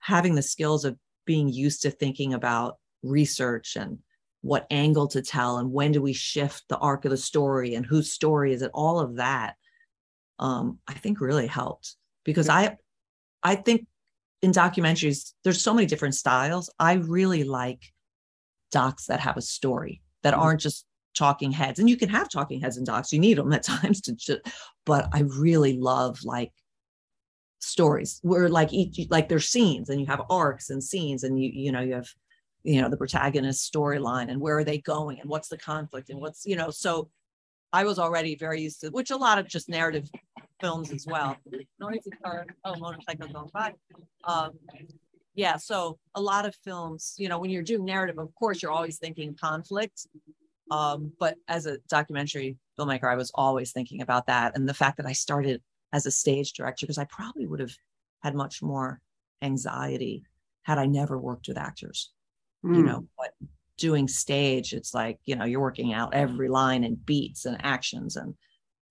having 0.00 0.34
the 0.34 0.42
skills 0.42 0.84
of 0.84 0.96
being 1.24 1.48
used 1.48 1.82
to 1.82 1.90
thinking 1.90 2.34
about 2.34 2.78
research 3.02 3.76
and 3.76 3.98
what 4.40 4.66
angle 4.70 5.08
to 5.08 5.22
tell 5.22 5.58
and 5.58 5.72
when 5.72 5.92
do 5.92 6.00
we 6.00 6.12
shift 6.12 6.64
the 6.68 6.78
arc 6.78 7.04
of 7.04 7.10
the 7.10 7.16
story 7.16 7.74
and 7.74 7.84
whose 7.84 8.12
story 8.12 8.52
is 8.52 8.62
it 8.62 8.70
all 8.72 9.00
of 9.00 9.16
that 9.16 9.56
um, 10.38 10.78
i 10.86 10.94
think 10.94 11.20
really 11.20 11.46
helped. 11.46 11.96
Because 12.24 12.48
i 12.48 12.76
i 13.42 13.54
think 13.54 13.86
in 14.42 14.52
documentaries 14.52 15.32
there's 15.44 15.60
so 15.60 15.74
many 15.74 15.86
different 15.86 16.14
styles. 16.14 16.70
I 16.78 16.94
really 16.94 17.44
like 17.44 17.92
docs 18.70 19.06
that 19.06 19.20
have 19.20 19.36
a 19.36 19.42
story 19.42 20.02
that 20.22 20.34
mm-hmm. 20.34 20.42
aren't 20.42 20.60
just 20.60 20.86
talking 21.18 21.50
heads 21.50 21.80
and 21.80 21.90
you 21.90 21.96
can 21.96 22.08
have 22.08 22.28
talking 22.28 22.60
heads 22.60 22.76
and 22.76 22.86
docs 22.86 23.12
you 23.12 23.18
need 23.18 23.36
them 23.36 23.52
at 23.52 23.62
times 23.64 24.00
to 24.00 24.12
just 24.14 24.40
but 24.86 25.08
i 25.12 25.20
really 25.20 25.76
love 25.76 26.18
like 26.24 26.52
stories 27.60 28.20
where 28.22 28.48
like 28.48 28.72
each 28.72 29.08
like 29.10 29.28
there's 29.28 29.48
scenes 29.48 29.88
and 29.88 30.00
you 30.00 30.06
have 30.06 30.22
arcs 30.30 30.70
and 30.70 30.82
scenes 30.82 31.24
and 31.24 31.42
you 31.42 31.50
you 31.52 31.72
know 31.72 31.80
you 31.80 31.94
have 31.94 32.08
you 32.62 32.80
know 32.80 32.88
the 32.88 32.96
protagonist 32.96 33.72
storyline 33.72 34.30
and 34.30 34.40
where 34.40 34.56
are 34.56 34.64
they 34.64 34.78
going 34.78 35.18
and 35.20 35.28
what's 35.28 35.48
the 35.48 35.58
conflict 35.58 36.08
and 36.08 36.20
what's 36.20 36.46
you 36.46 36.54
know 36.54 36.70
so 36.70 37.10
i 37.72 37.84
was 37.84 37.98
already 37.98 38.36
very 38.36 38.60
used 38.60 38.80
to 38.80 38.88
which 38.90 39.10
a 39.10 39.16
lot 39.16 39.38
of 39.38 39.48
just 39.48 39.68
narrative 39.68 40.08
films 40.60 40.90
as 40.90 41.06
well. 41.06 41.36
Oh 42.64 42.74
motorcycle 42.76 43.28
going 43.28 43.50
by 43.52 43.74
um 44.24 44.52
yeah 45.34 45.56
so 45.56 45.98
a 46.14 46.20
lot 46.20 46.46
of 46.46 46.54
films 46.64 47.14
you 47.18 47.28
know 47.28 47.38
when 47.38 47.50
you're 47.50 47.62
doing 47.62 47.84
narrative 47.84 48.18
of 48.18 48.34
course 48.34 48.62
you're 48.62 48.72
always 48.72 48.98
thinking 48.98 49.36
conflict 49.40 50.06
um 50.70 51.12
but 51.18 51.36
as 51.48 51.66
a 51.66 51.78
documentary 51.88 52.56
filmmaker 52.78 53.04
i 53.04 53.14
was 53.14 53.30
always 53.34 53.72
thinking 53.72 54.00
about 54.02 54.26
that 54.26 54.56
and 54.56 54.68
the 54.68 54.74
fact 54.74 54.96
that 54.96 55.06
i 55.06 55.12
started 55.12 55.62
as 55.92 56.06
a 56.06 56.10
stage 56.10 56.52
director 56.52 56.84
because 56.86 56.98
i 56.98 57.04
probably 57.04 57.46
would 57.46 57.60
have 57.60 57.74
had 58.22 58.34
much 58.34 58.62
more 58.62 59.00
anxiety 59.42 60.22
had 60.62 60.78
i 60.78 60.86
never 60.86 61.18
worked 61.18 61.48
with 61.48 61.58
actors 61.58 62.12
mm. 62.64 62.76
you 62.76 62.82
know 62.82 63.06
but 63.16 63.32
doing 63.76 64.08
stage 64.08 64.72
it's 64.72 64.92
like 64.92 65.18
you 65.24 65.36
know 65.36 65.44
you're 65.44 65.60
working 65.60 65.92
out 65.92 66.14
every 66.14 66.48
line 66.48 66.84
and 66.84 67.04
beats 67.06 67.44
and 67.44 67.64
actions 67.64 68.16
and 68.16 68.34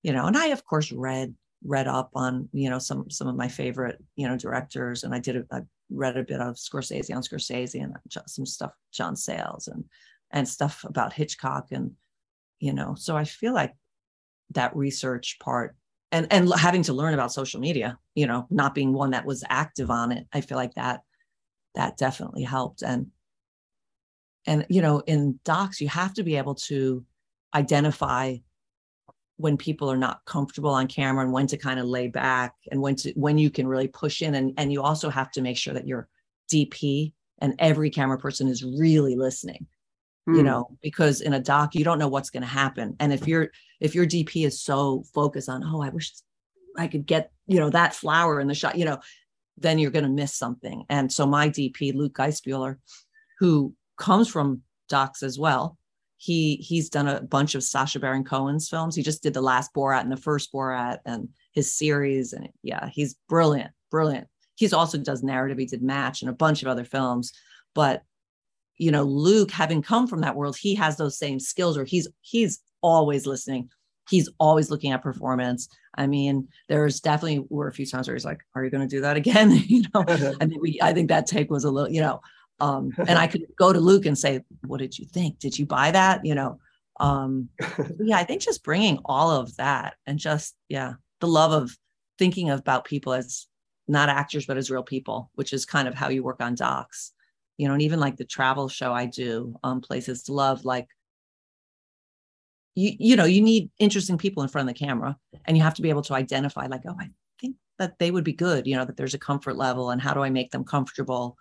you 0.02 0.14
know 0.14 0.26
and 0.26 0.38
i 0.38 0.48
of 0.48 0.64
course 0.66 0.92
read 0.92 1.34
read 1.66 1.88
up 1.88 2.10
on 2.16 2.48
you 2.54 2.70
know 2.70 2.80
some 2.80 3.10
some 3.10 3.28
of 3.28 3.36
my 3.36 3.48
favorite 3.48 3.98
you 4.16 4.28
know 4.28 4.38
directors 4.38 5.04
and 5.04 5.14
i 5.14 5.20
did 5.20 5.36
a, 5.36 5.44
I 5.52 5.62
read 5.90 6.18
a 6.18 6.24
bit 6.24 6.40
of 6.40 6.56
Scorsese 6.56 7.16
on 7.16 7.22
Scorsese 7.22 7.82
and 7.82 7.96
some 8.28 8.46
stuff 8.46 8.72
John 8.92 9.16
Sayles 9.16 9.68
and 9.68 9.84
and 10.32 10.48
stuff 10.48 10.84
about 10.84 11.14
Hitchcock 11.14 11.68
and 11.72 11.92
you 12.60 12.74
know 12.74 12.96
so 12.96 13.16
I 13.16 13.24
feel 13.24 13.54
like 13.54 13.74
that 14.52 14.76
research 14.76 15.38
part 15.40 15.76
and 16.12 16.28
and 16.32 16.52
having 16.54 16.84
to 16.84 16.94
learn 16.94 17.14
about 17.14 17.34
social 17.34 17.60
media 17.60 17.98
you 18.16 18.28
know 18.28 18.48
not 18.50 18.76
being 18.76 18.94
one 18.94 19.12
that 19.12 19.26
was 19.26 19.44
active 19.50 19.90
on 19.90 20.12
it 20.12 20.28
I 20.34 20.42
feel 20.42 20.58
like 20.58 20.74
that 20.76 21.02
that 21.76 21.98
definitely 21.98 22.44
helped 22.44 22.82
and 22.82 23.08
and 24.46 24.66
you 24.70 24.82
know 24.82 25.00
in 25.08 25.40
docs 25.44 25.82
you 25.82 25.88
have 25.90 26.14
to 26.16 26.24
be 26.24 26.36
able 26.38 26.56
to 26.56 27.06
identify 27.54 28.36
when 29.38 29.56
people 29.56 29.90
are 29.92 29.98
not 29.98 30.26
comfortable 30.26 30.72
on 30.72 30.88
camera 30.88 31.24
and 31.24 31.32
when 31.32 31.46
to 31.46 31.58
kind 31.58 31.80
of 31.80 31.86
lay 31.86 32.08
back 32.08 32.56
and 32.72 32.82
when 32.82 32.96
to 32.96 33.12
when 33.12 33.38
you 33.38 33.50
can 33.50 33.68
really 33.68 33.88
push 33.88 34.22
in 34.22 34.36
and 34.36 34.54
and 34.58 34.74
you 34.74 34.82
also 34.82 35.10
have 35.10 35.32
to 35.32 35.42
make 35.42 35.58
sure 35.58 35.74
that 35.74 35.88
your 35.88 36.08
dp 36.52 37.14
and 37.40 37.56
every 37.60 37.90
camera 37.90 38.18
person 38.18 38.48
is 38.48 38.64
really 38.64 39.16
listening. 39.16 39.68
You 40.28 40.40
hmm. 40.40 40.46
know 40.46 40.78
because 40.82 41.22
in 41.22 41.34
a 41.34 41.40
doc 41.40 41.74
you 41.74 41.86
don't 41.86 42.00
know 42.00 42.10
what's 42.10 42.30
going 42.30 42.44
to 42.44 42.48
happen 42.48 42.98
and 43.00 43.14
if 43.14 43.26
your 43.28 43.50
if 43.80 43.96
your 43.96 44.06
dp 44.06 44.46
is 44.46 44.62
so 44.62 45.06
focused 45.14 45.48
on 45.48 45.64
oh 45.64 45.82
i 45.82 45.88
wish 45.88 46.12
i 46.78 46.88
could 46.88 47.06
get 47.06 47.32
you 47.46 47.62
know 47.62 47.70
that 47.70 47.96
flower 47.96 48.42
in 48.42 48.48
the 48.48 48.54
shot 48.54 48.78
you 48.78 48.84
know 48.84 49.00
then 49.56 49.80
you're 49.80 49.90
going 49.90 50.04
to 50.04 50.10
miss 50.10 50.36
something 50.36 50.84
and 50.90 51.14
so 51.14 51.26
my 51.26 51.48
dp 51.48 51.96
luke 51.96 52.14
geissbühler 52.14 52.76
who 53.40 53.74
comes 53.98 54.28
from 54.28 54.62
docs 54.88 55.24
as 55.24 55.38
well. 55.38 55.78
He 56.18 56.56
he's 56.56 56.90
done 56.90 57.08
a 57.08 57.22
bunch 57.22 57.54
of 57.54 57.64
Sacha 57.64 58.00
Baron 58.00 58.24
Cohen's 58.24 58.70
films. 58.70 58.96
He 58.96 59.04
just 59.04 59.22
did 59.22 59.34
the 59.34 59.42
last 59.42 59.74
Borat 59.74 60.02
and 60.02 60.12
the 60.12 60.18
first 60.18 60.52
Borat 60.52 61.00
and 61.06 61.30
his 61.54 61.76
series. 61.76 62.34
And 62.34 62.50
yeah, 62.64 62.90
he's 62.92 63.16
brilliant, 63.30 63.72
brilliant. 63.92 64.28
He's 64.56 64.74
also 64.74 64.98
does 64.98 65.22
narrative. 65.22 65.60
He 65.60 65.68
did 65.68 65.84
Match 65.84 66.22
and 66.22 66.30
a 66.30 66.34
bunch 66.34 66.64
of 66.64 66.68
other 66.68 66.86
films. 66.86 67.34
But 67.76 68.02
you 68.78 68.92
know, 68.92 69.04
Luke, 69.04 69.52
having 69.52 69.82
come 69.82 70.08
from 70.08 70.22
that 70.22 70.36
world, 70.36 70.56
he 70.58 70.76
has 70.76 70.98
those 70.98 71.18
same 71.18 71.40
skills, 71.40 71.78
or 71.78 71.84
he's 71.84 72.08
he's 72.22 72.60
always 72.82 73.26
listening. 73.26 73.70
He's 74.10 74.30
always 74.40 74.72
looking 74.72 74.92
at 74.92 75.02
performance. 75.02 75.68
I 75.96 76.08
mean, 76.08 76.48
there's 76.70 77.00
definitely 77.02 77.46
were 77.50 77.68
a 77.68 77.74
few 77.74 77.86
times 77.86 78.08
where 78.08 78.16
he's 78.16 78.26
like, 78.26 78.40
"Are 78.56 78.64
you 78.64 78.70
going 78.70 78.88
to 78.88 78.96
do 78.96 79.02
that 79.02 79.18
again?" 79.18 79.52
you 79.68 79.84
know, 79.94 80.04
I 80.08 80.46
think 80.46 80.62
we, 80.62 80.80
I 80.82 80.94
think 80.94 81.10
that 81.10 81.28
take 81.28 81.50
was 81.50 81.64
a 81.64 81.72
little, 81.72 81.92
you 81.92 82.02
know, 82.02 82.22
um, 82.60 82.92
and 83.00 83.18
I 83.18 83.28
could 83.28 83.46
go 83.58 83.74
to 83.74 83.80
Luke 83.80 84.06
and 84.06 84.18
say, 84.18 84.44
"What 84.66 84.80
did 84.80 84.98
you 84.98 85.06
think? 85.06 85.40
Did 85.40 85.58
you 85.58 85.66
buy 85.66 85.92
that?" 85.92 86.24
You 86.24 86.36
know, 86.36 86.60
um, 87.00 87.50
yeah. 88.00 88.18
I 88.18 88.24
think 88.24 88.42
just 88.42 88.64
bringing 88.64 89.00
all 89.06 89.32
of 89.32 89.56
that 89.58 89.96
and 90.06 90.20
just 90.20 90.56
yeah, 90.70 90.94
the 91.20 91.28
love 91.28 91.52
of 91.52 91.76
thinking 92.18 92.50
about 92.50 92.86
people 92.86 93.14
as 93.14 93.48
not 93.88 94.10
actors 94.10 94.46
but 94.46 94.58
as 94.58 94.70
real 94.70 94.84
people, 94.84 95.32
which 95.36 95.54
is 95.54 95.66
kind 95.66 95.88
of 95.88 95.96
how 95.96 96.10
you 96.10 96.24
work 96.24 96.42
on 96.42 96.56
docs. 96.56 97.14
You 97.58 97.68
know, 97.68 97.74
and 97.74 97.82
even 97.82 98.00
like 98.00 98.18
the 98.18 98.26
travel 98.26 98.70
show 98.70 98.94
I 98.94 99.06
do, 99.08 99.56
um, 99.64 99.82
places 99.82 100.24
to 100.24 100.34
love, 100.34 100.64
like 100.64 100.88
you 102.76 102.92
you 103.00 103.16
know 103.16 103.26
you 103.26 103.42
need 103.42 103.72
interesting 103.80 104.18
people 104.18 104.44
in 104.44 104.50
front 104.50 104.70
of 104.70 104.76
the 104.76 104.86
camera, 104.86 105.18
and 105.46 105.58
you 105.58 105.64
have 105.64 105.74
to 105.76 105.82
be 105.82 105.90
able 105.90 106.04
to 106.04 106.14
identify 106.14 106.68
like, 106.68 106.82
oh, 106.88 106.96
I 107.00 107.10
think 107.42 107.56
that 107.80 107.98
they 108.00 108.12
would 108.12 108.24
be 108.24 108.34
good. 108.34 108.68
You 108.68 108.76
know, 108.76 108.86
that 108.86 108.98
there's 108.98 109.16
a 109.16 109.20
comfort 109.20 109.58
level, 109.58 109.90
and 109.90 110.02
how 110.02 110.14
do 110.14 110.22
I 110.22 110.30
make 110.30 110.52
them 110.52 110.64
comfortable 110.64 111.38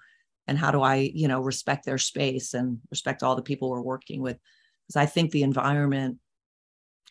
and 0.46 0.58
how 0.58 0.70
do 0.70 0.82
i 0.82 0.96
you 0.96 1.28
know 1.28 1.40
respect 1.40 1.84
their 1.84 1.98
space 1.98 2.54
and 2.54 2.78
respect 2.90 3.22
all 3.22 3.36
the 3.36 3.42
people 3.42 3.70
we're 3.70 3.80
working 3.80 4.20
with 4.20 4.38
because 4.86 4.96
i 4.96 5.06
think 5.06 5.30
the 5.30 5.42
environment 5.42 6.18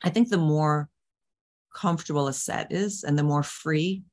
i 0.04 0.10
think 0.10 0.30
the 0.30 0.38
more 0.38 0.90
comfortable 1.74 2.28
a 2.28 2.34
set 2.34 2.72
is 2.72 3.04
and 3.04 3.18
the 3.18 3.24
more 3.24 3.44
free 3.44 4.04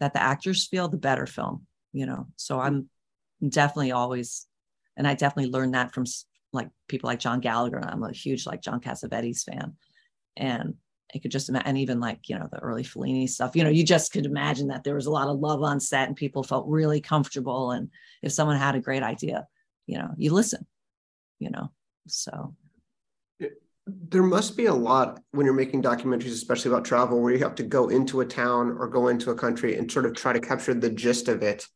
that 0.00 0.12
the 0.12 0.22
actors 0.22 0.66
feel 0.66 0.88
the 0.88 0.96
better 0.96 1.26
film 1.26 1.66
you 1.92 2.06
know 2.06 2.26
so 2.36 2.60
i'm 2.60 2.88
definitely 3.46 3.92
always 3.92 4.46
and 4.96 5.06
i 5.06 5.14
definitely 5.14 5.50
learned 5.50 5.74
that 5.74 5.92
from 5.92 6.04
like 6.56 6.68
people 6.88 7.08
like 7.08 7.20
John 7.20 7.40
Gallagher, 7.40 7.80
I'm 7.80 8.02
a 8.02 8.12
huge 8.12 8.46
like 8.46 8.62
John 8.62 8.80
Cassavetes 8.80 9.44
fan, 9.44 9.74
and 10.36 10.74
I 11.14 11.18
could 11.18 11.30
just 11.30 11.48
imagine, 11.48 11.68
and 11.68 11.78
even 11.78 12.00
like 12.00 12.28
you 12.28 12.36
know 12.36 12.48
the 12.50 12.58
early 12.58 12.82
Fellini 12.82 13.28
stuff. 13.28 13.54
You 13.54 13.62
know, 13.62 13.70
you 13.70 13.84
just 13.84 14.12
could 14.12 14.26
imagine 14.26 14.68
that 14.68 14.82
there 14.82 14.96
was 14.96 15.06
a 15.06 15.10
lot 15.10 15.28
of 15.28 15.38
love 15.38 15.62
on 15.62 15.78
set, 15.78 16.08
and 16.08 16.16
people 16.16 16.42
felt 16.42 16.66
really 16.66 17.00
comfortable. 17.00 17.70
And 17.70 17.90
if 18.22 18.32
someone 18.32 18.56
had 18.56 18.74
a 18.74 18.80
great 18.80 19.04
idea, 19.04 19.46
you 19.86 19.98
know, 19.98 20.10
you 20.16 20.32
listen. 20.32 20.66
You 21.38 21.50
know, 21.50 21.70
so 22.08 22.54
there 23.86 24.22
must 24.22 24.56
be 24.56 24.66
a 24.66 24.74
lot 24.74 25.20
when 25.32 25.44
you're 25.44 25.54
making 25.54 25.82
documentaries, 25.82 26.32
especially 26.32 26.72
about 26.72 26.84
travel, 26.84 27.20
where 27.20 27.32
you 27.32 27.38
have 27.40 27.54
to 27.56 27.62
go 27.62 27.88
into 27.88 28.20
a 28.20 28.26
town 28.26 28.74
or 28.78 28.88
go 28.88 29.08
into 29.08 29.30
a 29.30 29.34
country 29.34 29.76
and 29.76 29.92
sort 29.92 30.06
of 30.06 30.14
try 30.14 30.32
to 30.32 30.40
capture 30.40 30.74
the 30.74 30.90
gist 30.90 31.28
of 31.28 31.42
it 31.42 31.68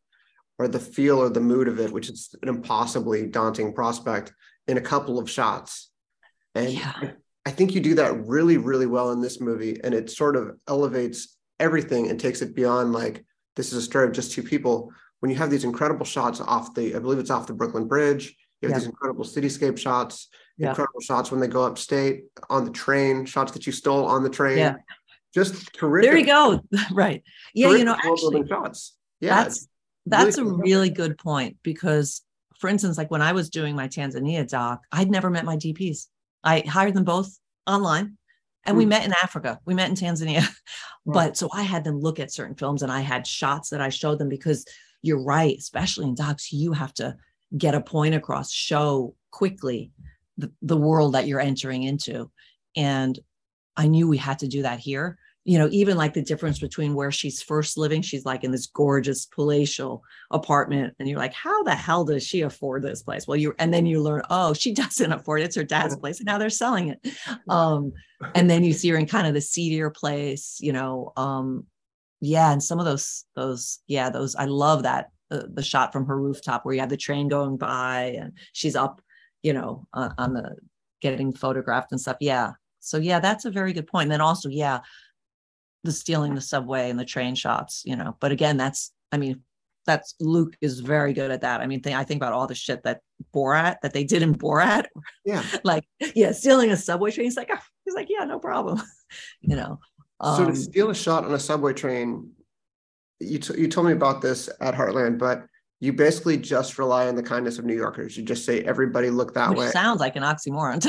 or 0.61 0.69
the 0.69 0.79
feel 0.79 1.19
or 1.19 1.31
the 1.31 1.41
mood 1.41 1.69
of 1.69 1.81
it, 1.81 1.91
which 1.91 2.11
is 2.11 2.35
an 2.43 2.49
impossibly 2.51 3.27
daunting 3.27 3.73
prospect 3.73 4.35
in 4.69 4.77
a 4.77 4.81
couple 4.81 5.19
of 5.19 5.31
shots. 5.31 5.91
And 6.55 6.71
yeah. 6.71 7.13
I 7.47 7.51
think 7.51 7.75
you 7.75 7.81
do 7.81 7.95
that 7.95 8.27
really, 8.27 8.59
really 8.59 8.85
well 8.85 9.11
in 9.13 9.23
this 9.23 9.41
movie. 9.41 9.81
And 9.83 9.95
it 9.95 10.11
sort 10.11 10.37
of 10.37 10.59
elevates 10.69 11.39
everything 11.59 12.11
and 12.11 12.21
takes 12.21 12.43
it 12.43 12.55
beyond 12.55 12.93
like, 12.93 13.25
this 13.57 13.73
is 13.73 13.79
a 13.79 13.83
story 13.83 14.07
of 14.07 14.13
just 14.13 14.33
two 14.33 14.43
people. 14.43 14.93
When 15.21 15.31
you 15.31 15.39
have 15.39 15.51
these 15.51 15.65
incredible 15.65 16.05
shots 16.05 16.43
off 16.43 16.75
the, 16.75 16.95
I 16.95 16.99
believe 16.99 17.19
it's 17.19 17.31
off 17.31 17.47
the 17.47 17.55
Brooklyn 17.55 17.89
Bridge, 17.89 18.37
you 18.61 18.69
have 18.69 18.73
yeah. 18.73 18.81
these 18.81 18.87
incredible 18.87 19.25
cityscape 19.25 19.79
shots, 19.79 20.29
yeah. 20.59 20.69
incredible 20.69 21.01
shots 21.01 21.31
when 21.31 21.41
they 21.41 21.49
go 21.49 21.65
upstate 21.65 22.25
on 22.51 22.67
the 22.67 22.71
train, 22.71 23.25
shots 23.25 23.53
that 23.53 23.67
you 23.67 23.73
stole 23.73 24.05
on 24.05 24.23
the 24.23 24.29
train. 24.29 24.59
Yeah. 24.59 24.75
Just 25.33 25.73
terrific. 25.73 26.11
There 26.11 26.19
you 26.19 26.27
go. 26.27 26.61
right. 26.93 27.23
Yeah, 27.55 27.71
you 27.71 27.85
know, 27.85 27.95
actually, 27.95 28.47
shots. 28.47 28.99
Yeah. 29.21 29.45
That's 29.45 29.70
that's 30.07 30.39
a 30.39 30.45
really 30.45 30.91
good 30.91 31.19
point 31.19 31.57
because 31.63 32.23
for 32.59 32.69
instance, 32.69 32.99
like 32.99 33.11
when 33.11 33.23
I 33.23 33.33
was 33.33 33.49
doing 33.49 33.75
my 33.75 33.89
Tanzania 33.89 34.47
doc, 34.47 34.83
I'd 34.93 35.11
never 35.11 35.31
met 35.31 35.47
my 35.47 35.57
DPs. 35.57 36.07
I 36.45 36.61
hired 36.61 36.95
them 36.95 37.05
both 37.05 37.39
online 37.67 38.19
and 38.65 38.77
we 38.77 38.85
hmm. 38.85 38.91
met 38.91 39.05
in 39.05 39.15
Africa. 39.23 39.59
We 39.65 39.75
met 39.75 39.89
in 39.89 39.97
Tanzania. 39.97 40.47
But 41.07 41.37
so 41.37 41.49
I 41.53 41.63
had 41.63 41.83
them 41.83 41.99
look 41.99 42.21
at 42.21 42.31
certain 42.31 42.55
films 42.55 42.83
and 42.83 42.93
I 42.93 43.01
had 43.01 43.27
shots 43.27 43.71
that 43.71 43.81
I 43.81 43.89
showed 43.89 44.19
them 44.19 44.29
because 44.29 44.67
you're 45.03 45.25
right, 45.25 45.57
especially 45.57 46.05
in 46.05 46.15
docs, 46.15 46.53
you 46.53 46.73
have 46.73 46.93
to 46.95 47.17
get 47.57 47.75
a 47.75 47.81
point 47.81 48.15
across, 48.15 48.53
show 48.53 49.17
quickly 49.31 49.91
the, 50.37 50.53
the 50.61 50.77
world 50.77 51.15
that 51.15 51.27
you're 51.27 51.41
entering 51.41 51.85
into. 51.85 52.31
And 52.77 53.19
I 53.77 53.89
knew 53.89 54.07
we 54.07 54.19
had 54.19 54.41
to 54.41 54.47
do 54.47 54.63
that 54.63 54.79
here. 54.79 55.19
You 55.45 55.59
know, 55.59 55.69
even 55.73 55.97
like 55.97 56.13
the 56.13 56.23
difference 56.23 56.59
between 56.59 56.95
where 56.95 57.11
she's 57.11 57.43
first 57.43 57.79
living, 57.79 58.03
she's 58.03 58.27
like 58.27 58.45
in 58.45 58.51
this 58.51 58.67
gorgeous 58.67 59.25
palatial 59.27 60.03
apartment, 60.31 60.95
and 60.99 61.09
you're 61.09 61.19
like, 61.19 61.33
how 61.33 61.63
the 61.63 61.75
hell 61.75 62.05
does 62.05 62.27
she 62.27 62.43
afford 62.43 62.83
this 62.83 63.03
place? 63.03 63.27
Well, 63.27 63.37
you 63.37 63.55
and 63.59 63.73
then 63.73 63.87
you 63.87 64.03
learn, 64.03 64.23
oh, 64.31 64.53
she 64.53 64.73
doesn't 64.75 65.13
afford 65.13 65.41
it. 65.41 65.45
It's 65.45 65.57
her 65.57 65.65
dad's 65.65 65.97
place, 65.97 66.21
and 66.21 66.27
now 66.27 66.39
they're 66.39 66.51
selling 66.51 66.89
it. 66.89 67.15
Um, 67.49 67.93
and 68.35 68.51
then 68.51 68.65
you 68.65 68.73
see 68.75 68.91
her 68.91 68.97
in 68.97 69.07
kind 69.07 69.27
of 69.27 69.35
the 69.35 69.41
seedier 69.41 69.91
place, 69.91 70.59
you 70.61 70.73
know. 70.73 71.13
Um, 71.17 71.67
yeah, 72.21 72.53
and 72.53 72.63
some 72.63 72.79
of 72.79 72.85
those, 72.85 73.25
those, 73.35 73.79
yeah, 73.87 74.11
those, 74.11 74.37
I 74.37 74.45
love 74.45 74.83
that 74.83 75.09
the, 75.31 75.49
the 75.51 75.63
shot 75.63 75.91
from 75.91 76.05
her 76.05 76.21
rooftop 76.21 76.67
where 76.67 76.75
you 76.75 76.81
have 76.81 76.91
the 76.91 76.97
train 76.99 77.29
going 77.29 77.57
by 77.57 78.17
and 78.21 78.33
she's 78.53 78.77
up 78.77 79.01
you 79.43 79.53
know, 79.53 79.87
on, 79.93 80.15
on 80.19 80.35
the 80.35 80.57
getting 81.01 81.33
photographed 81.33 81.93
and 81.93 82.01
stuff. 82.01 82.17
Yeah. 82.21 82.53
So 82.81 82.99
yeah, 82.99 83.21
that's 83.21 83.45
a 83.45 83.51
very 83.51 83.73
good 83.73 83.87
point. 83.87 84.05
And 84.05 84.13
then 84.13 84.21
also, 84.21 84.49
yeah, 84.49 84.81
the 85.85 85.93
stealing 85.93 86.35
the 86.35 86.41
subway 86.41 86.91
and 86.91 86.99
the 86.99 87.05
train 87.05 87.35
shots, 87.35 87.83
you 87.85 87.97
know. 87.97 88.17
But 88.21 88.33
again, 88.33 88.57
that's 88.57 88.93
I 89.13 89.19
mean, 89.19 89.43
that's 89.87 90.15
Luke 90.21 90.57
is 90.61 90.81
very 90.81 91.13
good 91.13 91.31
at 91.31 91.41
that. 91.41 91.61
I 91.61 91.67
mean, 91.67 91.83
th- 91.83 91.97
I 91.97 92.05
think 92.05 92.19
about 92.19 92.33
all 92.33 92.47
the 92.47 92.55
shit 92.55 92.83
that 92.85 93.01
Borat 93.35 93.77
that 93.83 93.93
they 93.93 94.05
did 94.05 94.23
in 94.23 94.35
Borat. 94.35 94.87
Yeah. 95.25 95.43
like, 95.65 95.85
yeah, 96.15 96.33
stealing 96.33 96.71
a 96.71 96.77
subway 96.77 97.11
train. 97.11 97.25
He's 97.25 97.37
like, 97.37 97.51
oh, 97.53 97.59
he's 97.85 97.95
like, 97.95 98.09
yeah, 98.09 98.25
no 98.25 98.39
problem. 98.39 98.81
you 99.41 99.57
know. 99.57 99.79
Um, 100.21 100.37
so 100.37 100.45
to 100.45 100.51
um, 100.51 100.57
steal 100.57 100.91
a 100.91 100.95
shot 100.95 101.25
on 101.25 101.33
a 101.33 101.39
subway 101.39 101.73
train, 101.73 102.31
you 103.21 103.39
t- 103.39 103.59
you 103.59 103.69
told 103.69 103.87
me 103.87 103.93
about 103.93 104.21
this 104.21 104.49
at 104.61 104.75
Heartland, 104.75 105.19
but 105.19 105.45
you 105.81 105.95
basically 105.95 106.37
just 106.37 106.79
rely 106.79 107.09
on 107.09 107.17
the 107.17 107.23
kindness 107.23 107.59
of 107.59 107.65
New 107.65 107.75
Yorkers. 107.75 108.17
You 108.17 108.23
just 108.23 108.45
say 108.45 108.61
everybody 108.61 109.09
look 109.09 109.33
that 109.35 109.55
way. 109.55 109.71
Sounds 109.71 109.99
like 109.99 110.15
an 110.15 110.23
oxymoron. 110.23 110.85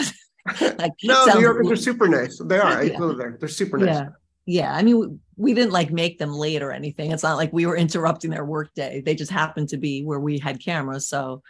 like, 0.78 0.92
no, 1.04 1.26
New 1.26 1.40
Yorkers 1.40 1.72
are 1.72 1.76
super 1.78 2.10
nice. 2.10 2.40
They 2.44 2.60
are. 2.60 2.84
Yeah. 2.84 2.96
I 2.96 3.00
live 3.00 3.18
there. 3.18 3.38
They're 3.40 3.48
super 3.48 3.78
nice. 3.78 3.96
Yeah. 3.96 4.10
Yeah. 4.46 4.74
I 4.74 4.82
mean, 4.82 5.00
we, 5.00 5.08
we 5.38 5.54
didn't 5.54 5.72
like 5.72 5.92
make 5.92 6.18
them 6.18 6.34
late 6.34 6.62
or 6.62 6.72
anything. 6.72 7.12
It's 7.12 7.24
not 7.24 7.38
like 7.38 7.54
we 7.54 7.66
were 7.66 7.78
interrupting 7.78 8.32
their 8.32 8.46
workday. 8.46 9.02
They 9.02 9.16
just 9.16 9.32
happened 9.32 9.70
to 9.70 9.78
be 9.78 10.04
where 10.04 10.20
we 10.20 10.40
had 10.40 10.64
cameras. 10.64 11.08
So 11.08 11.42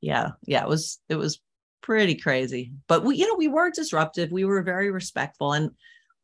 yeah, 0.00 0.30
yeah, 0.46 0.62
it 0.62 0.68
was 0.68 1.00
it 1.08 1.16
was 1.16 1.40
pretty 1.82 2.14
crazy. 2.14 2.72
But 2.88 3.04
we, 3.04 3.16
you 3.16 3.28
know, 3.28 3.36
we 3.36 3.48
were 3.48 3.70
disruptive. 3.70 4.30
We 4.32 4.44
were 4.44 4.62
very 4.62 4.90
respectful 4.90 5.52
and 5.52 5.70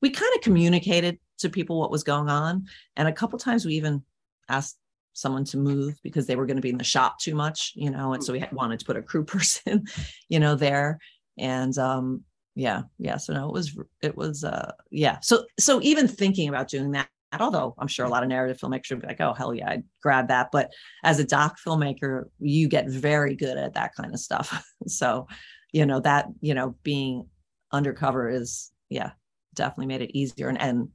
we 0.00 0.10
kind 0.10 0.32
of 0.34 0.42
communicated 0.42 1.18
to 1.38 1.48
people 1.48 1.78
what 1.78 1.90
was 1.90 2.04
going 2.04 2.28
on. 2.28 2.66
And 2.96 3.08
a 3.08 3.12
couple 3.12 3.38
times 3.38 3.64
we 3.64 3.74
even 3.74 4.02
asked 4.48 4.78
someone 5.12 5.44
to 5.44 5.58
move 5.58 5.98
because 6.02 6.26
they 6.26 6.36
were 6.36 6.46
going 6.46 6.56
to 6.56 6.62
be 6.62 6.70
in 6.70 6.78
the 6.78 6.84
shop 6.84 7.18
too 7.20 7.34
much, 7.34 7.72
you 7.74 7.90
know, 7.90 8.12
and 8.12 8.24
so 8.24 8.32
we 8.32 8.40
had 8.40 8.52
wanted 8.52 8.80
to 8.80 8.84
put 8.84 8.96
a 8.96 9.02
crew 9.02 9.24
person, 9.36 9.86
you 10.28 10.40
know, 10.40 10.54
there. 10.54 10.98
And 11.38 11.76
um, 11.78 12.22
yeah, 12.54 12.82
yeah. 12.98 13.16
So 13.16 13.32
no, 13.32 13.48
it 13.48 13.52
was 13.52 13.76
it 14.02 14.16
was 14.16 14.44
uh 14.44 14.72
yeah. 14.90 15.18
So 15.20 15.44
so 15.58 15.80
even 15.82 16.08
thinking 16.08 16.48
about 16.48 16.68
doing 16.68 16.92
that, 16.92 17.08
although 17.38 17.74
I'm 17.78 17.88
sure 17.88 18.04
a 18.04 18.08
lot 18.08 18.22
of 18.22 18.28
narrative 18.28 18.58
filmmakers 18.58 18.90
would 18.90 19.00
be 19.00 19.06
like, 19.06 19.20
oh 19.20 19.32
hell 19.32 19.54
yeah, 19.54 19.70
I'd 19.70 19.84
grab 20.02 20.28
that. 20.28 20.48
But 20.52 20.70
as 21.04 21.18
a 21.18 21.24
doc 21.24 21.56
filmmaker, 21.64 22.24
you 22.38 22.68
get 22.68 22.88
very 22.88 23.34
good 23.34 23.56
at 23.56 23.74
that 23.74 23.94
kind 23.94 24.12
of 24.12 24.20
stuff. 24.20 24.64
so, 24.86 25.26
you 25.72 25.86
know, 25.86 26.00
that, 26.00 26.26
you 26.40 26.54
know, 26.54 26.76
being 26.82 27.26
undercover 27.72 28.28
is 28.28 28.70
yeah, 28.90 29.12
definitely 29.54 29.86
made 29.86 30.02
it 30.02 30.16
easier 30.16 30.48
and 30.48 30.60
and 30.60 30.88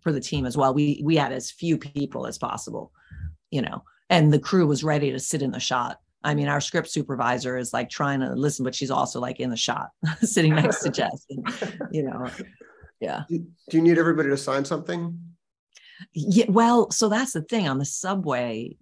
for 0.00 0.12
the 0.12 0.20
team 0.20 0.46
as 0.46 0.56
well. 0.56 0.74
We 0.74 1.00
we 1.04 1.16
had 1.16 1.32
as 1.32 1.50
few 1.50 1.78
people 1.78 2.26
as 2.26 2.38
possible 2.38 2.92
you 3.52 3.62
know, 3.62 3.84
and 4.10 4.32
the 4.32 4.40
crew 4.40 4.66
was 4.66 4.82
ready 4.82 5.12
to 5.12 5.20
sit 5.20 5.42
in 5.42 5.52
the 5.52 5.60
shot. 5.60 5.98
I 6.24 6.34
mean, 6.34 6.48
our 6.48 6.60
script 6.60 6.90
supervisor 6.90 7.56
is 7.56 7.72
like 7.72 7.90
trying 7.90 8.20
to 8.20 8.34
listen, 8.34 8.64
but 8.64 8.74
she's 8.74 8.90
also 8.90 9.20
like 9.20 9.40
in 9.40 9.50
the 9.50 9.56
shot, 9.56 9.90
sitting 10.22 10.54
next 10.54 10.80
to 10.80 10.90
Jess. 10.90 11.26
And, 11.30 11.46
you 11.90 12.04
know, 12.04 12.28
yeah. 13.00 13.24
Do 13.28 13.44
you 13.70 13.82
need 13.82 13.98
everybody 13.98 14.28
to 14.28 14.36
sign 14.36 14.64
something? 14.64 15.18
Yeah. 16.12 16.46
Well, 16.48 16.90
so 16.90 17.08
that's 17.08 17.32
the 17.32 17.42
thing 17.42 17.68
on 17.68 17.78
the 17.78 17.84
subway. 17.84 18.76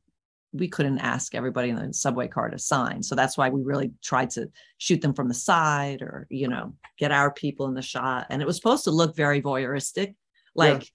We 0.52 0.68
couldn't 0.68 0.98
ask 0.98 1.34
everybody 1.34 1.70
in 1.70 1.76
the 1.76 1.94
subway 1.94 2.28
car 2.28 2.50
to 2.50 2.58
sign. 2.58 3.02
So 3.02 3.14
that's 3.14 3.38
why 3.38 3.50
we 3.50 3.62
really 3.62 3.92
tried 4.02 4.30
to 4.30 4.50
shoot 4.78 5.00
them 5.00 5.14
from 5.14 5.28
the 5.28 5.34
side 5.34 6.02
or, 6.02 6.26
you 6.28 6.48
know, 6.48 6.74
get 6.98 7.12
our 7.12 7.30
people 7.30 7.66
in 7.68 7.74
the 7.74 7.82
shot. 7.82 8.26
And 8.30 8.42
it 8.42 8.46
was 8.46 8.56
supposed 8.56 8.84
to 8.84 8.90
look 8.90 9.14
very 9.14 9.40
voyeuristic. 9.40 10.14
Like, 10.54 10.82
yeah 10.82 10.88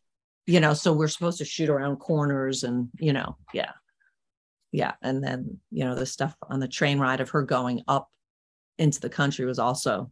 you 0.46 0.60
know 0.60 0.74
so 0.74 0.93
we're 0.93 1.08
supposed 1.08 1.38
to 1.39 1.46
shoot 1.46 1.70
around 1.70 1.98
corners 1.98 2.64
and 2.64 2.89
you 3.00 3.14
know 3.14 3.36
yeah 3.54 3.72
yeah 4.76 4.94
and 5.02 5.24
then 5.24 5.58
you 5.72 5.86
know 5.86 5.96
the 5.96 6.06
stuff 6.06 6.36
on 6.50 6.60
the 6.60 6.68
train 6.68 7.00
ride 7.00 7.22
of 7.22 7.30
her 7.30 7.42
going 7.42 7.82
up 7.88 8.10
into 8.78 9.00
the 9.00 9.10
country 9.10 9.46
was 9.46 9.58
also 9.58 10.12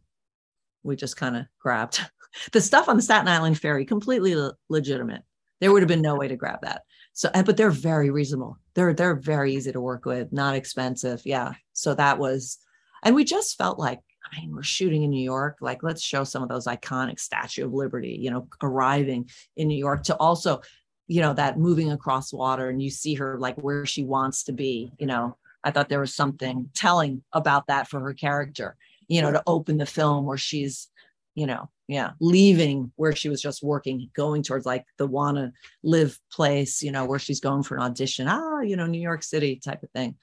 we 0.82 0.96
just 0.96 1.16
kind 1.16 1.36
of 1.36 1.44
grabbed 1.60 2.00
the 2.52 2.60
stuff 2.60 2.88
on 2.88 2.96
the 2.96 3.02
staten 3.02 3.28
island 3.28 3.58
ferry 3.58 3.84
completely 3.84 4.34
le- 4.34 4.56
legitimate. 4.68 5.22
There 5.60 5.72
would 5.72 5.82
have 5.82 5.88
been 5.88 6.02
no 6.02 6.16
way 6.16 6.28
to 6.28 6.36
grab 6.36 6.60
that. 6.62 6.82
So 7.12 7.30
but 7.32 7.56
they're 7.56 7.70
very 7.70 8.10
reasonable. 8.10 8.58
They're 8.74 8.94
they're 8.94 9.14
very 9.14 9.54
easy 9.54 9.70
to 9.70 9.80
work 9.80 10.06
with 10.06 10.32
not 10.32 10.54
expensive. 10.54 11.22
Yeah 11.24 11.52
so 11.74 11.94
that 11.94 12.18
was 12.18 12.58
and 13.02 13.14
we 13.14 13.24
just 13.24 13.58
felt 13.58 13.78
like 13.78 14.00
I 14.24 14.40
mean, 14.40 14.54
we're 14.54 14.62
shooting 14.62 15.02
in 15.02 15.10
New 15.10 15.22
York. 15.22 15.58
Like, 15.60 15.82
let's 15.82 16.02
show 16.02 16.24
some 16.24 16.42
of 16.42 16.48
those 16.48 16.66
iconic 16.66 17.20
Statue 17.20 17.66
of 17.66 17.74
Liberty, 17.74 18.18
you 18.18 18.30
know, 18.30 18.48
arriving 18.62 19.28
in 19.54 19.68
New 19.68 19.76
York 19.76 20.04
to 20.04 20.16
also, 20.16 20.62
you 21.06 21.20
know, 21.20 21.34
that 21.34 21.58
moving 21.58 21.92
across 21.92 22.32
water 22.32 22.68
and 22.68 22.82
you 22.82 22.90
see 22.90 23.14
her 23.14 23.38
like 23.38 23.56
where 23.56 23.84
she 23.86 24.04
wants 24.04 24.44
to 24.44 24.52
be. 24.52 24.92
You 24.98 25.06
know, 25.06 25.36
I 25.62 25.70
thought 25.70 25.88
there 25.88 26.00
was 26.00 26.14
something 26.14 26.70
telling 26.74 27.22
about 27.32 27.66
that 27.66 27.88
for 27.88 28.00
her 28.00 28.14
character, 28.14 28.76
you 29.08 29.22
know, 29.22 29.32
to 29.32 29.42
open 29.46 29.76
the 29.78 29.86
film 29.86 30.24
where 30.24 30.38
she's, 30.38 30.88
you 31.34 31.46
know, 31.46 31.68
yeah, 31.88 32.12
leaving 32.20 32.92
where 32.96 33.14
she 33.14 33.28
was 33.28 33.42
just 33.42 33.62
working, 33.62 34.10
going 34.14 34.42
towards 34.42 34.64
like 34.64 34.84
the 34.96 35.06
wanna 35.06 35.52
live 35.82 36.18
place, 36.32 36.82
you 36.82 36.90
know, 36.90 37.04
where 37.04 37.18
she's 37.18 37.40
going 37.40 37.62
for 37.62 37.76
an 37.76 37.82
audition. 37.82 38.26
Ah, 38.28 38.60
you 38.60 38.76
know, 38.76 38.86
New 38.86 39.00
York 39.00 39.22
City 39.22 39.56
type 39.56 39.82
of 39.82 39.90
thing 39.90 40.16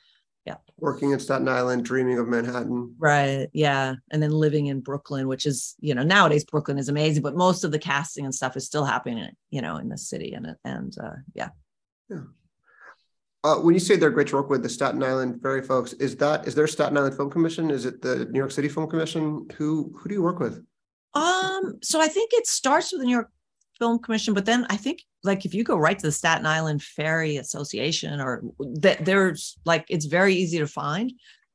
yeah. 0.46 0.56
Working 0.78 1.12
in 1.12 1.20
staten 1.20 1.48
island 1.48 1.86
dreaming 1.86 2.18
of 2.18 2.28
manhattan. 2.28 2.96
Right 2.98 3.48
yeah 3.54 3.96
and 4.12 4.22
then 4.22 4.32
living 4.32 4.68
in 4.68 4.80
brooklyn 4.80 5.28
which 5.28 5.46
is 5.46 5.76
you 5.80 5.94
know 5.94 6.04
nowadays 6.04 6.44
brooklyn 6.44 6.78
is 6.78 6.89
amazing 6.89 7.22
but 7.22 7.36
most 7.36 7.64
of 7.64 7.72
the 7.72 7.80
casting 7.80 8.26
and 8.26 8.34
stuff 8.34 8.58
is 8.58 8.66
still 8.66 8.86
happening 8.86 9.30
you 9.50 9.62
know 9.62 9.78
in 9.78 9.89
the 9.89 9.98
city 9.98 10.34
and 10.34 10.56
and 10.64 10.96
uh, 11.00 11.16
yeah. 11.34 11.50
Yeah. 12.10 12.24
Uh, 13.44 13.56
when 13.56 13.74
you 13.74 13.80
say 13.80 13.96
they're 13.96 14.12
great 14.12 14.28
to 14.28 14.36
work 14.36 14.50
with 14.50 14.64
the 14.64 14.70
staten 14.70 15.04
island 15.04 15.42
ferry 15.42 15.62
folks 15.62 15.94
is 15.94 16.16
that 16.18 16.48
is 16.48 16.56
there 16.56 16.68
staten 16.68 16.98
island 16.98 17.16
film 17.16 17.30
commission 17.30 17.72
is 17.72 17.86
it 17.86 18.02
the 18.02 18.26
new 18.26 18.39
york 18.39 18.52
city 18.52 18.70
film 18.70 18.89
commission? 18.89 19.48
Who 19.58 19.94
who 19.98 20.10
do 20.10 20.16
you 20.16 20.24
work 20.24 20.39
with? 20.39 20.64
Um 21.14 21.80
so 21.82 22.00
i 22.02 22.08
think 22.08 22.32
it 22.34 22.48
starts 22.48 22.92
with 22.92 23.02
the 23.02 23.06
new 23.06 23.14
york 23.14 23.30
Film 23.82 23.97
Commission, 23.97 24.36
but 24.36 24.45
then 24.45 24.67
I 24.69 24.77
think 24.77 25.01
like 25.23 25.43
if 25.43 25.55
you 25.55 25.63
go 25.63 25.75
right 25.75 25.97
to 25.97 26.05
the 26.05 26.11
Staten 26.11 26.45
Island 26.45 26.84
Ferry 26.84 27.38
Association 27.38 28.21
or 28.21 28.43
that 28.75 29.03
there's 29.05 29.57
like 29.65 29.86
it's 29.89 30.05
very 30.05 30.36
easy 30.36 30.59
to 30.59 30.67
find. 30.67 31.11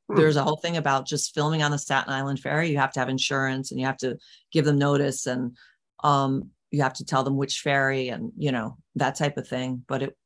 Hmm. 0.08 0.16
There's 0.16 0.34
a 0.34 0.42
whole 0.42 0.56
thing 0.56 0.76
about 0.76 1.06
just 1.06 1.32
filming 1.32 1.62
on 1.62 1.70
the 1.70 1.78
Staten 1.78 2.12
Island 2.12 2.40
ferry. 2.40 2.68
You 2.68 2.78
have 2.78 2.90
to 2.94 2.98
have 2.98 3.08
insurance 3.08 3.70
and 3.70 3.78
you 3.78 3.86
have 3.86 3.98
to 3.98 4.18
give 4.50 4.64
them 4.64 4.76
notice 4.76 5.26
and 5.26 5.56
um, 6.02 6.50
you 6.72 6.82
have 6.82 6.94
to 6.94 7.04
tell 7.04 7.22
them 7.22 7.36
which 7.36 7.60
ferry 7.60 8.08
and 8.08 8.32
you 8.36 8.50
know 8.50 8.76
that 8.96 9.14
type 9.14 9.36
of 9.36 9.46
thing. 9.46 9.84
But 9.86 10.02
it 10.02 10.16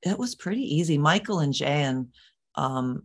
it 0.00 0.18
was 0.18 0.34
pretty 0.34 0.62
easy. 0.62 0.96
Michael 0.96 1.40
and 1.40 1.52
Jay 1.52 1.82
and 1.82 2.06
um, 2.54 3.02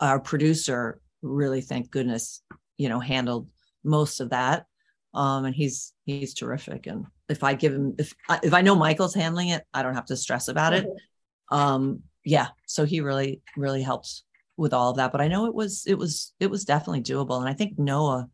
our 0.00 0.18
producer 0.18 1.00
really, 1.22 1.60
thank 1.60 1.92
goodness, 1.92 2.42
you 2.76 2.88
know, 2.88 2.98
handled 2.98 3.46
most 3.84 4.18
of 4.18 4.30
that. 4.30 4.66
Um, 5.14 5.44
and 5.44 5.54
he's 5.54 5.92
he's 6.06 6.34
terrific. 6.34 6.88
And 6.88 7.06
if 7.32 7.42
I 7.42 7.54
give 7.54 7.72
him 7.72 7.94
if 7.98 8.14
if 8.42 8.54
I 8.54 8.60
know 8.60 8.76
Michael's 8.76 9.14
handling 9.14 9.48
it, 9.48 9.64
I 9.74 9.82
don't 9.82 9.94
have 9.94 10.06
to 10.06 10.16
stress 10.16 10.48
about 10.48 10.74
it. 10.74 10.86
Um, 11.50 12.02
yeah, 12.24 12.48
so 12.66 12.84
he 12.84 13.00
really 13.00 13.42
really 13.56 13.82
helped 13.82 14.22
with 14.56 14.72
all 14.72 14.90
of 14.90 14.96
that. 14.98 15.10
But 15.12 15.20
I 15.20 15.28
know 15.28 15.46
it 15.46 15.54
was 15.54 15.84
it 15.86 15.94
was 15.94 16.32
it 16.38 16.50
was 16.50 16.64
definitely 16.64 17.02
doable. 17.02 17.40
And 17.40 17.48
I 17.48 17.54
think 17.54 17.78
Noah 17.78 18.28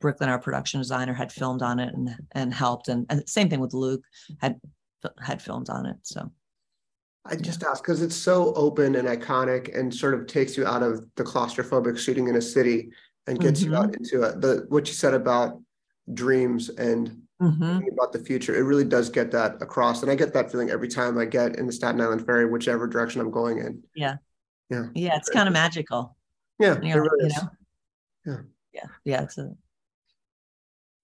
Bricklin, 0.00 0.28
our 0.28 0.38
production 0.38 0.80
designer, 0.80 1.14
had 1.14 1.32
filmed 1.32 1.62
on 1.62 1.80
it 1.80 1.92
and 1.94 2.14
and 2.32 2.54
helped. 2.54 2.88
And, 2.88 3.06
and 3.10 3.28
same 3.28 3.48
thing 3.48 3.60
with 3.60 3.74
Luke 3.74 4.04
had 4.40 4.60
had 5.18 5.42
filmed 5.42 5.70
on 5.70 5.86
it. 5.86 5.96
So 6.02 6.30
I 7.24 7.36
just 7.36 7.62
ask 7.64 7.82
because 7.82 8.02
it's 8.02 8.16
so 8.16 8.52
open 8.54 8.96
and 8.96 9.08
iconic 9.08 9.76
and 9.78 9.94
sort 9.94 10.14
of 10.14 10.26
takes 10.26 10.56
you 10.56 10.66
out 10.66 10.82
of 10.82 11.04
the 11.16 11.24
claustrophobic 11.24 11.98
shooting 11.98 12.28
in 12.28 12.36
a 12.36 12.42
city 12.42 12.90
and 13.26 13.38
gets 13.38 13.60
mm-hmm. 13.60 13.72
you 13.72 13.76
out 13.76 13.92
mm-hmm. 13.92 14.02
into 14.02 14.22
it. 14.22 14.40
The 14.40 14.66
what 14.68 14.88
you 14.88 14.94
said 14.94 15.14
about 15.14 15.60
dreams 16.12 16.68
and 16.68 17.21
mm-hmm. 17.42 17.80
about 17.92 18.12
the 18.12 18.18
future, 18.18 18.54
it 18.54 18.62
really 18.62 18.84
does 18.84 19.10
get 19.10 19.30
that 19.32 19.60
across. 19.60 20.02
And 20.02 20.10
I 20.10 20.14
get 20.14 20.32
that 20.34 20.50
feeling 20.50 20.70
every 20.70 20.88
time 20.88 21.18
I 21.18 21.24
get 21.24 21.56
in 21.56 21.66
the 21.66 21.72
Staten 21.72 22.00
Island 22.00 22.24
ferry, 22.24 22.46
whichever 22.46 22.86
direction 22.86 23.20
I'm 23.20 23.30
going 23.30 23.58
in. 23.58 23.82
Yeah. 23.94 24.16
Yeah. 24.70 24.86
Yeah. 24.94 25.16
It's 25.16 25.28
kind 25.28 25.48
of 25.48 25.52
magical. 25.52 26.16
Yeah. 26.58 26.76
It 26.82 26.94
really 26.94 27.26
is. 27.26 27.36
Know? 27.36 27.48
Yeah. 28.24 28.40
Yeah. 28.72 28.86
Yeah. 29.04 29.22
It's 29.22 29.38
a 29.38 29.52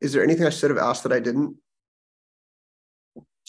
is 0.00 0.12
there 0.12 0.22
anything 0.22 0.46
I 0.46 0.50
should 0.50 0.70
have 0.70 0.78
asked 0.78 1.02
that 1.02 1.12
I 1.12 1.20
didn't? 1.20 1.56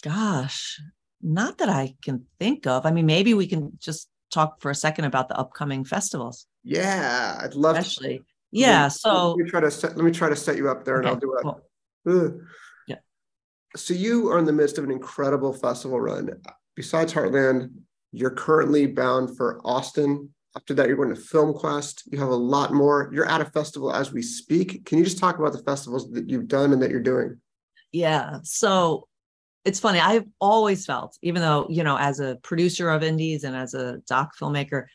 Gosh, 0.02 0.80
not 1.22 1.58
that 1.58 1.68
I 1.68 1.94
can 2.02 2.26
think 2.38 2.66
of. 2.66 2.86
I 2.86 2.90
mean, 2.90 3.06
maybe 3.06 3.34
we 3.34 3.46
can 3.46 3.72
just 3.78 4.08
talk 4.32 4.60
for 4.60 4.70
a 4.70 4.74
second 4.74 5.04
about 5.04 5.28
the 5.28 5.36
upcoming 5.38 5.84
festivals. 5.84 6.46
Yeah, 6.64 7.38
I'd 7.42 7.54
love 7.54 7.76
especially. 7.76 8.18
To. 8.18 8.24
Yeah, 8.52 8.82
let 8.82 8.86
me, 8.86 8.90
so 8.90 9.28
let 9.28 9.44
me 9.44 9.50
try 9.50 9.60
to 9.60 9.70
set, 9.70 9.96
let 9.96 10.04
me 10.04 10.10
try 10.10 10.28
to 10.28 10.36
set 10.36 10.56
you 10.56 10.68
up 10.68 10.84
there, 10.84 10.98
okay, 10.98 11.08
and 11.08 11.14
I'll 11.14 11.20
do 11.20 11.34
it. 11.34 11.42
Cool. 11.42 12.40
So 13.76 13.94
you 13.94 14.30
are 14.30 14.38
in 14.38 14.44
the 14.44 14.52
midst 14.52 14.78
of 14.78 14.84
an 14.84 14.90
incredible 14.90 15.52
festival 15.52 16.00
run. 16.00 16.30
Besides 16.74 17.12
Heartland, 17.12 17.70
you're 18.12 18.30
currently 18.30 18.86
bound 18.86 19.36
for 19.36 19.60
Austin. 19.64 20.30
After 20.56 20.74
that, 20.74 20.88
you're 20.88 20.96
going 20.96 21.14
to 21.14 21.20
Film 21.20 21.54
Quest. 21.54 22.02
You 22.10 22.18
have 22.18 22.30
a 22.30 22.34
lot 22.34 22.72
more. 22.72 23.10
You're 23.12 23.28
at 23.28 23.40
a 23.40 23.44
festival 23.44 23.92
as 23.92 24.12
we 24.12 24.22
speak. 24.22 24.84
Can 24.84 24.98
you 24.98 25.04
just 25.04 25.18
talk 25.18 25.38
about 25.38 25.52
the 25.52 25.62
festivals 25.62 26.10
that 26.10 26.28
you've 26.28 26.48
done 26.48 26.72
and 26.72 26.82
that 26.82 26.90
you're 26.90 27.00
doing? 27.00 27.40
Yeah. 27.92 28.38
So 28.42 29.06
it's 29.64 29.78
funny. 29.78 30.00
I've 30.00 30.26
always 30.40 30.86
felt, 30.86 31.16
even 31.22 31.42
though, 31.42 31.66
you 31.68 31.84
know, 31.84 31.96
as 31.96 32.18
a 32.18 32.36
producer 32.42 32.90
of 32.90 33.04
indies 33.04 33.44
and 33.44 33.54
as 33.54 33.74
a 33.74 33.98
doc 34.08 34.32
filmmaker, 34.36 34.86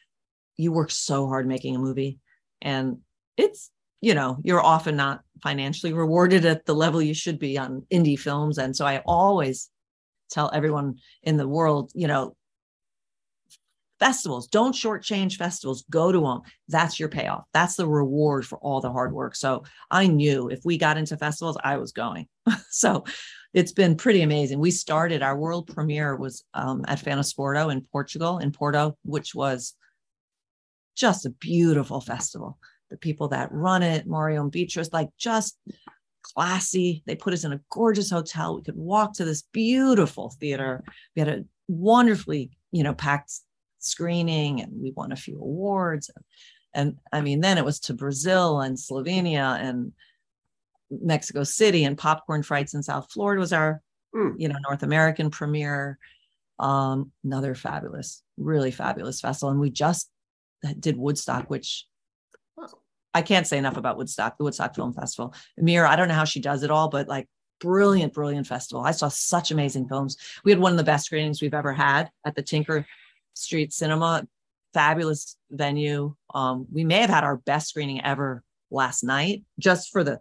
you 0.58 0.74
work 0.74 0.92
so 0.92 1.28
hard 1.28 1.48
making 1.48 1.76
a 1.76 1.80
movie. 1.80 2.20
And 2.62 2.98
it's, 3.38 3.72
you 4.06 4.14
know, 4.14 4.38
you're 4.44 4.64
often 4.64 4.96
not 4.96 5.22
financially 5.42 5.92
rewarded 5.92 6.46
at 6.46 6.64
the 6.68 6.76
level 6.76 7.02
you 7.02 7.16
should 7.16 7.40
be 7.40 7.58
on 7.58 7.84
indie 7.92 8.20
films. 8.20 8.60
And 8.60 8.76
so 8.76 8.86
I 8.86 9.02
always 9.04 9.72
tell 10.30 10.52
everyone 10.54 11.00
in 11.24 11.38
the 11.38 11.48
world, 11.48 11.92
you 11.96 12.06
know, 12.06 12.36
festivals, 14.00 14.46
don't 14.46 14.76
shortchange 14.76 15.38
festivals, 15.38 15.86
go 15.90 16.12
to 16.12 16.22
them. 16.22 16.42
That's 16.68 17.00
your 17.00 17.10
payoff. 17.10 17.46
That's 17.52 17.78
the 17.78 17.88
reward 17.88 18.46
for 18.46 18.60
all 18.60 18.80
the 18.80 18.92
hard 18.92 19.12
work. 19.12 19.36
So 19.36 19.64
I 19.90 20.06
knew 20.06 20.50
if 20.50 20.60
we 20.64 20.78
got 20.78 20.98
into 20.98 21.18
festivals, 21.18 21.58
I 21.64 21.78
was 21.78 21.92
going. 21.92 22.28
so 22.70 23.06
it's 23.56 23.72
been 23.72 23.96
pretty 23.96 24.22
amazing. 24.22 24.60
We 24.60 24.70
started 24.70 25.24
our 25.24 25.36
world 25.36 25.74
premiere 25.74 26.16
was 26.16 26.44
um, 26.54 26.86
at 26.88 27.00
Fantasporto 27.00 27.72
in 27.72 27.82
Portugal, 27.82 28.38
in 28.38 28.52
Porto, 28.52 29.00
which 29.04 29.34
was 29.34 29.74
just 30.96 31.26
a 31.26 31.32
beautiful 31.32 32.02
festival. 32.02 32.60
The 32.90 32.98
people 32.98 33.30
that 33.30 33.52
run 33.52 33.84
it, 33.84 34.08
Mario 34.08 34.42
and 34.42 34.52
Beatrice, 34.52 34.94
like 34.94 35.10
just 35.18 35.58
classy. 36.22 37.04
They 37.06 37.16
put 37.16 37.34
us 37.34 37.44
in 37.44 37.54
a 37.54 37.62
gorgeous 37.72 38.10
hotel. 38.10 38.56
We 38.56 38.64
could 38.64 38.76
walk 38.76 39.14
to 39.16 39.26
this 39.26 39.44
beautiful 39.52 40.34
theater. 40.40 40.84
We 41.16 41.20
had 41.22 41.30
a 41.30 41.46
wonderfully, 41.68 42.52
you 42.72 42.84
know, 42.84 42.94
packed 42.94 43.32
screening, 43.80 44.62
and 44.62 44.72
we 44.82 44.92
won 44.92 45.12
a 45.12 45.16
few 45.16 45.36
awards. 45.40 46.10
And, 46.16 46.26
and 46.74 46.98
I 47.12 47.22
mean, 47.22 47.42
then 47.42 47.58
it 47.58 47.66
was 47.66 47.80
to 47.82 47.94
Brazil 47.94 48.62
and 48.62 48.78
Slovenia 48.78 49.60
and 49.60 49.94
Mexico 50.92 51.44
City 51.44 51.84
and 51.84 51.98
Popcorn 51.98 52.44
Frights 52.44 52.74
in 52.74 52.84
South 52.84 53.12
Florida 53.12 53.40
was 53.40 53.54
our, 53.54 53.82
mm. 54.16 54.34
you 54.38 54.48
know, 54.48 54.58
North 54.68 54.84
American 54.84 55.30
premiere. 55.30 55.98
Um, 56.58 57.12
another 57.26 57.54
fabulous, 57.54 58.24
really 58.38 58.72
fabulous 58.72 59.20
festival. 59.20 59.50
And 59.52 59.60
we 59.60 59.70
just 59.70 60.10
did 60.80 60.98
Woodstock, 60.98 61.50
which 61.50 61.86
I 63.16 63.22
can't 63.22 63.48
say 63.48 63.58
enough 63.58 63.78
about 63.78 63.96
Woodstock, 63.96 64.38
the 64.38 64.44
Woodstock 64.44 64.76
Film 64.76 64.94
Festival. 64.94 65.34
Meira, 65.58 65.88
I 65.88 65.96
don't 65.96 66.10
know 66.10 66.14
how 66.14 66.26
she 66.26 66.42
does 66.42 66.64
it 66.64 66.70
all, 66.70 66.90
but 66.90 67.08
like 67.08 67.30
brilliant, 67.62 68.14
brilliant 68.14 68.46
festival. 68.46 68.84
I 68.84 68.92
saw 68.92 69.08
such 69.08 69.52
amazing 69.52 69.88
films. 69.88 70.18
We 70.44 70.52
had 70.52 70.60
one 70.60 70.74
of 70.74 70.78
the 70.78 70.84
best 70.84 71.06
screenings 71.06 71.42
we've 71.42 71.54
ever 71.54 71.72
had 71.72 72.10
at 72.26 72.36
the 72.36 72.42
Tinker 72.42 72.86
Street 73.34 73.72
Cinema. 73.72 74.28
Fabulous 74.74 75.38
venue. 75.50 76.14
Um, 76.34 76.68
we 76.70 76.84
may 76.84 77.00
have 77.00 77.10
had 77.10 77.24
our 77.24 77.38
best 77.38 77.70
screening 77.70 78.04
ever 78.04 78.44
last 78.70 79.02
night 79.02 79.44
just 79.60 79.94
for 79.94 80.04
the 80.04 80.20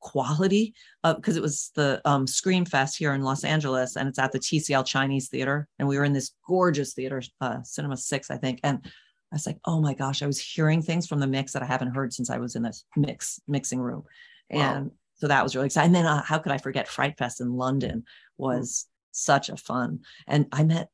quality 0.00 0.74
because 1.04 1.36
it 1.36 1.42
was 1.42 1.70
the 1.74 2.00
um, 2.06 2.26
Scream 2.26 2.64
Fest 2.64 2.96
here 2.96 3.12
in 3.12 3.20
Los 3.20 3.44
Angeles, 3.44 3.96
and 3.96 4.08
it's 4.08 4.18
at 4.18 4.32
the 4.32 4.38
TCL 4.38 4.86
Chinese 4.86 5.28
Theater, 5.28 5.68
and 5.78 5.86
we 5.86 5.98
were 5.98 6.04
in 6.04 6.14
this 6.14 6.32
gorgeous 6.48 6.94
theater, 6.94 7.20
uh, 7.42 7.62
Cinema 7.62 7.98
Six, 7.98 8.30
I 8.30 8.38
think, 8.38 8.60
and 8.64 8.90
I 9.32 9.34
was 9.34 9.46
like, 9.46 9.58
oh 9.64 9.80
my 9.80 9.94
gosh, 9.94 10.22
I 10.22 10.26
was 10.26 10.38
hearing 10.38 10.82
things 10.82 11.06
from 11.06 11.18
the 11.18 11.26
mix 11.26 11.52
that 11.52 11.62
I 11.62 11.66
haven't 11.66 11.94
heard 11.94 12.12
since 12.12 12.30
I 12.30 12.38
was 12.38 12.54
in 12.54 12.62
this 12.62 12.84
mix 12.96 13.40
mixing 13.48 13.80
room, 13.80 14.04
wow. 14.50 14.60
and 14.60 14.90
so 15.14 15.28
that 15.28 15.42
was 15.42 15.54
really 15.54 15.66
exciting. 15.66 15.86
And 15.86 15.94
then 15.94 16.06
uh, 16.06 16.22
how 16.22 16.38
could 16.38 16.52
I 16.52 16.58
forget 16.58 16.88
Fright 16.88 17.16
Fest 17.16 17.40
in 17.40 17.52
London 17.54 18.04
was 18.36 18.86
mm. 18.86 18.88
such 19.12 19.48
a 19.48 19.56
fun, 19.56 20.00
and 20.26 20.46
I 20.52 20.64
met 20.64 20.88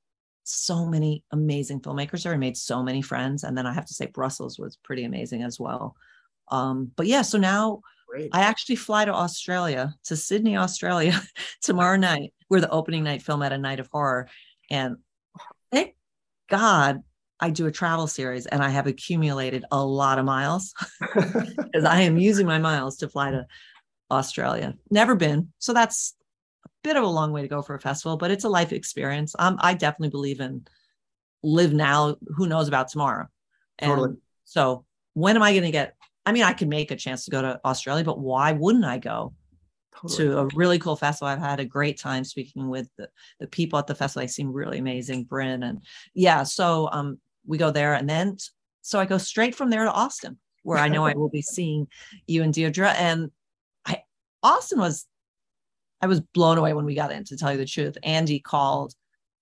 so 0.49 0.87
many 0.87 1.25
amazing 1.31 1.81
filmmakers 1.81 2.23
there 2.23 2.33
and 2.33 2.41
made 2.41 2.57
so 2.57 2.83
many 2.83 3.03
friends. 3.03 3.45
And 3.45 3.57
then 3.57 3.67
I 3.67 3.73
have 3.75 3.85
to 3.87 3.95
say 3.95 4.07
Brussels 4.07 4.59
was 4.59 4.79
pretty 4.83 5.05
amazing 5.05 5.43
as 5.43 5.61
well. 5.61 5.95
Um, 6.51 6.91
but 6.97 7.07
yeah, 7.07 7.23
so 7.23 7.39
now 7.39 7.81
Great. 8.09 8.31
I 8.33 8.41
actually 8.41 8.77
fly 8.77 9.05
to 9.05 9.13
Australia, 9.13 9.95
to 10.05 10.17
Sydney, 10.17 10.57
Australia, 10.57 11.21
tomorrow 11.63 11.97
night. 11.97 12.33
We're 12.49 12.61
the 12.61 12.71
opening 12.71 13.05
night 13.05 13.23
film 13.23 13.43
at 13.43 13.53
a 13.53 13.59
night 13.59 13.81
of 13.81 13.89
horror. 13.93 14.29
And 14.71 14.97
thank 15.71 15.95
God 16.49 17.03
I 17.41 17.51
do 17.51 17.67
a 17.67 17.73
travel 17.73 18.07
series 18.07 18.47
and 18.47 18.63
I 18.63 18.69
have 18.71 18.87
accumulated 18.87 19.65
a 19.71 19.85
lot 19.85 20.19
of 20.19 20.25
miles 20.25 20.75
because 21.15 21.85
I 21.85 22.03
am 22.03 22.19
using 22.19 22.47
my 22.47 22.59
miles 22.59 22.97
to 22.99 23.09
fly 23.09 23.31
to 23.31 23.47
Australia. 24.11 24.75
Never 24.91 25.15
been. 25.15 25.53
So 25.59 25.73
that's 25.73 26.15
a 26.65 26.69
bit 26.83 26.97
of 26.97 27.05
a 27.05 27.09
long 27.09 27.33
way 27.33 27.43
to 27.43 27.49
go 27.49 27.63
for 27.63 27.75
a 27.75 27.81
festival, 27.81 28.17
but 28.17 28.31
it's 28.31 28.45
a 28.45 28.49
life 28.49 28.73
experience. 28.73 29.35
Um, 29.39 29.57
I 29.61 29.75
definitely 29.75 30.11
believe 30.11 30.41
in 30.41 30.67
live 31.43 31.73
now, 31.73 32.17
who 32.37 32.47
knows 32.47 32.69
about 32.69 32.89
tomorrow. 32.89 33.27
And 33.79 33.91
totally. 33.91 34.17
so 34.45 34.85
when 35.15 35.37
am 35.37 35.43
I 35.43 35.53
going 35.53 35.65
to 35.65 35.71
get 35.71 35.95
I 36.29 36.33
mean, 36.33 36.43
I 36.43 36.53
could 36.53 36.69
make 36.69 36.91
a 36.91 36.97
chance 36.97 37.25
to 37.25 37.31
go 37.31 37.41
to 37.41 37.59
Australia, 37.65 38.05
but 38.05 38.19
why 38.19 38.53
wouldn't 38.53 38.85
I 38.85 38.99
go 38.99 39.33
totally. 39.97 40.29
to 40.29 40.39
a 40.41 40.47
really 40.55 40.79
cool 40.79 40.95
festival? 40.95 41.29
I've 41.29 41.39
had 41.39 41.59
a 41.59 41.65
great 41.65 41.99
time 41.99 42.23
speaking 42.23 42.69
with 42.69 42.87
the, 42.99 43.09
the 43.41 43.47
people 43.47 43.79
at 43.79 43.87
the 43.87 43.95
festival. 43.95 44.25
They 44.25 44.27
seem 44.27 44.53
really 44.53 44.77
amazing, 44.77 45.25
Bryn. 45.25 45.63
And 45.63 45.81
yeah, 46.13 46.43
so 46.43 46.91
um, 46.93 47.19
we 47.49 47.59
go 47.59 47.71
there 47.71 47.95
and 47.95 48.09
then, 48.09 48.37
so 48.83 49.01
I 49.01 49.07
go 49.07 49.19
straight 49.19 49.55
from 49.55 49.71
there 49.71 49.85
to 49.85 49.93
Austin, 49.93 50.39
where 50.63 50.79
I 50.79 50.89
know 50.89 51.05
I 51.05 51.15
will 51.15 51.29
be 51.29 51.43
seeing 51.57 51.89
you 52.27 52.43
and 52.43 52.55
Deirdre. 52.55 52.91
And 52.91 53.31
I, 53.85 54.03
Austin 54.43 54.79
was, 54.79 55.07
I 56.01 56.07
was 56.07 56.21
blown 56.21 56.59
away 56.59 56.75
when 56.75 56.85
we 56.85 56.95
got 56.95 57.11
in, 57.11 57.25
to 57.25 57.37
tell 57.37 57.51
you 57.51 57.59
the 57.59 57.67
truth. 57.67 57.99
Andy 58.05 58.39
called 58.39 58.95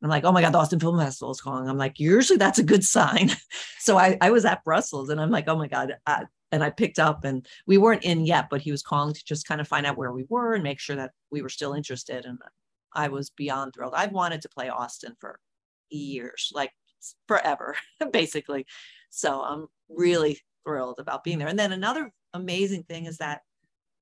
I'm 0.02 0.11
like, 0.11 0.24
oh 0.24 0.32
my 0.32 0.42
God, 0.42 0.52
the 0.52 0.59
Austin 0.59 0.78
Film 0.78 0.98
Festival 0.98 1.32
is 1.32 1.40
calling. 1.40 1.68
I'm 1.68 1.78
like, 1.78 1.98
usually 1.98 2.36
that's 2.36 2.59
a 2.59 2.64
good 2.64 2.84
sign. 2.84 3.30
so 3.78 3.98
I, 3.98 4.18
I 4.20 4.30
was 4.30 4.44
at 4.44 4.64
Brussels 4.64 5.09
and 5.09 5.20
I'm 5.20 5.30
like, 5.30 5.48
oh 5.48 5.57
my 5.57 5.68
God, 5.68 5.94
I, 6.07 6.24
and 6.52 6.62
I 6.62 6.70
picked 6.70 6.98
up 6.98 7.24
and 7.24 7.46
we 7.66 7.78
weren't 7.78 8.04
in 8.04 8.24
yet, 8.24 8.48
but 8.50 8.61
he 8.61 8.70
was 8.70 8.82
calling 8.82 9.14
to 9.14 9.24
just 9.24 9.48
kind 9.48 9.61
of 9.61 9.66
find 9.66 9.86
out 9.86 9.96
where 9.96 10.12
we 10.12 10.24
were 10.28 10.54
and 10.54 10.62
make 10.62 10.80
sure 10.80 10.96
that 10.96 11.12
we 11.30 11.42
were 11.42 11.48
still 11.48 11.72
interested. 11.72 12.24
And 12.24 12.38
I 12.94 13.09
was 13.09 13.30
beyond 13.30 13.72
thrilled. 13.74 13.94
I've 13.94 14.12
wanted 14.12 14.42
to 14.42 14.48
play 14.48 14.68
Austin 14.68 15.16
for 15.18 15.40
years, 15.88 16.52
like 16.54 16.72
forever, 17.28 17.76
basically. 18.12 18.66
So 19.11 19.42
I'm 19.42 19.66
really 19.88 20.40
thrilled 20.64 20.98
about 20.98 21.24
being 21.24 21.38
there. 21.38 21.48
And 21.48 21.59
then 21.59 21.72
another 21.72 22.11
amazing 22.34 22.84
thing 22.84 23.07
is 23.07 23.18
that 23.18 23.42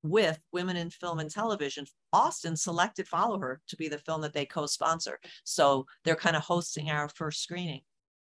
with 0.03 0.39
Women 0.51 0.75
in 0.75 0.89
Film 0.89 1.19
and 1.19 1.31
Television, 1.31 1.85
Austin 2.13 2.55
selected 2.55 3.07
Follow 3.07 3.39
Her 3.39 3.61
to 3.67 3.75
be 3.75 3.87
the 3.87 3.97
film 3.97 4.21
that 4.21 4.33
they 4.33 4.45
co-sponsor. 4.45 5.19
So 5.43 5.85
they're 6.03 6.15
kind 6.15 6.35
of 6.35 6.43
hosting 6.43 6.89
our 6.89 7.09
first 7.09 7.41
screening. 7.41 7.81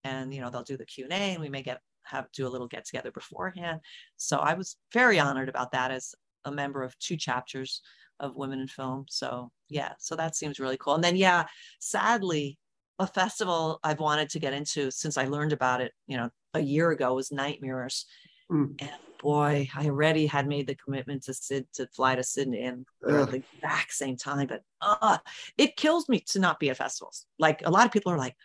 And 0.05 0.33
you 0.33 0.41
know, 0.41 0.51
they'll 0.51 0.63
do 0.63 0.77
the 0.77 0.87
Q&A 0.87 1.11
and 1.11 1.41
we 1.41 1.49
may 1.49 1.63
get 1.63 1.81
have 2.05 2.31
do 2.33 2.47
a 2.47 2.49
little 2.49 2.69
get 2.69 2.85
together 2.87 3.11
beforehand. 3.11 3.81
So 4.17 4.39
I 4.39 4.55
was 4.55 4.77
very 4.93 5.19
honored 5.19 5.49
about 5.49 5.73
that 5.73 5.91
as 5.91 6.15
a 6.45 6.53
member 6.53 6.83
of 6.83 6.99
two 6.99 7.17
chapters 7.17 7.83
of 8.21 8.37
women 8.37 8.61
in 8.61 8.69
film. 8.69 9.05
So 9.09 9.51
yeah, 9.69 9.93
so 9.99 10.17
that 10.17 10.37
seems 10.37 10.61
really 10.61 10.79
cool. 10.79 10.95
And 10.95 11.05
then 11.05 11.17
yeah, 11.17 11.47
sadly, 11.81 12.59
a 12.99 13.07
festival 13.07 13.79
I've 13.83 14.01
wanted 14.01 14.31
to 14.31 14.39
get 14.39 14.53
into 14.53 14.91
since 14.91 15.19
I 15.19 15.27
learned 15.27 15.53
about 15.53 15.81
it, 15.81 15.93
you 16.07 16.17
know, 16.17 16.31
a 16.55 16.61
year 16.61 16.91
ago 16.91 17.15
was 17.15 17.31
Nightmares. 17.31 18.07
Mm. 18.51 18.75
And 18.81 18.91
boy, 19.21 19.69
I 19.75 19.87
already 19.87 20.27
had 20.27 20.47
made 20.47 20.67
the 20.67 20.75
commitment 20.77 21.25
to 21.25 21.35
Sid 21.35 21.67
to 21.75 21.87
fly 21.89 22.15
to 22.15 22.23
Sydney 22.23 22.63
and 22.63 22.87
at 23.09 23.31
the 23.31 23.43
exact 23.57 23.93
same 23.93 24.17
time. 24.17 24.47
But 24.47 24.63
uh, 24.81 25.19
it 25.59 25.77
kills 25.77 26.09
me 26.09 26.21
to 26.29 26.39
not 26.39 26.61
be 26.61 26.71
at 26.71 26.77
festivals. 26.77 27.27
Like 27.39 27.63
a 27.65 27.71
lot 27.71 27.87
of 27.87 27.93
people 27.93 28.13
are 28.13 28.19
like, 28.19 28.37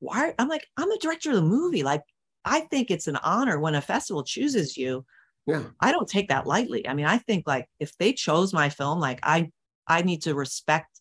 why? 0.00 0.34
I'm 0.38 0.48
like, 0.48 0.66
I'm 0.76 0.88
the 0.88 0.98
director 1.00 1.30
of 1.30 1.36
the 1.36 1.42
movie. 1.42 1.82
Like, 1.82 2.02
I 2.44 2.60
think 2.60 2.90
it's 2.90 3.08
an 3.08 3.16
honor 3.16 3.58
when 3.58 3.74
a 3.74 3.80
festival 3.80 4.22
chooses 4.22 4.76
you. 4.76 5.04
Yeah. 5.46 5.64
I 5.80 5.92
don't 5.92 6.08
take 6.08 6.28
that 6.28 6.46
lightly. 6.46 6.86
I 6.86 6.94
mean, 6.94 7.06
I 7.06 7.18
think 7.18 7.46
like 7.46 7.68
if 7.80 7.96
they 7.98 8.12
chose 8.12 8.52
my 8.52 8.68
film, 8.68 9.00
like 9.00 9.20
I 9.22 9.50
I 9.86 10.02
need 10.02 10.22
to 10.22 10.34
respect 10.34 11.00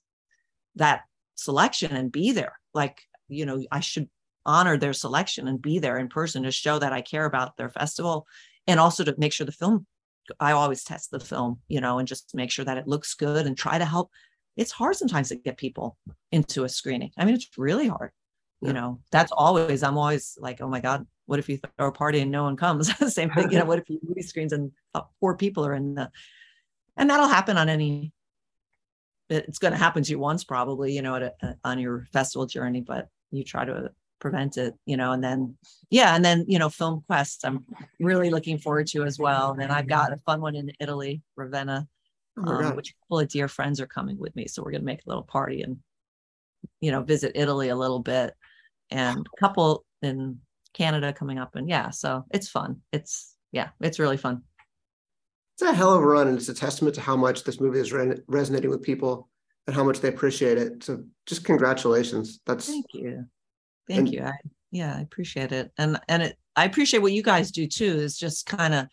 that 0.75 1.01
selection 1.37 1.95
and 1.95 2.11
be 2.11 2.31
there. 2.31 2.59
Like, 2.73 3.01
you 3.29 3.45
know, 3.45 3.63
I 3.71 3.79
should 3.79 4.09
honor 4.45 4.77
their 4.77 4.93
selection 4.93 5.47
and 5.47 5.61
be 5.61 5.79
there 5.79 5.97
in 5.97 6.09
person 6.09 6.43
to 6.43 6.51
show 6.51 6.79
that 6.79 6.93
I 6.93 7.01
care 7.01 7.25
about 7.25 7.57
their 7.57 7.69
festival 7.69 8.27
and 8.65 8.79
also 8.79 9.03
to 9.03 9.15
make 9.17 9.33
sure 9.33 9.45
the 9.45 9.51
film 9.51 9.85
I 10.39 10.51
always 10.51 10.83
test 10.83 11.11
the 11.11 11.19
film, 11.19 11.59
you 11.67 11.81
know, 11.81 11.99
and 11.99 12.07
just 12.07 12.35
make 12.35 12.51
sure 12.51 12.65
that 12.65 12.77
it 12.77 12.87
looks 12.87 13.13
good 13.13 13.45
and 13.45 13.57
try 13.57 13.77
to 13.77 13.85
help. 13.85 14.11
It's 14.55 14.71
hard 14.71 14.95
sometimes 14.95 15.29
to 15.29 15.35
get 15.35 15.57
people 15.57 15.97
into 16.31 16.63
a 16.63 16.69
screening. 16.69 17.11
I 17.17 17.25
mean, 17.25 17.35
it's 17.35 17.49
really 17.57 17.87
hard. 17.87 18.11
Yeah. 18.61 18.69
You 18.69 18.73
know, 18.73 18.99
that's 19.11 19.31
always, 19.31 19.83
I'm 19.83 19.97
always 19.97 20.37
like, 20.39 20.61
oh 20.61 20.67
my 20.67 20.79
God, 20.79 21.05
what 21.27 21.39
if 21.39 21.47
you 21.47 21.59
throw 21.77 21.87
a 21.87 21.91
party 21.91 22.19
and 22.21 22.31
no 22.31 22.43
one 22.43 22.57
comes? 22.57 22.91
Same 23.13 23.29
thing, 23.29 23.51
you 23.51 23.59
know, 23.59 23.65
what 23.71 23.79
if 23.79 23.89
you 23.89 23.99
movie 24.03 24.21
screens 24.21 24.53
and 24.53 24.71
uh, 24.95 25.01
four 25.19 25.37
people 25.37 25.65
are 25.65 25.75
in 25.75 25.93
the, 25.95 26.09
and 26.95 27.09
that'll 27.09 27.27
happen 27.27 27.57
on 27.57 27.69
any, 27.69 28.11
it's 29.29 29.59
going 29.59 29.73
to 29.73 29.77
happen 29.77 30.03
to 30.03 30.11
you 30.11 30.19
once 30.19 30.43
probably, 30.43 30.93
you 30.93 31.01
know, 31.01 31.15
at 31.15 31.35
a, 31.41 31.55
on 31.63 31.79
your 31.79 32.05
festival 32.13 32.45
journey, 32.45 32.81
but 32.81 33.07
you 33.31 33.43
try 33.43 33.65
to 33.65 33.91
prevent 34.19 34.57
it, 34.57 34.73
you 34.85 34.97
know, 34.97 35.11
and 35.11 35.23
then, 35.23 35.57
yeah. 35.89 36.15
And 36.15 36.25
then, 36.25 36.45
you 36.47 36.57
know, 36.59 36.69
Film 36.69 37.03
Quest, 37.07 37.45
I'm 37.45 37.65
really 37.99 38.29
looking 38.29 38.57
forward 38.57 38.87
to 38.87 39.03
as 39.03 39.19
well. 39.19 39.51
And 39.51 39.61
then 39.61 39.69
I've 39.69 39.87
got 39.87 40.13
a 40.13 40.17
fun 40.25 40.41
one 40.41 40.55
in 40.55 40.71
Italy, 40.79 41.21
Ravenna, 41.35 41.87
oh 42.37 42.49
um, 42.49 42.75
which 42.75 42.91
a 42.91 42.93
couple 43.03 43.19
of 43.19 43.27
dear 43.27 43.47
friends 43.47 43.79
are 43.79 43.87
coming 43.87 44.17
with 44.17 44.35
me. 44.35 44.47
So 44.47 44.63
we're 44.63 44.71
going 44.71 44.81
to 44.81 44.85
make 44.85 45.05
a 45.05 45.09
little 45.09 45.23
party 45.23 45.61
and, 45.61 45.77
you 46.81 46.91
know, 46.91 47.03
visit 47.03 47.33
Italy 47.35 47.69
a 47.69 47.75
little 47.75 47.99
bit 47.99 48.33
and 48.89 49.19
a 49.19 49.39
couple 49.39 49.85
in 50.01 50.39
Canada 50.73 51.13
coming 51.13 51.37
up. 51.37 51.55
And 51.55 51.69
yeah, 51.69 51.89
so 51.89 52.25
it's 52.31 52.49
fun. 52.49 52.81
It's, 52.91 53.35
yeah, 53.51 53.69
it's 53.81 53.99
really 53.99 54.17
fun. 54.17 54.43
It's 55.59 55.63
a 55.63 55.73
hell 55.73 55.95
of 55.95 56.03
a 56.03 56.05
run. 56.05 56.27
And 56.27 56.37
it's 56.37 56.49
a 56.49 56.53
testament 56.53 56.93
to 56.95 57.01
how 57.01 57.17
much 57.17 57.43
this 57.43 57.59
movie 57.59 57.79
is 57.79 57.91
re- 57.91 58.21
resonating 58.27 58.69
with 58.69 58.83
people 58.83 59.27
and 59.65 59.75
how 59.75 59.83
much 59.83 59.99
they 60.01 60.09
appreciate 60.09 60.59
it. 60.59 60.83
So 60.83 61.03
just 61.25 61.43
congratulations. 61.43 62.39
That's 62.45 62.67
thank 62.67 62.85
you. 62.93 63.25
Thank 63.87 63.99
and, 63.99 64.13
you. 64.13 64.23
I, 64.23 64.33
yeah, 64.69 64.95
I 64.95 65.01
appreciate 65.01 65.51
it. 65.51 65.71
And, 65.79 65.99
and 66.07 66.21
it, 66.21 66.37
I 66.55 66.65
appreciate 66.65 66.99
what 66.99 67.13
you 67.13 67.23
guys 67.23 67.51
do 67.51 67.65
too, 67.65 67.85
is 67.85 68.19
just 68.19 68.45
kind 68.45 68.75
of 68.75 68.87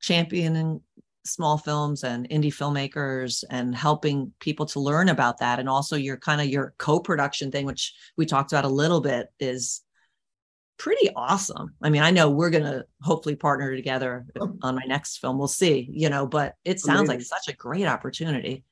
championing 0.00 0.82
small 1.24 1.56
films 1.56 2.04
and 2.04 2.28
indie 2.28 2.52
filmmakers 2.52 3.44
and 3.48 3.74
helping 3.74 4.32
people 4.40 4.66
to 4.66 4.80
learn 4.80 5.08
about 5.08 5.38
that 5.38 5.60
and 5.60 5.68
also 5.68 5.96
your 5.96 6.16
kind 6.16 6.40
of 6.40 6.48
your 6.48 6.74
co-production 6.78 7.50
thing 7.50 7.64
which 7.64 7.94
we 8.16 8.26
talked 8.26 8.52
about 8.52 8.64
a 8.64 8.68
little 8.68 9.00
bit 9.00 9.28
is 9.38 9.82
pretty 10.82 11.10
awesome. 11.14 11.72
I 11.80 11.90
mean 11.90 12.02
i 12.02 12.10
know 12.10 12.28
we're 12.28 12.50
going 12.50 12.64
to 12.64 12.84
hopefully 13.02 13.36
partner 13.36 13.74
together 13.76 14.26
oh. 14.40 14.56
on 14.62 14.74
my 14.74 14.82
next 14.86 15.18
film. 15.18 15.38
We'll 15.38 15.46
see 15.46 15.88
you 15.92 16.10
know 16.10 16.26
but 16.26 16.56
it 16.64 16.80
sounds 16.80 17.08
Amazing. 17.08 17.18
like 17.18 17.22
such 17.22 17.54
a 17.54 17.56
great 17.56 17.86
opportunity. 17.86 18.64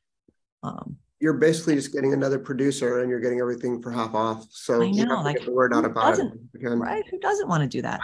Um, 0.64 0.96
you're 1.20 1.34
basically 1.34 1.76
just 1.76 1.92
getting 1.92 2.12
another 2.12 2.38
producer 2.38 3.00
and 3.00 3.10
you're 3.10 3.20
getting 3.20 3.40
everything 3.40 3.80
for 3.80 3.92
half 3.92 4.14
off. 4.14 4.46
So 4.50 4.82
I 4.82 4.90
know, 4.90 5.22
like, 5.22 5.44
the 5.44 5.52
word 5.52 5.72
out 5.72 5.84
about 5.84 6.18
it 6.18 6.32
right 6.62 7.04
who 7.10 7.18
doesn't 7.20 7.48
want 7.48 7.62
to 7.62 7.68
do 7.68 7.82
that? 7.82 8.00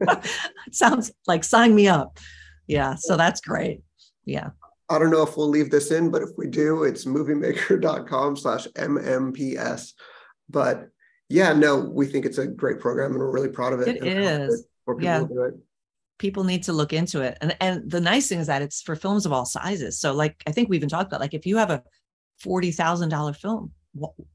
It 0.00 0.30
sounds 0.72 1.12
like 1.28 1.44
sign 1.44 1.72
me 1.72 1.86
up. 1.86 2.18
Yeah 2.66 2.96
so 2.98 3.16
that's 3.16 3.40
great. 3.40 3.82
Yeah. 4.24 4.50
I 4.88 4.98
don't 4.98 5.10
know 5.10 5.22
if 5.22 5.36
we'll 5.36 5.48
leave 5.48 5.70
this 5.70 5.92
in 5.92 6.10
but 6.10 6.22
if 6.22 6.30
we 6.36 6.48
do 6.48 6.82
it's 6.82 7.04
moviemaker.com 7.04 8.36
slash 8.36 8.66
mmps 8.66 9.92
but 10.48 10.88
yeah 11.28 11.52
no 11.52 11.78
we 11.78 12.06
think 12.06 12.24
it's 12.24 12.38
a 12.38 12.46
great 12.46 12.80
program 12.80 13.12
and 13.12 13.20
we're 13.20 13.30
really 13.30 13.48
proud 13.48 13.72
of 13.72 13.80
it 13.80 13.96
it 13.96 14.04
is 14.04 14.66
yeah. 15.00 15.20
do 15.20 15.42
it 15.42 15.54
people 16.18 16.44
need 16.44 16.62
to 16.62 16.72
look 16.72 16.92
into 16.92 17.20
it 17.20 17.36
and 17.40 17.56
and 17.60 17.90
the 17.90 18.00
nice 18.00 18.28
thing 18.28 18.38
is 18.38 18.46
that 18.46 18.62
it's 18.62 18.82
for 18.82 18.96
films 18.96 19.26
of 19.26 19.32
all 19.32 19.44
sizes 19.44 19.98
so 19.98 20.12
like 20.12 20.42
i 20.46 20.52
think 20.52 20.68
we 20.68 20.76
even 20.76 20.88
talked 20.88 21.08
about 21.08 21.20
like 21.20 21.34
if 21.34 21.46
you 21.46 21.56
have 21.56 21.70
a 21.70 21.82
$40,000 22.44 23.34
film 23.36 23.72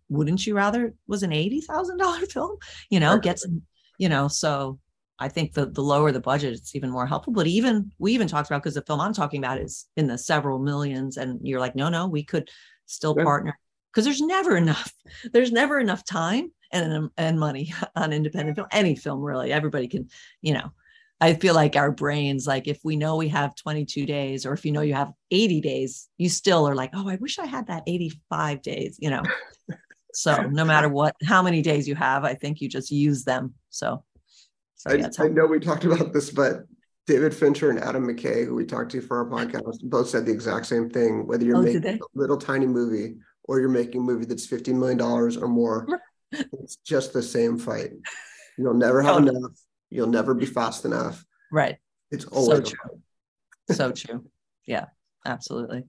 wouldn't 0.10 0.48
you 0.48 0.56
rather 0.56 0.96
was 1.08 1.22
an 1.22 1.32
$80,000 1.32 2.32
film 2.32 2.58
you 2.90 3.00
know 3.00 3.18
get 3.20 3.40
some 3.40 3.62
you 3.98 4.10
know 4.10 4.28
so 4.28 4.80
I 5.22 5.30
think 5.30 5.54
the 5.54 5.68
the 5.68 5.84
lower 5.84 6.12
the 6.12 6.20
budget, 6.20 6.54
it's 6.54 6.76
even 6.76 6.90
more 6.90 7.06
helpful. 7.06 7.32
But 7.32 7.46
even 7.46 7.92
we 8.00 8.12
even 8.14 8.28
talked 8.28 8.50
about 8.50 8.64
because 8.64 8.74
the 8.74 8.82
film 8.82 9.00
I'm 9.00 9.14
talking 9.14 9.40
about 9.40 9.60
is 9.60 9.86
in 9.96 10.08
the 10.08 10.18
several 10.18 10.58
millions, 10.58 11.18
and 11.18 11.40
you're 11.44 11.60
like, 11.60 11.76
no, 11.76 11.90
no, 11.90 12.08
we 12.08 12.24
could 12.24 12.50
still 12.88 13.14
yeah. 13.16 13.24
partner 13.24 13.60
because 13.92 14.04
there's 14.04 14.20
never 14.20 14.58
enough. 14.58 14.92
There's 15.32 15.52
never 15.52 15.80
enough 15.80 16.04
time 16.04 16.52
and 16.72 16.94
um, 16.94 17.12
and 17.18 17.40
money 17.40 17.74
on 17.96 18.14
independent 18.14 18.58
film. 18.58 18.68
Any 18.72 18.96
film 18.96 19.22
really, 19.22 19.52
everybody 19.52 19.88
can, 19.88 20.10
you 20.42 20.54
know. 20.54 20.72
I 21.24 21.36
feel 21.36 21.54
like 21.54 21.76
our 21.76 21.92
brains, 21.92 22.48
like 22.48 22.68
if 22.68 22.80
we 22.84 22.96
know 22.96 23.16
we 23.16 23.28
have 23.28 23.56
22 23.56 24.08
days, 24.08 24.44
or 24.44 24.54
if 24.54 24.66
you 24.66 24.72
know 24.72 24.82
you 24.82 24.96
have 24.96 25.12
80 25.30 25.62
days, 25.62 26.10
you 26.18 26.30
still 26.30 26.68
are 26.68 26.74
like, 26.74 26.90
oh, 26.96 27.08
I 27.08 27.18
wish 27.18 27.38
I 27.38 27.46
had 27.46 27.68
that 27.68 27.84
85 27.86 28.64
days, 28.64 28.98
you 29.00 29.12
know. 29.12 29.22
so 30.16 30.36
no 30.42 30.66
matter 30.66 30.90
what, 30.90 31.16
how 31.24 31.44
many 31.44 31.62
days 31.62 31.88
you 31.88 31.94
have, 31.94 32.24
I 32.24 32.34
think 32.34 32.60
you 32.60 32.68
just 32.68 32.90
use 32.90 33.24
them. 33.24 33.54
So 33.70 34.04
so, 34.82 34.90
I, 34.90 35.26
I 35.26 35.28
know 35.28 35.46
we 35.46 35.60
talked 35.60 35.84
about 35.86 36.12
this, 36.12 36.32
but 36.32 36.66
David 37.06 37.36
Fincher 37.36 37.70
and 37.70 37.80
Adam 37.80 38.08
McKay, 38.08 38.46
who 38.46 38.56
we 38.56 38.66
talked 38.66 38.92
to 38.94 39.02
for 39.02 39.18
our 39.18 39.30
podcast, 39.30 39.84
both 39.84 40.10
said 40.10 40.26
the 40.26 40.32
exact 40.32 40.66
same 40.66 40.90
thing. 40.90 41.28
Whether 41.28 41.46
you're 41.46 41.58
oh, 41.58 41.62
making 41.62 41.86
a 41.86 42.00
little 42.16 42.38
tiny 42.38 42.66
movie 42.66 43.18
or 43.44 43.60
you're 43.60 43.70
making 43.70 44.02
a 44.02 44.04
movie 44.04 44.26
that's 44.26 44.48
$15 44.48 44.74
million 44.74 45.00
or 45.00 45.48
more, 45.48 45.86
it's 46.32 46.78
just 46.78 47.14
the 47.14 47.22
same 47.22 47.58
fight. 47.58 47.92
You'll 48.58 48.74
never 48.74 49.02
have 49.02 49.18
enough. 49.18 49.52
You'll 49.90 50.08
never 50.08 50.34
be 50.34 50.46
fast 50.46 50.86
enough. 50.86 51.26
Right. 51.52 51.78
It's 52.12 52.26
always 52.26 52.70
so 52.70 52.76
true. 52.76 53.02
so 53.72 53.92
true. 53.92 54.26
Yeah, 54.66 54.86
absolutely. 55.26 55.84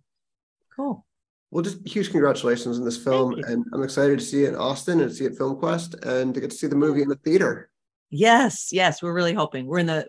Cool. 0.75 1.05
Well, 1.51 1.63
just 1.63 1.87
huge 1.87 2.11
congratulations 2.11 2.79
on 2.79 2.85
this 2.85 2.97
film. 2.97 3.35
And 3.35 3.65
I'm 3.73 3.83
excited 3.83 4.19
to 4.19 4.25
see 4.25 4.45
it 4.45 4.51
in 4.51 4.57
Austin 4.57 5.01
and 5.01 5.13
see 5.13 5.27
it 5.27 5.37
Film 5.37 5.57
Quest 5.57 5.95
and 6.03 6.33
to 6.35 6.41
get 6.41 6.51
to 6.51 6.57
see 6.57 6.67
the 6.67 6.77
movie 6.77 7.03
in 7.03 7.09
the 7.09 7.17
theater. 7.17 7.71
Yes, 8.11 8.71
yes, 8.73 9.03
we're 9.03 9.13
really 9.13 9.35
hoping. 9.35 9.67
We're 9.67 9.79
in 9.79 9.87
the 9.87 10.09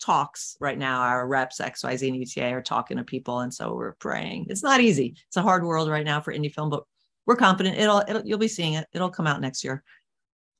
talks 0.00 0.56
right 0.60 0.78
now. 0.78 1.02
Our 1.02 1.26
reps, 1.26 1.60
XYZ 1.60 2.08
and 2.08 2.16
UTA, 2.16 2.52
are 2.52 2.62
talking 2.62 2.96
to 2.96 3.04
people, 3.04 3.40
and 3.40 3.52
so 3.52 3.74
we're 3.74 3.94
praying. 3.94 4.46
It's 4.48 4.62
not 4.62 4.80
easy. 4.80 5.16
It's 5.26 5.36
a 5.36 5.42
hard 5.42 5.64
world 5.64 5.88
right 5.88 6.04
now 6.04 6.20
for 6.20 6.32
indie 6.32 6.52
film, 6.52 6.70
but 6.70 6.84
we're 7.28 7.36
confident 7.36 7.78
it'll, 7.78 8.02
it'll 8.08 8.22
you'll 8.24 8.38
be 8.38 8.48
seeing 8.48 8.72
it. 8.72 8.86
It'll 8.92 9.10
come 9.10 9.26
out 9.26 9.42
next 9.42 9.62
year. 9.62 9.84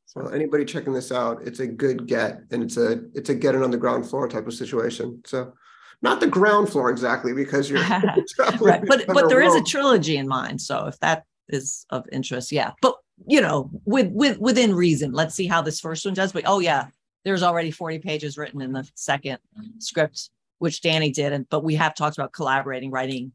So 0.05 0.23
well, 0.23 0.35
anybody 0.35 0.67
checking 0.67 0.93
this 0.93 1.11
out, 1.11 1.41
it's 1.43 1.61
a 1.61 1.67
good 1.67 2.07
get, 2.07 2.43
and 2.51 2.63
it's 2.63 2.77
a 2.77 3.01
it's 3.15 3.31
a 3.31 3.35
get 3.35 3.55
it 3.55 3.63
on 3.63 3.71
the 3.71 3.79
ground 3.79 4.07
floor 4.07 4.29
type 4.29 4.47
of 4.47 4.53
situation. 4.53 5.23
So 5.27 5.55
not 6.03 6.21
the 6.21 6.27
ground 6.27 6.69
floor 6.69 6.91
exactly 6.91 7.33
because 7.33 7.71
you're 7.71 7.81
right, 8.61 8.85
but 8.87 9.07
but 9.07 9.31
there 9.31 9.41
is 9.41 9.55
a 9.55 9.63
trilogy 9.63 10.19
in 10.19 10.29
mind. 10.29 10.61
So 10.61 10.87
if 10.87 10.99
that 11.01 11.25
is 11.49 11.87
of 11.89 12.05
interest, 12.13 12.53
yeah. 12.53 12.73
But 12.83 12.97
you 13.27 13.41
know, 13.41 13.71
with 13.87 14.13
with 14.13 14.39
within 14.39 14.75
reason. 14.75 15.13
Let's 15.13 15.35
see 15.35 15.47
how 15.47 15.63
this 15.63 15.81
first 15.81 16.05
one 16.05 16.15
does. 16.15 16.33
But 16.33 16.45
oh 16.47 16.61
yeah, 16.61 16.89
there's 17.25 17.43
already 17.43 17.71
40 17.71 18.01
pages 18.01 18.37
written 18.37 18.61
in 18.61 18.73
the 18.73 18.87
second 18.95 19.39
script, 19.79 20.29
which 20.59 20.83
Dani 20.83 21.15
did. 21.15 21.33
And 21.33 21.49
but 21.49 21.65
we 21.65 21.77
have 21.77 21.95
talked 21.95 22.19
about 22.19 22.33
collaborating, 22.33 22.91
writing 22.91 23.33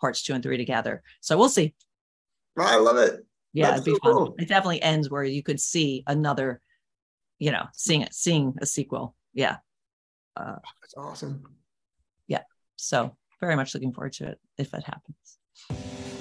parts 0.00 0.22
two 0.22 0.32
and 0.32 0.42
three 0.42 0.56
together. 0.56 1.02
So 1.20 1.36
we'll 1.36 1.50
see. 1.50 1.74
I 2.56 2.76
love 2.76 2.96
it. 2.96 3.24
Yeah, 3.52 3.70
That's 3.70 3.82
it'd 3.82 3.84
be 3.84 3.92
so 3.92 3.98
fun. 4.02 4.12
Cool. 4.12 4.34
It 4.38 4.48
definitely 4.48 4.82
ends 4.82 5.10
where 5.10 5.24
you 5.24 5.42
could 5.42 5.60
see 5.60 6.02
another, 6.06 6.60
you 7.38 7.52
know, 7.52 7.66
seeing 7.72 8.02
it, 8.02 8.14
seeing 8.14 8.54
a 8.60 8.66
sequel. 8.66 9.14
Yeah. 9.32 9.56
Uh, 10.36 10.56
That's 10.80 10.94
awesome. 10.96 11.44
Yeah. 12.26 12.42
So 12.76 13.16
very 13.40 13.56
much 13.56 13.74
looking 13.74 13.92
forward 13.92 14.12
to 14.14 14.28
it 14.28 14.40
if 14.58 14.74
it 14.74 14.84
happens. 14.84 16.13